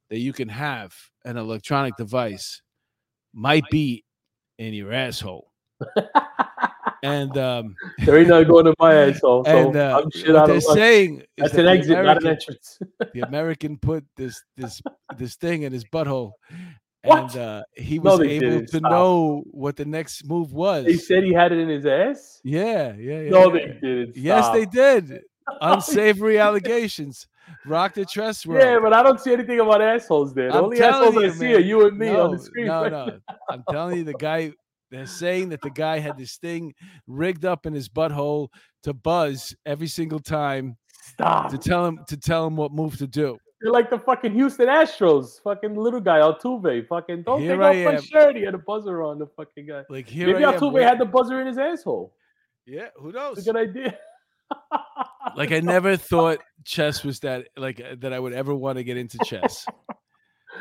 that 0.10 0.20
you 0.20 0.34
can 0.34 0.48
have 0.48 0.94
an 1.26 1.38
electronic 1.38 1.96
device 1.98 2.62
might 3.34 3.66
be 3.70 4.04
in 4.58 4.74
your 4.74 4.92
asshole. 4.92 5.52
And 7.04 7.38
um, 7.38 7.76
There 8.06 8.18
ain't 8.18 8.28
nothing 8.28 8.48
going 8.48 8.68
in 8.68 8.74
my 8.80 8.94
asshole. 8.94 9.46
So 9.46 9.52
and 9.68 9.76
uh, 9.76 10.02
I'm 10.04 10.12
shit 10.12 10.34
what 10.34 10.48
they're 10.48 10.62
saying 10.62 11.24
That's 11.38 11.54
that 11.54 11.62
an 11.62 11.68
exit, 11.68 11.92
not 11.92 12.00
an 12.00 12.06
American- 12.06 12.28
entrance. 12.30 12.80
the 13.14 13.22
American 13.22 13.78
put 13.78 14.06
this 14.16 14.42
this 14.58 14.82
this 15.18 15.36
thing 15.36 15.64
in 15.64 15.72
his 15.72 15.86
butthole. 15.86 16.32
What? 17.04 17.34
And 17.34 17.38
uh, 17.42 17.64
he 17.76 17.98
was 18.00 18.20
they 18.20 18.32
able 18.32 18.62
to 18.62 18.68
Stop. 18.68 18.92
know 18.92 19.44
what 19.52 19.78
the 19.78 19.86
next 19.86 20.28
move 20.28 20.52
was. 20.52 20.84
They 20.86 20.98
said 20.98 21.24
he 21.24 21.32
had 21.34 21.54
it 21.54 21.60
in 21.60 21.70
his 21.70 21.86
ass. 21.86 22.42
yeah, 22.44 22.94
yeah, 22.98 23.22
yeah. 23.22 23.30
No, 23.30 23.50
they 23.50 23.68
didn't. 23.82 24.18
Yes, 24.18 24.50
they 24.50 24.66
did. 24.66 25.22
Unsavory 25.62 26.38
allegations. 26.40 27.28
Rock 27.66 27.94
the 27.96 28.06
trust 28.06 28.46
world. 28.46 28.62
Yeah, 28.62 28.80
but 28.80 28.94
I 28.94 29.02
don't 29.02 29.20
see 29.20 29.34
anything 29.34 29.60
about 29.60 29.82
assholes 29.82 30.34
there. 30.34 30.52
The 30.52 30.58
I'm 30.58 30.66
only 30.66 30.82
assholes 30.82 31.18
I 31.18 31.22
you, 31.22 31.32
see 31.32 31.46
man. 31.46 31.56
are 31.56 31.60
you 31.60 31.88
and 31.88 31.98
me 31.98 32.12
no, 32.12 32.26
on 32.26 32.32
the 32.32 32.40
screen. 32.40 32.68
No, 32.68 32.84
right 32.84 32.92
no. 32.92 33.06
now. 33.06 33.36
I'm 33.50 33.64
telling 33.72 33.98
you, 33.98 34.04
the 34.04 34.14
guy. 34.14 34.52
They're 34.92 35.06
saying 35.06 35.50
that 35.50 35.62
the 35.62 35.70
guy 35.70 36.00
had 36.00 36.18
this 36.18 36.38
thing 36.38 36.74
rigged 37.08 37.46
up 37.46 37.66
in 37.66 37.74
his 37.74 37.88
butthole 37.90 38.48
to 38.84 38.94
buzz 38.94 39.56
every 39.66 39.88
single 39.88 40.20
time 40.20 40.78
Stop. 41.14 41.52
to 41.52 41.58
tell 41.58 41.86
him 41.86 42.00
to 42.08 42.18
tell 42.18 42.48
him 42.48 42.56
what 42.56 42.72
move 42.72 42.98
to 42.98 43.08
do. 43.08 43.38
You're 43.62 43.74
like 43.74 43.90
the 43.90 44.00
fucking 44.00 44.34
Houston 44.34 44.68
Astros, 44.68 45.42
fucking 45.44 45.76
little 45.76 46.00
guy 46.00 46.20
Altuve. 46.20 46.88
Fucking 46.88 47.24
don't 47.24 47.42
Here 47.42 47.58
take 47.58 47.62
I 47.62 47.80
off 47.82 47.86
my 47.86 47.98
am. 47.98 48.02
shirt. 48.02 48.36
He 48.38 48.44
had 48.44 48.56
a 48.56 48.60
buzzer 48.60 49.04
on 49.04 49.20
the 49.20 49.28
fucking 49.28 49.68
guy. 49.68 49.84
Like 49.90 50.08
here 50.08 50.28
Maybe 50.28 50.46
I. 50.46 50.54
Altuve 50.54 50.72
wait- 50.72 50.84
had 50.84 50.98
the 50.98 51.06
buzzer 51.06 51.42
in 51.42 51.48
his 51.48 51.58
asshole. 51.58 52.14
yeah, 52.66 52.88
who 52.96 53.10
It's 53.10 53.16
knows? 53.16 53.48
a 53.48 53.52
good 53.54 53.58
idea. 53.70 53.98
Like 55.36 55.52
I 55.52 55.60
never 55.60 55.96
thought 55.96 56.40
chess 56.66 57.04
was 57.04 57.20
that 57.20 57.50
like 57.56 57.80
that 58.00 58.14
I 58.14 58.20
would 58.20 58.34
ever 58.34 58.56
want 58.56 58.78
to 58.80 58.84
get 58.84 58.98
into 58.98 59.20
chess. 59.26 59.64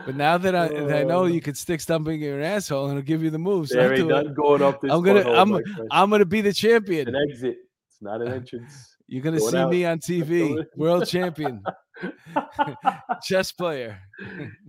But 0.06 0.16
now 0.16 0.38
that 0.38 0.54
I, 0.54 0.68
that 0.68 0.96
I 1.00 1.02
know 1.04 1.22
Uh, 1.24 1.26
you 1.26 1.40
could 1.40 1.56
stick 1.56 1.80
something 1.80 2.14
in 2.14 2.20
your 2.20 2.40
asshole 2.40 2.86
and 2.88 2.98
it'll 2.98 3.06
give 3.06 3.22
you 3.22 3.30
the 3.30 3.38
moves, 3.38 3.70
There 3.70 3.92
ain't 3.94 4.08
nothing 4.08 4.34
going 4.34 4.62
up 4.62 4.80
this 4.80 4.90
I'm 4.92 5.02
gonna- 5.02 5.28
I'm- 5.30 5.48
friend. 5.50 5.88
I'm 5.90 6.10
gonna 6.10 6.24
be 6.24 6.40
the 6.40 6.50
It's 6.50 6.58
champion. 6.58 7.08
an 7.08 7.16
exit. 7.30 7.56
It's 7.88 8.00
not 8.00 8.20
an 8.22 8.28
entrance. 8.32 8.96
You're 9.06 9.22
gonna 9.22 9.38
going 9.38 9.50
see 9.52 9.56
out. 9.58 9.70
me 9.70 9.84
on 9.86 9.98
TV, 10.10 10.64
world 10.76 11.06
champion, 11.06 11.62
chess 13.22 13.52
player. 13.52 13.98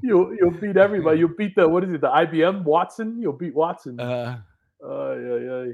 you'll 0.02 0.34
you'll 0.36 0.52
beat 0.52 0.78
everybody. 0.78 1.20
You'll 1.20 1.36
beat 1.38 1.56
the 1.56 1.68
what 1.68 1.84
is 1.84 1.94
it? 1.94 2.02
The 2.02 2.08
IBM 2.10 2.64
Watson. 2.64 3.18
You'll 3.22 3.34
beat 3.34 3.54
Watson. 3.54 4.00
Uh, 4.00 4.40
Ay, 4.84 4.88
ay, 4.90 5.50
ay. 5.68 5.74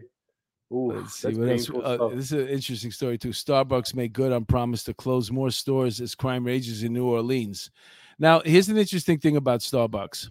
Ooh, 0.73 0.91
let's 0.93 1.13
see 1.15 1.33
what 1.35 1.47
else. 1.49 1.69
Uh, 1.69 2.07
this 2.15 2.25
is 2.25 2.31
an 2.31 2.47
interesting 2.47 2.89
story 2.91 3.19
too. 3.19 3.29
Starbucks 3.29 3.93
made 3.93 4.13
good 4.13 4.31
on 4.31 4.45
promise 4.45 4.83
to 4.85 4.95
close 4.95 5.31
more 5.31 5.51
stores 5.51 6.01
as 6.01 6.15
crime 6.15 6.43
rages 6.43 6.81
in 6.83 6.91
New 6.93 7.05
Orleans. 7.05 7.69
Now, 8.17 8.41
here's 8.45 8.69
an 8.69 8.77
interesting 8.77 9.19
thing 9.19 9.35
about 9.35 9.59
Starbucks. 9.59 10.29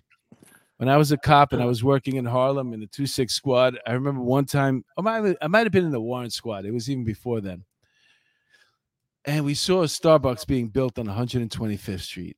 When 0.78 0.88
I 0.88 0.96
was 0.96 1.12
a 1.12 1.16
cop 1.16 1.52
and 1.52 1.62
I 1.62 1.66
was 1.66 1.84
working 1.84 2.16
in 2.16 2.24
Harlem 2.24 2.72
in 2.72 2.80
the 2.80 2.86
two 2.86 3.06
six 3.06 3.34
squad, 3.34 3.78
I 3.86 3.92
remember 3.92 4.22
one 4.22 4.44
time 4.44 4.84
I 4.98 5.02
might 5.02 5.36
I 5.40 5.46
might 5.46 5.66
have 5.66 5.72
been 5.72 5.84
in 5.84 5.92
the 5.92 6.00
warrant 6.00 6.32
squad. 6.32 6.64
It 6.64 6.72
was 6.72 6.90
even 6.90 7.04
before 7.04 7.40
then. 7.40 7.64
And 9.24 9.44
we 9.44 9.54
saw 9.54 9.82
a 9.82 9.86
Starbucks 9.86 10.46
being 10.46 10.68
built 10.68 10.98
on 10.98 11.06
125th 11.06 12.00
Street. 12.00 12.36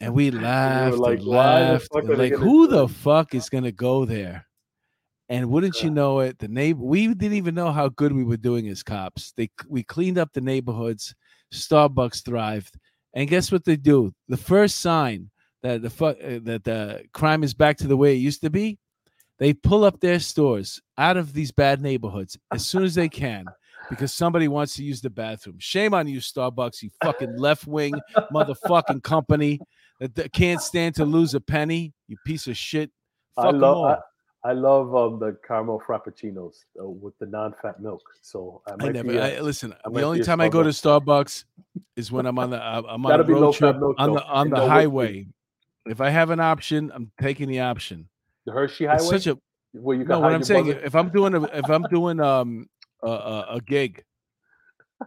And 0.00 0.14
we 0.14 0.30
laughed 0.30 0.96
like, 0.96 1.18
and 1.18 1.26
laughed. 1.26 1.88
and 1.94 2.18
like, 2.18 2.32
who 2.32 2.66
the 2.66 2.84
it?" 2.84 2.90
fuck 2.90 3.34
is 3.34 3.48
gonna 3.48 3.72
go 3.72 4.04
there? 4.04 4.46
And 5.28 5.50
wouldn't 5.50 5.82
you 5.82 5.90
know 5.90 6.20
it, 6.20 6.38
the 6.38 6.48
neighbor 6.48 6.82
we 6.82 7.08
didn't 7.08 7.36
even 7.36 7.54
know 7.54 7.72
how 7.72 7.88
good 7.88 8.12
we 8.12 8.24
were 8.24 8.36
doing 8.36 8.68
as 8.68 8.82
cops. 8.82 9.32
They 9.32 9.50
we 9.68 9.82
cleaned 9.82 10.18
up 10.18 10.32
the 10.32 10.40
neighborhoods, 10.40 11.14
Starbucks 11.52 12.24
thrived. 12.24 12.78
And 13.14 13.28
guess 13.28 13.52
what 13.52 13.64
they 13.64 13.76
do? 13.76 14.12
The 14.28 14.36
first 14.36 14.78
sign 14.78 15.30
that 15.62 15.82
the 15.82 15.90
fu- 15.90 16.06
uh, 16.06 16.40
that 16.44 16.64
the 16.64 17.04
crime 17.12 17.44
is 17.44 17.54
back 17.54 17.76
to 17.78 17.86
the 17.86 17.96
way 17.96 18.14
it 18.14 18.18
used 18.18 18.40
to 18.42 18.50
be, 18.50 18.78
they 19.38 19.52
pull 19.52 19.84
up 19.84 20.00
their 20.00 20.18
stores 20.18 20.80
out 20.98 21.16
of 21.16 21.32
these 21.32 21.52
bad 21.52 21.80
neighborhoods 21.80 22.38
as 22.52 22.66
soon 22.66 22.84
as 22.84 22.94
they 22.94 23.08
can 23.08 23.44
because 23.90 24.12
somebody 24.12 24.48
wants 24.48 24.74
to 24.76 24.84
use 24.84 25.00
the 25.00 25.10
bathroom. 25.10 25.56
Shame 25.58 25.94
on 25.94 26.06
you, 26.08 26.20
Starbucks, 26.20 26.82
you 26.82 26.90
fucking 27.02 27.36
left 27.36 27.66
wing 27.66 27.94
motherfucking 28.32 29.02
company 29.02 29.60
that, 30.00 30.32
can't 30.32 30.60
stand 30.60 30.94
to 30.96 31.04
lose 31.04 31.34
a 31.34 31.40
penny. 31.40 31.92
You 32.08 32.16
piece 32.24 32.46
of 32.46 32.56
shit. 32.56 32.90
Fuck 33.36 33.46
I 33.46 33.50
love. 33.50 33.98
I, 34.44 34.50
I 34.50 34.52
love 34.52 34.94
um, 34.94 35.18
the 35.18 35.36
caramel 35.46 35.82
frappuccinos 35.86 36.64
uh, 36.80 36.86
with 36.86 37.18
the 37.18 37.26
non-fat 37.26 37.80
milk. 37.80 38.02
So 38.20 38.62
I, 38.66 38.86
I 38.86 38.88
never. 38.90 39.08
be, 39.12 39.18
uh, 39.18 39.42
listen, 39.42 39.74
I 39.84 39.90
the 39.90 40.02
only 40.02 40.22
time 40.22 40.40
I 40.40 40.48
go 40.48 40.62
to 40.62 40.70
Starbucks 40.70 41.44
is 41.96 42.10
when 42.12 42.26
I'm 42.26 42.38
on 42.38 42.50
the 42.50 42.62
uh, 42.62 42.82
I'm 42.88 43.04
on 43.06 43.20
a 43.20 43.24
road 43.24 43.54
trip 43.54 43.78
milk, 43.78 43.96
on 43.98 44.12
the 44.12 44.24
on 44.24 44.50
the 44.50 44.56
no 44.56 44.68
highway. 44.68 45.26
If 45.86 46.00
I 46.00 46.10
have 46.10 46.30
an 46.30 46.40
option, 46.40 46.92
I'm 46.94 47.10
taking 47.20 47.48
the 47.48 47.60
option. 47.60 48.08
the 48.46 48.52
Hershey 48.52 48.86
Highway, 48.86 49.00
It's 49.00 49.08
such 49.08 49.26
a 49.26 49.38
where 49.72 49.96
you 49.96 50.04
no. 50.04 50.20
What 50.20 50.32
I'm 50.32 50.44
saying, 50.44 50.66
brother. 50.66 50.80
if 50.84 50.94
I'm 50.94 51.10
doing 51.10 51.34
a 51.34 51.42
if 51.44 51.68
I'm 51.70 51.82
doing 51.84 52.20
um 52.20 52.68
a, 53.02 53.08
a, 53.08 53.46
a 53.56 53.60
gig, 53.60 54.04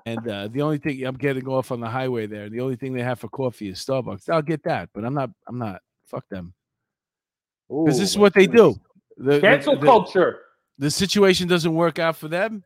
and 0.06 0.28
uh, 0.28 0.48
the 0.50 0.62
only 0.62 0.78
thing 0.78 1.04
I'm 1.06 1.16
getting 1.16 1.48
off 1.48 1.72
on 1.72 1.80
the 1.80 1.90
highway 1.90 2.28
there, 2.28 2.50
the 2.50 2.62
only 2.62 2.76
thing 2.76 2.94
they 2.94 3.04
have 3.04 3.20
for 3.20 3.30
coffee 3.30 3.70
is 3.70 3.84
Starbucks. 3.86 4.30
I'll 4.30 4.42
get 4.42 4.64
that, 4.64 4.90
but 4.94 5.06
I'm 5.06 5.14
not. 5.14 5.30
I'm 5.48 5.58
not. 5.58 5.82
Fuck 6.08 6.28
them. 6.30 6.54
Because 7.70 8.00
this 8.00 8.12
is 8.12 8.18
what 8.18 8.34
they 8.34 8.48
do. 8.48 8.80
The, 9.18 9.34
the- 9.34 9.42
Cancel 9.42 9.78
the- 9.80 9.86
culture. 9.86 10.42
the 10.78 10.92
situation 10.92 11.48
doesn't 11.48 11.74
work 11.74 12.00
out 12.00 12.16
for 12.18 12.28
them, 12.28 12.64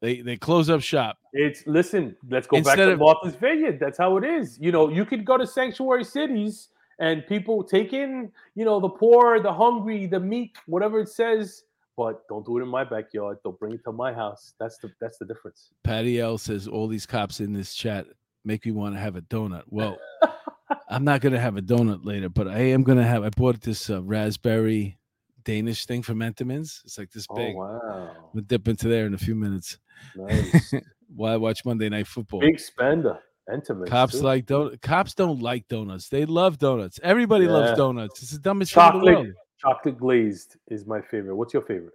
they 0.00 0.20
they 0.20 0.36
close 0.36 0.68
up 0.70 0.80
shop. 0.82 1.18
It's 1.32 1.66
listen. 1.66 2.16
Let's 2.28 2.46
go 2.46 2.56
back 2.58 2.66
Instead 2.78 2.86
to 2.86 2.92
of- 2.92 2.98
Martha's 3.00 3.34
Vineyard. 3.36 3.78
That's 3.80 3.98
how 3.98 4.16
it 4.18 4.24
is. 4.24 4.58
You 4.60 4.72
know, 4.72 4.88
you 4.88 5.04
could 5.04 5.24
go 5.24 5.36
to 5.36 5.46
sanctuary 5.46 6.04
cities 6.04 6.68
and 7.00 7.26
people 7.26 7.64
take 7.64 7.92
in, 7.92 8.30
you 8.54 8.64
know, 8.64 8.78
the 8.80 8.88
poor, 8.88 9.40
the 9.40 9.52
hungry, 9.52 10.06
the 10.06 10.20
meek, 10.20 10.56
whatever 10.66 11.00
it 11.00 11.08
says. 11.08 11.64
But 11.96 12.26
don't 12.28 12.44
do 12.44 12.58
it 12.58 12.62
in 12.62 12.68
my 12.68 12.82
backyard. 12.84 13.38
Don't 13.44 13.58
bring 13.58 13.72
it 13.72 13.84
to 13.84 13.92
my 13.92 14.12
house. 14.12 14.54
That's 14.58 14.78
the 14.78 14.92
that's 15.00 15.16
the 15.18 15.24
difference. 15.24 15.70
Patty 15.84 16.20
L 16.20 16.38
says 16.38 16.66
all 16.68 16.88
these 16.88 17.06
cops 17.06 17.38
in 17.40 17.52
this 17.52 17.72
chat 17.74 18.06
make 18.44 18.66
me 18.66 18.72
want 18.72 18.94
to 18.96 19.00
have 19.00 19.14
a 19.16 19.22
donut. 19.22 19.62
Well, 19.68 19.96
I'm 20.88 21.04
not 21.04 21.20
gonna 21.20 21.38
have 21.40 21.56
a 21.56 21.62
donut 21.62 22.04
later, 22.04 22.28
but 22.28 22.48
I 22.48 22.58
am 22.58 22.82
gonna 22.82 23.04
have. 23.06 23.22
I 23.24 23.30
bought 23.30 23.60
this 23.60 23.88
uh, 23.90 24.02
raspberry 24.02 24.98
Danish 25.44 25.86
thing 25.86 26.02
from 26.02 26.18
Entenmann's. 26.20 26.82
It's 26.84 26.98
like 26.98 27.10
this 27.10 27.26
oh, 27.30 27.36
big. 27.36 27.54
Oh 27.54 27.58
wow, 27.58 28.10
We'll 28.32 28.44
dip 28.44 28.68
into 28.68 28.88
there 28.88 29.06
in 29.06 29.14
a 29.14 29.18
few 29.18 29.34
minutes 29.34 29.78
nice. 30.16 30.72
while 31.14 31.32
I 31.34 31.36
watch 31.36 31.64
Monday 31.64 31.88
Night 31.88 32.06
Football. 32.06 32.40
Big 32.40 32.58
spender. 32.58 33.18
Intimate. 33.52 33.90
Cops 33.90 34.14
too. 34.14 34.24
like 34.24 34.46
donut. 34.46 34.80
Cops 34.80 35.14
don't 35.14 35.40
like 35.40 35.68
donuts. 35.68 36.08
They 36.08 36.24
love 36.24 36.58
donuts. 36.58 36.98
Everybody 37.02 37.46
loves 37.46 37.76
donuts. 37.76 38.22
It's 38.22 38.32
the 38.32 38.38
dumbest 38.38 38.72
thing 38.72 38.82
in 38.82 38.86
the 38.86 38.92
chocolate. 38.92 39.14
world. 39.14 39.34
Chocolate 39.60 39.98
glazed 39.98 40.56
is 40.68 40.86
my 40.86 41.00
favorite. 41.02 41.36
What's 41.36 41.52
your 41.52 41.62
favorite? 41.62 41.94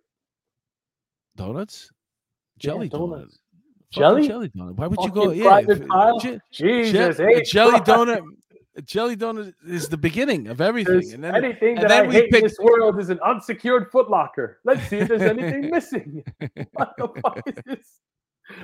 Donuts, 1.36 1.90
jelly 2.60 2.90
donut. 2.90 2.92
donuts. 3.12 3.40
Fucking 3.94 4.02
Jelly? 4.04 4.28
jelly 4.28 4.50
donut. 4.50 4.76
Why 4.76 4.88
would 4.88 5.00
you 5.02 5.12
go? 5.12 5.32
Yeah, 5.32 5.44
private 5.46 5.82
if- 5.82 6.22
je- 6.22 6.40
Jesus, 6.52 7.18
Je- 7.18 7.24
hey, 7.24 7.44
jelly 7.44 7.80
donut. 7.80 8.22
Jelly 8.82 9.16
donut 9.18 9.54
is 9.68 9.90
the 9.90 9.98
beginning 9.98 10.48
of 10.48 10.62
everything, 10.62 10.94
There's 10.96 11.14
and 11.14 11.24
then 11.24 11.36
anything 11.36 11.76
and 11.78 11.84
that 11.84 11.90
then 11.90 12.06
I 12.06 12.08
we 12.08 12.14
hate 12.14 12.32
pick- 12.32 12.42
in 12.42 12.48
this 12.48 12.58
world 12.60 13.00
is 13.00 13.10
an 13.10 13.20
unsecured 13.20 13.92
footlocker. 13.92 14.56
Let's 14.66 14.88
see 14.88 14.98
if 14.98 15.08
there's 15.08 15.22
anything 15.38 15.70
missing. 15.70 16.24
What 16.74 16.94
the 16.98 17.08
fuck 17.22 17.42
is 17.48 17.56
this? 17.66 17.88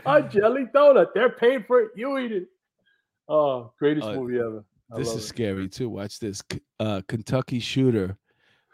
A 0.06 0.22
jelly 0.24 0.66
donut. 0.74 1.08
They're 1.14 1.30
paying 1.30 1.64
for 1.64 1.82
it. 1.82 1.92
You 1.96 2.18
eat 2.18 2.32
it. 2.32 2.48
Oh, 3.28 3.72
greatest 3.80 4.08
Uh, 4.08 4.16
movie 4.16 4.40
ever. 4.40 4.64
I 4.94 4.98
this 5.00 5.10
is 5.10 5.24
it. 5.24 5.28
scary 5.28 5.68
too. 5.68 5.90
Watch 5.90 6.20
this. 6.20 6.42
Uh, 6.80 7.02
Kentucky 7.08 7.60
shooter 7.60 8.18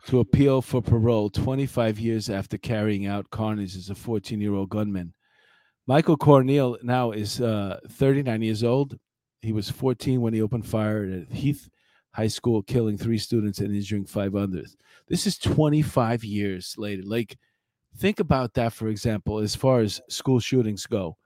to 0.07 0.19
appeal 0.19 0.61
for 0.61 0.81
parole 0.81 1.29
25 1.29 1.99
years 1.99 2.29
after 2.29 2.57
carrying 2.57 3.05
out 3.05 3.29
carnage 3.29 3.75
as 3.75 3.89
a 3.89 3.95
14 3.95 4.41
year 4.41 4.53
old 4.53 4.69
gunman. 4.69 5.13
Michael 5.87 6.17
Carneal 6.17 6.77
now 6.83 7.11
is 7.11 7.41
uh, 7.41 7.79
39 7.89 8.41
years 8.41 8.63
old. 8.63 8.97
He 9.41 9.53
was 9.53 9.69
14 9.69 10.21
when 10.21 10.33
he 10.33 10.41
opened 10.41 10.67
fire 10.67 11.03
at 11.03 11.35
Heath 11.35 11.69
High 12.11 12.27
School, 12.27 12.61
killing 12.61 12.97
three 12.97 13.17
students 13.17 13.59
and 13.59 13.73
injuring 13.75 14.05
five 14.05 14.35
others. 14.35 14.77
This 15.07 15.25
is 15.25 15.37
25 15.37 16.23
years 16.23 16.75
later. 16.77 17.01
Like, 17.05 17.37
think 17.97 18.19
about 18.19 18.53
that, 18.53 18.73
for 18.73 18.87
example, 18.87 19.39
as 19.39 19.55
far 19.55 19.79
as 19.79 19.99
school 20.09 20.39
shootings 20.39 20.85
go. 20.85 21.17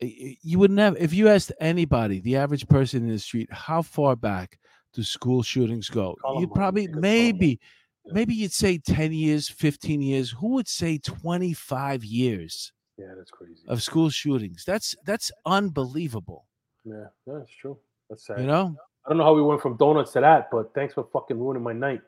You 0.00 0.58
would 0.60 0.70
never, 0.70 0.96
if 0.96 1.12
you 1.12 1.28
asked 1.28 1.52
anybody, 1.60 2.20
the 2.20 2.36
average 2.36 2.66
person 2.68 3.02
in 3.02 3.08
the 3.10 3.18
street, 3.18 3.48
how 3.52 3.82
far 3.82 4.14
back 4.16 4.58
do 4.94 5.02
school 5.02 5.42
shootings 5.42 5.88
go? 5.88 6.16
You'd 6.38 6.52
probably, 6.52 6.86
maybe, 6.88 7.60
maybe 8.06 8.34
you'd 8.34 8.52
say 8.52 8.78
10 8.78 9.12
years, 9.12 9.48
15 9.48 10.00
years. 10.00 10.30
Who 10.30 10.50
would 10.54 10.68
say 10.68 10.98
25 10.98 12.04
years 12.04 12.72
Yeah, 12.96 13.12
that's 13.16 13.30
crazy. 13.32 13.64
of 13.66 13.82
school 13.82 14.08
shootings? 14.08 14.64
That's 14.64 14.94
that's 15.04 15.32
unbelievable. 15.44 16.46
Yeah, 16.88 17.06
that's 17.26 17.50
true. 17.50 17.78
That's 18.08 18.26
sad. 18.26 18.40
You 18.40 18.46
know? 18.46 18.76
I 19.04 19.10
don't 19.10 19.18
know 19.18 19.24
how 19.24 19.34
we 19.34 19.42
went 19.42 19.60
from 19.60 19.76
donuts 19.76 20.12
to 20.12 20.20
that, 20.20 20.50
but 20.50 20.72
thanks 20.74 20.94
for 20.94 21.06
fucking 21.12 21.38
ruining 21.38 21.62
my 21.62 21.72
night. 21.72 22.02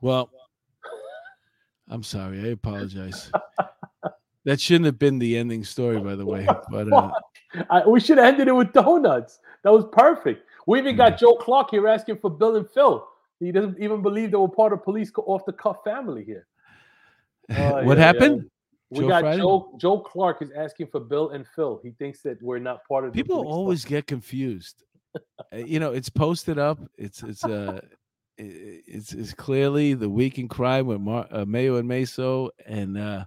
Well, 0.00 0.30
I'm 1.88 2.02
sorry. 2.02 2.40
I 2.40 2.48
apologize. 2.48 3.30
that 4.44 4.60
shouldn't 4.60 4.86
have 4.86 4.98
been 4.98 5.18
the 5.18 5.36
ending 5.36 5.64
story, 5.64 6.00
by 6.00 6.14
the 6.14 6.26
way. 6.26 6.46
But 6.70 6.92
uh, 6.92 7.10
I, 7.70 7.86
we 7.86 8.00
should 8.00 8.18
have 8.18 8.26
ended 8.26 8.48
it 8.48 8.52
with 8.52 8.72
donuts. 8.72 9.40
That 9.62 9.72
was 9.72 9.84
perfect. 9.92 10.44
We 10.66 10.78
even 10.78 10.96
got 10.96 11.18
Joe 11.18 11.34
Clark 11.36 11.70
here 11.70 11.88
asking 11.88 12.18
for 12.18 12.30
Bill 12.30 12.56
and 12.56 12.68
Phil. 12.70 13.06
He 13.40 13.52
doesn't 13.52 13.80
even 13.80 14.02
believe 14.02 14.30
they 14.30 14.36
were 14.36 14.48
part 14.48 14.72
of 14.72 14.84
police 14.84 15.10
off 15.16 15.44
the 15.44 15.52
cuff 15.52 15.78
family 15.84 16.24
here. 16.24 16.46
Oh, 17.50 17.82
what 17.84 17.98
yeah, 17.98 18.04
happened? 18.04 18.50
We 18.92 19.00
Joe 19.00 19.08
got 19.08 19.20
Friday? 19.22 19.40
Joe 19.40 19.72
Joe 19.78 20.00
Clark 20.00 20.42
is 20.42 20.50
asking 20.54 20.88
for 20.88 21.00
Bill 21.00 21.30
and 21.30 21.46
Phil. 21.56 21.80
He 21.82 21.92
thinks 21.92 22.20
that 22.22 22.42
we're 22.42 22.58
not 22.58 22.80
part 22.86 23.06
of 23.06 23.14
the 23.14 23.22
People 23.22 23.48
always 23.48 23.86
get 23.86 24.06
confused. 24.06 24.84
Uh, 25.16 25.56
you 25.56 25.80
know, 25.80 25.92
it's 25.92 26.10
posted 26.10 26.58
up. 26.58 26.78
It's 26.98 27.22
it's 27.22 27.42
uh 27.42 27.80
it's 28.36 29.14
it's 29.14 29.32
clearly 29.32 29.94
the 29.94 30.10
week 30.10 30.38
in 30.38 30.46
crime 30.46 30.86
with 30.86 31.00
Mar- 31.00 31.26
uh, 31.30 31.46
Mayo 31.46 31.76
and 31.76 31.88
Meso, 31.88 32.50
and 32.66 32.98
uh 32.98 33.24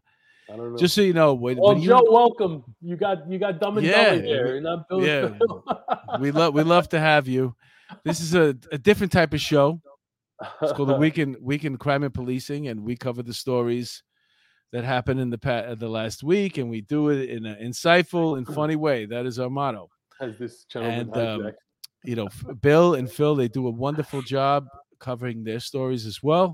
I 0.48 0.56
don't 0.56 0.74
know. 0.74 0.78
just 0.78 0.94
so 0.94 1.02
you 1.02 1.14
know, 1.14 1.34
when, 1.34 1.58
well, 1.58 1.74
when 1.74 1.82
you, 1.82 1.90
Joe, 1.90 2.04
welcome. 2.08 2.64
You 2.80 2.96
got 2.96 3.28
you 3.28 3.40
got 3.40 3.60
dumb 3.60 3.80
and 3.80 3.88
Yeah, 3.88 4.12
dumber 4.12 4.24
here. 4.24 4.54
we- 4.54 4.60
not 4.60 4.88
Bill 4.88 5.02
yeah, 5.02 5.30
we 6.20 6.30
love 6.30 6.54
we 6.54 6.62
love 6.62 6.90
to 6.90 7.00
have 7.00 7.28
you. 7.28 7.56
This 8.04 8.20
is 8.20 8.36
a, 8.36 8.56
a 8.72 8.78
different 8.78 9.12
type 9.12 9.34
of 9.34 9.42
show. 9.42 9.82
It's 10.62 10.74
called 10.74 10.90
the 10.90 10.94
Weekend 11.00 11.38
Weekend 11.42 11.80
Crime 11.80 12.04
and 12.04 12.14
Policing, 12.14 12.68
and 12.68 12.82
we 12.82 12.96
cover 12.96 13.24
the 13.24 13.34
stories 13.34 14.04
that 14.76 14.84
happened 14.84 15.22
in 15.22 15.30
the 15.30 15.38
past, 15.38 15.80
the 15.80 15.88
last 15.88 16.22
week, 16.22 16.58
and 16.58 16.70
we 16.70 16.82
do 16.82 17.08
it 17.08 17.30
in 17.30 17.46
an 17.46 17.56
insightful 17.66 18.38
and 18.38 18.46
funny 18.54 18.76
way. 18.76 19.06
That 19.06 19.26
is 19.26 19.40
our 19.40 19.50
motto. 19.50 19.90
Has 20.20 20.38
this 20.38 20.66
gentleman 20.66 21.12
And, 21.14 21.18
um. 21.18 21.52
You 22.04 22.16
know, 22.16 22.30
Bill 22.62 22.94
and 22.94 23.12
Phil 23.12 23.34
they 23.34 23.48
do 23.48 23.66
a 23.66 23.72
wonderful 23.72 24.22
job 24.22 24.68
covering 25.00 25.44
their 25.44 25.60
stories 25.60 26.06
as 26.06 26.22
well. 26.22 26.54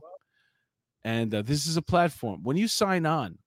And 1.03 1.35
uh, 1.35 1.41
this 1.41 1.67
is 1.67 1.75
a 1.75 1.81
platform. 1.81 2.41
When 2.43 2.55
you 2.55 2.69
sign 2.69 3.05
on 3.05 3.37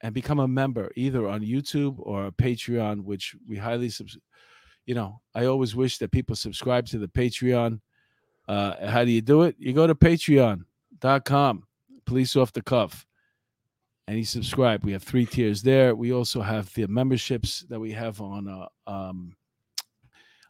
and 0.00 0.14
become 0.14 0.38
a 0.38 0.46
member, 0.46 0.92
either 0.94 1.26
on 1.26 1.40
YouTube 1.40 1.96
or 1.98 2.30
Patreon, 2.30 3.02
which 3.02 3.34
we 3.48 3.56
highly 3.56 3.88
subs- 3.88 4.16
you 4.84 4.94
know, 4.94 5.20
I 5.34 5.46
always 5.46 5.74
wish 5.74 5.98
that 5.98 6.12
people 6.12 6.36
subscribe 6.36 6.86
to 6.86 6.98
the 6.98 7.08
Patreon. 7.08 7.80
Uh, 8.46 8.88
how 8.88 9.04
do 9.04 9.10
you 9.10 9.22
do 9.22 9.42
it? 9.42 9.56
You 9.58 9.72
go 9.72 9.88
to 9.88 9.94
patreon.com, 9.96 11.64
police 12.04 12.36
off 12.36 12.52
the 12.52 12.62
cuff, 12.62 13.04
and 14.08 14.18
you 14.18 14.24
subscribe. 14.24 14.84
We 14.84 14.92
have 14.92 15.02
three 15.02 15.26
tiers 15.26 15.62
there. 15.62 15.94
We 15.94 16.12
also 16.12 16.40
have 16.40 16.72
the 16.74 16.86
memberships 16.86 17.64
that 17.68 17.80
we 17.80 17.92
have 17.92 18.20
on 18.20 18.48
uh, 18.48 18.90
um, 18.90 19.34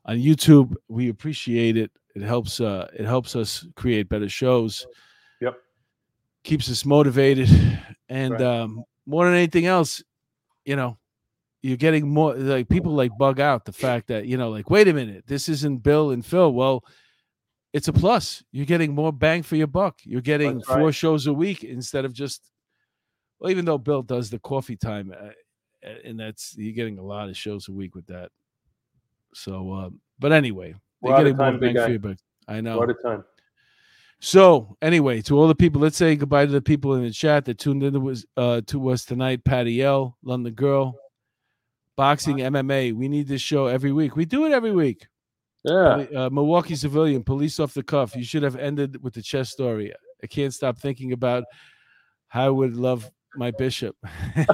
on 0.04 0.18
YouTube. 0.18 0.74
We 0.88 1.08
appreciate 1.08 1.76
it. 1.76 1.90
It 2.14 2.22
helps 2.22 2.60
uh, 2.60 2.88
it 2.94 3.04
helps 3.04 3.34
us 3.36 3.66
create 3.76 4.08
better 4.08 4.28
shows. 4.28 4.86
Yep. 5.40 5.56
Keeps 6.44 6.70
us 6.70 6.84
motivated, 6.84 7.48
and 8.08 8.32
Right. 8.32 8.42
um, 8.42 8.84
more 9.06 9.24
than 9.24 9.34
anything 9.34 9.66
else, 9.66 10.02
you 10.64 10.76
know, 10.76 10.98
you're 11.62 11.76
getting 11.76 12.08
more 12.08 12.34
like 12.34 12.68
people 12.68 12.92
like 12.92 13.16
bug 13.18 13.40
out 13.40 13.64
the 13.64 13.72
fact 13.72 14.08
that 14.08 14.26
you 14.26 14.36
know, 14.36 14.50
like, 14.50 14.70
wait 14.70 14.88
a 14.88 14.92
minute, 14.92 15.24
this 15.26 15.48
isn't 15.48 15.82
Bill 15.82 16.10
and 16.10 16.24
Phil. 16.24 16.52
Well, 16.52 16.84
it's 17.72 17.88
a 17.88 17.92
plus. 17.92 18.44
You're 18.52 18.66
getting 18.66 18.94
more 18.94 19.12
bang 19.12 19.42
for 19.42 19.56
your 19.56 19.66
buck. 19.66 19.98
You're 20.04 20.20
getting 20.20 20.58
That's 20.58 20.68
four 20.68 20.92
shows 20.92 21.26
a 21.26 21.32
week 21.32 21.64
instead 21.64 22.04
of 22.04 22.12
just. 22.12 22.50
Well, 23.38 23.50
even 23.50 23.64
though 23.64 23.78
Bill 23.78 24.02
does 24.02 24.30
the 24.30 24.38
coffee 24.38 24.76
time, 24.76 25.12
uh, 25.12 25.28
uh, 25.86 25.94
and 26.04 26.18
that's 26.18 26.54
you're 26.56 26.72
getting 26.72 26.98
a 26.98 27.02
lot 27.02 27.28
of 27.28 27.36
shows 27.36 27.68
a 27.68 27.72
week 27.72 27.94
with 27.94 28.06
that. 28.06 28.30
So, 29.34 29.72
um, 29.72 30.00
but 30.18 30.32
anyway, 30.32 30.74
they're 31.02 31.12
out 31.12 31.20
of 31.20 31.24
getting 31.24 31.36
more 31.36 31.50
time, 31.50 31.60
big 31.60 31.74
bang 31.74 31.74
for 31.74 31.86
guy. 31.86 31.90
your 31.90 31.98
buck. 31.98 32.16
I 32.48 32.60
know. 32.60 32.78
What 32.78 32.90
a 32.90 32.94
time. 32.94 33.24
So 34.20 34.76
anyway, 34.80 35.20
to 35.22 35.38
all 35.38 35.46
the 35.46 35.54
people, 35.54 35.80
let's 35.80 35.96
say 35.96 36.16
goodbye 36.16 36.46
to 36.46 36.52
the 36.52 36.62
people 36.62 36.94
in 36.94 37.02
the 37.02 37.10
chat 37.10 37.44
that 37.44 37.58
tuned 37.58 37.82
in 37.82 37.92
to 37.92 38.10
us, 38.10 38.24
uh, 38.36 38.62
to 38.66 38.88
us 38.88 39.04
tonight. 39.04 39.44
Patty 39.44 39.82
L, 39.82 40.16
London 40.22 40.54
Girl, 40.54 40.96
boxing, 41.96 42.38
MMA. 42.38 42.94
We 42.94 43.08
need 43.08 43.28
this 43.28 43.42
show 43.42 43.66
every 43.66 43.92
week. 43.92 44.16
We 44.16 44.24
do 44.24 44.46
it 44.46 44.52
every 44.52 44.72
week. 44.72 45.06
Yeah. 45.64 46.06
Uh, 46.14 46.30
Milwaukee 46.30 46.76
civilian, 46.76 47.24
police 47.24 47.60
off 47.60 47.74
the 47.74 47.82
cuff. 47.82 48.16
You 48.16 48.24
should 48.24 48.42
have 48.42 48.56
ended 48.56 49.02
with 49.02 49.14
the 49.14 49.22
chess 49.22 49.50
story. 49.50 49.92
I 50.22 50.26
can't 50.26 50.54
stop 50.54 50.78
thinking 50.78 51.12
about 51.12 51.44
how 52.28 52.46
I 52.46 52.50
would 52.50 52.76
love 52.76 53.10
my 53.38 53.50
bishop. 53.52 53.96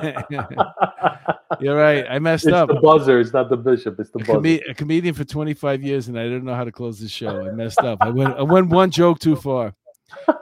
You're 1.61 1.77
right. 1.77 2.05
I 2.09 2.19
messed 2.19 2.47
it's 2.47 2.55
up. 2.55 2.69
the 2.69 2.81
buzzer. 2.83 3.21
It's 3.21 3.33
not 3.33 3.49
the 3.51 3.57
bishop. 3.57 3.99
It's 4.01 4.11
the 4.11 4.19
A, 4.21 4.25
buzzer. 4.25 4.33
come- 4.33 4.47
a 4.71 4.75
comedian 4.75 5.15
for 5.15 5.25
25 5.25 5.83
years, 5.83 6.09
and 6.09 6.19
I 6.19 6.25
didn't 6.25 6.45
know 6.45 6.55
how 6.55 6.65
to 6.65 6.73
close 6.73 6.99
the 7.01 7.09
show. 7.09 7.47
I 7.47 7.51
messed 7.53 7.81
up. 7.81 7.99
I 8.01 8.09
went, 8.11 8.37
I 8.37 8.43
went 8.43 8.69
one 8.69 8.91
joke 8.91 9.19
too 9.19 9.37
far. 9.37 9.75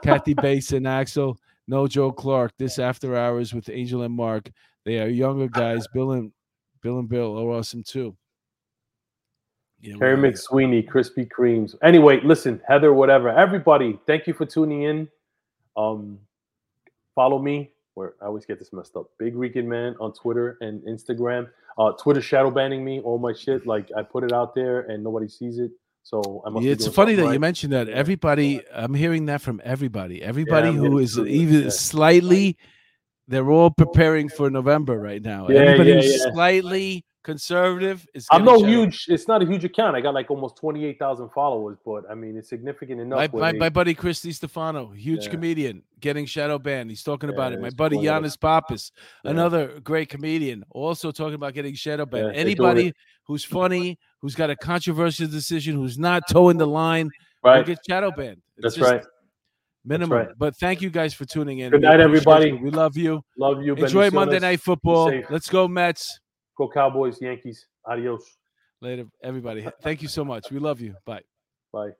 Kathy 0.03 0.33
Bates 0.33 0.73
and 0.73 0.87
Axel, 0.87 1.37
no 1.67 1.87
Joe 1.87 2.11
Clark. 2.11 2.51
This 2.57 2.77
after 2.79 3.15
hours 3.15 3.53
with 3.53 3.69
Angel 3.69 4.01
and 4.03 4.13
Mark. 4.13 4.49
They 4.85 4.99
are 4.99 5.07
younger 5.07 5.47
guys. 5.47 5.87
Bill 5.93 6.11
and 6.11 6.31
Bill 6.81 6.99
and 6.99 7.07
Bill 7.07 7.37
are 7.37 7.51
awesome 7.57 7.83
too. 7.83 8.15
Yeah, 9.79 9.95
Carrie 9.97 10.19
well, 10.21 10.31
McSweeney, 10.31 10.87
Krispy 10.87 11.27
Kremes. 11.27 11.75
Anyway, 11.81 12.19
listen, 12.23 12.61
Heather, 12.67 12.93
whatever. 12.93 13.29
Everybody, 13.29 13.99
thank 14.05 14.27
you 14.27 14.33
for 14.33 14.45
tuning 14.45 14.83
in. 14.83 15.07
Um, 15.75 16.19
follow 17.15 17.39
me. 17.39 17.71
Where 17.95 18.13
I 18.21 18.25
always 18.25 18.45
get 18.45 18.59
this 18.59 18.71
messed 18.71 18.95
up. 18.95 19.07
Big 19.19 19.35
Rican 19.35 19.67
Man 19.67 19.95
on 19.99 20.13
Twitter 20.13 20.57
and 20.61 20.81
Instagram. 20.83 21.49
Uh, 21.77 21.91
Twitter 21.93 22.21
shadow 22.21 22.51
banning 22.51 22.83
me, 22.83 23.01
all 23.01 23.17
my 23.17 23.33
shit. 23.33 23.65
Like 23.65 23.89
I 23.97 24.03
put 24.03 24.23
it 24.23 24.31
out 24.31 24.55
there 24.55 24.81
and 24.81 25.03
nobody 25.03 25.27
sees 25.27 25.57
it. 25.59 25.71
So. 26.03 26.43
Yeah, 26.59 26.71
it's 26.71 26.87
funny 26.87 27.13
that 27.13 27.21
something 27.21 27.33
you 27.33 27.39
mentioned 27.39 27.73
that. 27.73 27.87
Everybody, 27.87 28.61
I'm 28.73 28.93
hearing 28.93 29.27
that 29.27 29.41
from 29.41 29.61
everybody. 29.63 30.21
Everybody 30.21 30.69
I'm 30.69 30.77
who 30.77 30.97
is 30.97 31.17
even 31.17 31.65
yeah. 31.65 31.69
slightly, 31.69 32.57
they're 33.27 33.49
all 33.49 33.69
preparing 33.69 34.29
for 34.29 34.49
November 34.49 34.97
right 34.97 35.21
now. 35.21 35.47
Yeah, 35.47 35.59
Everybody 35.59 35.89
yeah, 35.89 35.95
who's 35.97 36.17
yeah. 36.25 36.31
slightly 36.31 37.05
conservative 37.23 38.07
is. 38.13 38.27
I'm 38.31 38.43
no 38.43 38.63
huge. 38.63 39.05
It's 39.07 39.27
not 39.27 39.41
a 39.41 39.45
huge 39.45 39.63
account. 39.63 39.95
I 39.95 40.01
got 40.01 40.13
like 40.13 40.29
almost 40.31 40.55
twenty 40.57 40.85
eight 40.85 40.99
thousand 40.99 41.29
followers, 41.29 41.77
but 41.85 42.03
I 42.09 42.15
mean 42.15 42.37
it's 42.37 42.49
significant 42.49 42.99
enough. 43.01 43.17
My, 43.33 43.39
my, 43.39 43.51
they- 43.51 43.57
my 43.59 43.69
buddy 43.69 43.93
Chris 43.93 44.21
Distefano, 44.21 44.95
huge 44.95 45.25
Yeah. 45.25 45.31
comedian, 45.31 45.83
getting 45.99 46.25
shadow 46.25 46.57
banned. 46.59 46.89
He's 46.89 47.03
talking 47.03 47.29
about 47.29 47.53
it. 47.53 47.61
My 47.61 47.69
buddy 47.69 47.97
yeah. 47.99 48.19
Yannis 48.19 48.39
Pappas, 48.39 48.91
Yeah. 49.23 49.31
another 49.31 49.79
great 49.81 50.09
comedian, 50.09 50.63
also 50.71 51.11
talking 51.11 51.35
about 51.35 51.53
getting 51.53 51.75
shadow 51.75 52.05
banned. 52.05 52.33
Yeah, 52.35 52.41
Anybody 52.41 52.93
who's 53.25 53.43
funny, 53.43 53.97
who's 54.21 54.35
got 54.35 54.49
a 54.49 54.55
controversial 54.55 55.27
decision, 55.27 55.75
who's 55.75 55.97
not 55.97 56.23
toeing 56.29 56.57
the 56.57 56.67
line, 56.67 57.09
will 57.43 57.63
get 57.63 57.79
shadow 57.87 58.11
banned. 58.11 58.41
It's 58.57 58.75
That's 58.75 58.79
right. 58.91 59.03
Minimum. 59.83 60.15
right. 60.15 60.27
But 60.37 60.55
thank 60.57 60.81
you 60.81 60.91
guys 60.91 61.11
for 61.13 61.25
tuning 61.25 61.59
in. 61.59 61.71
Good 61.71 61.81
night, 61.81 61.99
everybody. 61.99 62.49
you. 62.49 62.57
We 62.57 62.69
love 62.69 62.95
you. 62.95 63.23
Love 63.37 63.63
you. 63.63 63.73
Enjoy 63.75 64.11
Monday 64.11 64.37
Night 64.37 64.61
Football. 64.61 65.11
Let's 65.31 65.49
go 65.49 65.67
Mets. 65.67 66.19
Go 66.57 66.69
Cowboys, 66.69 67.21
Yankees. 67.21 67.67
Adios. 67.85 68.37
Later, 68.81 69.05
everybody. 69.23 69.67
Thank 69.81 70.01
you 70.01 70.07
so 70.07 70.25
much. 70.25 70.51
We 70.51 70.59
love 70.59 70.81
you. 70.81 70.95
Bye. 71.05 71.21
Bye. 71.71 71.91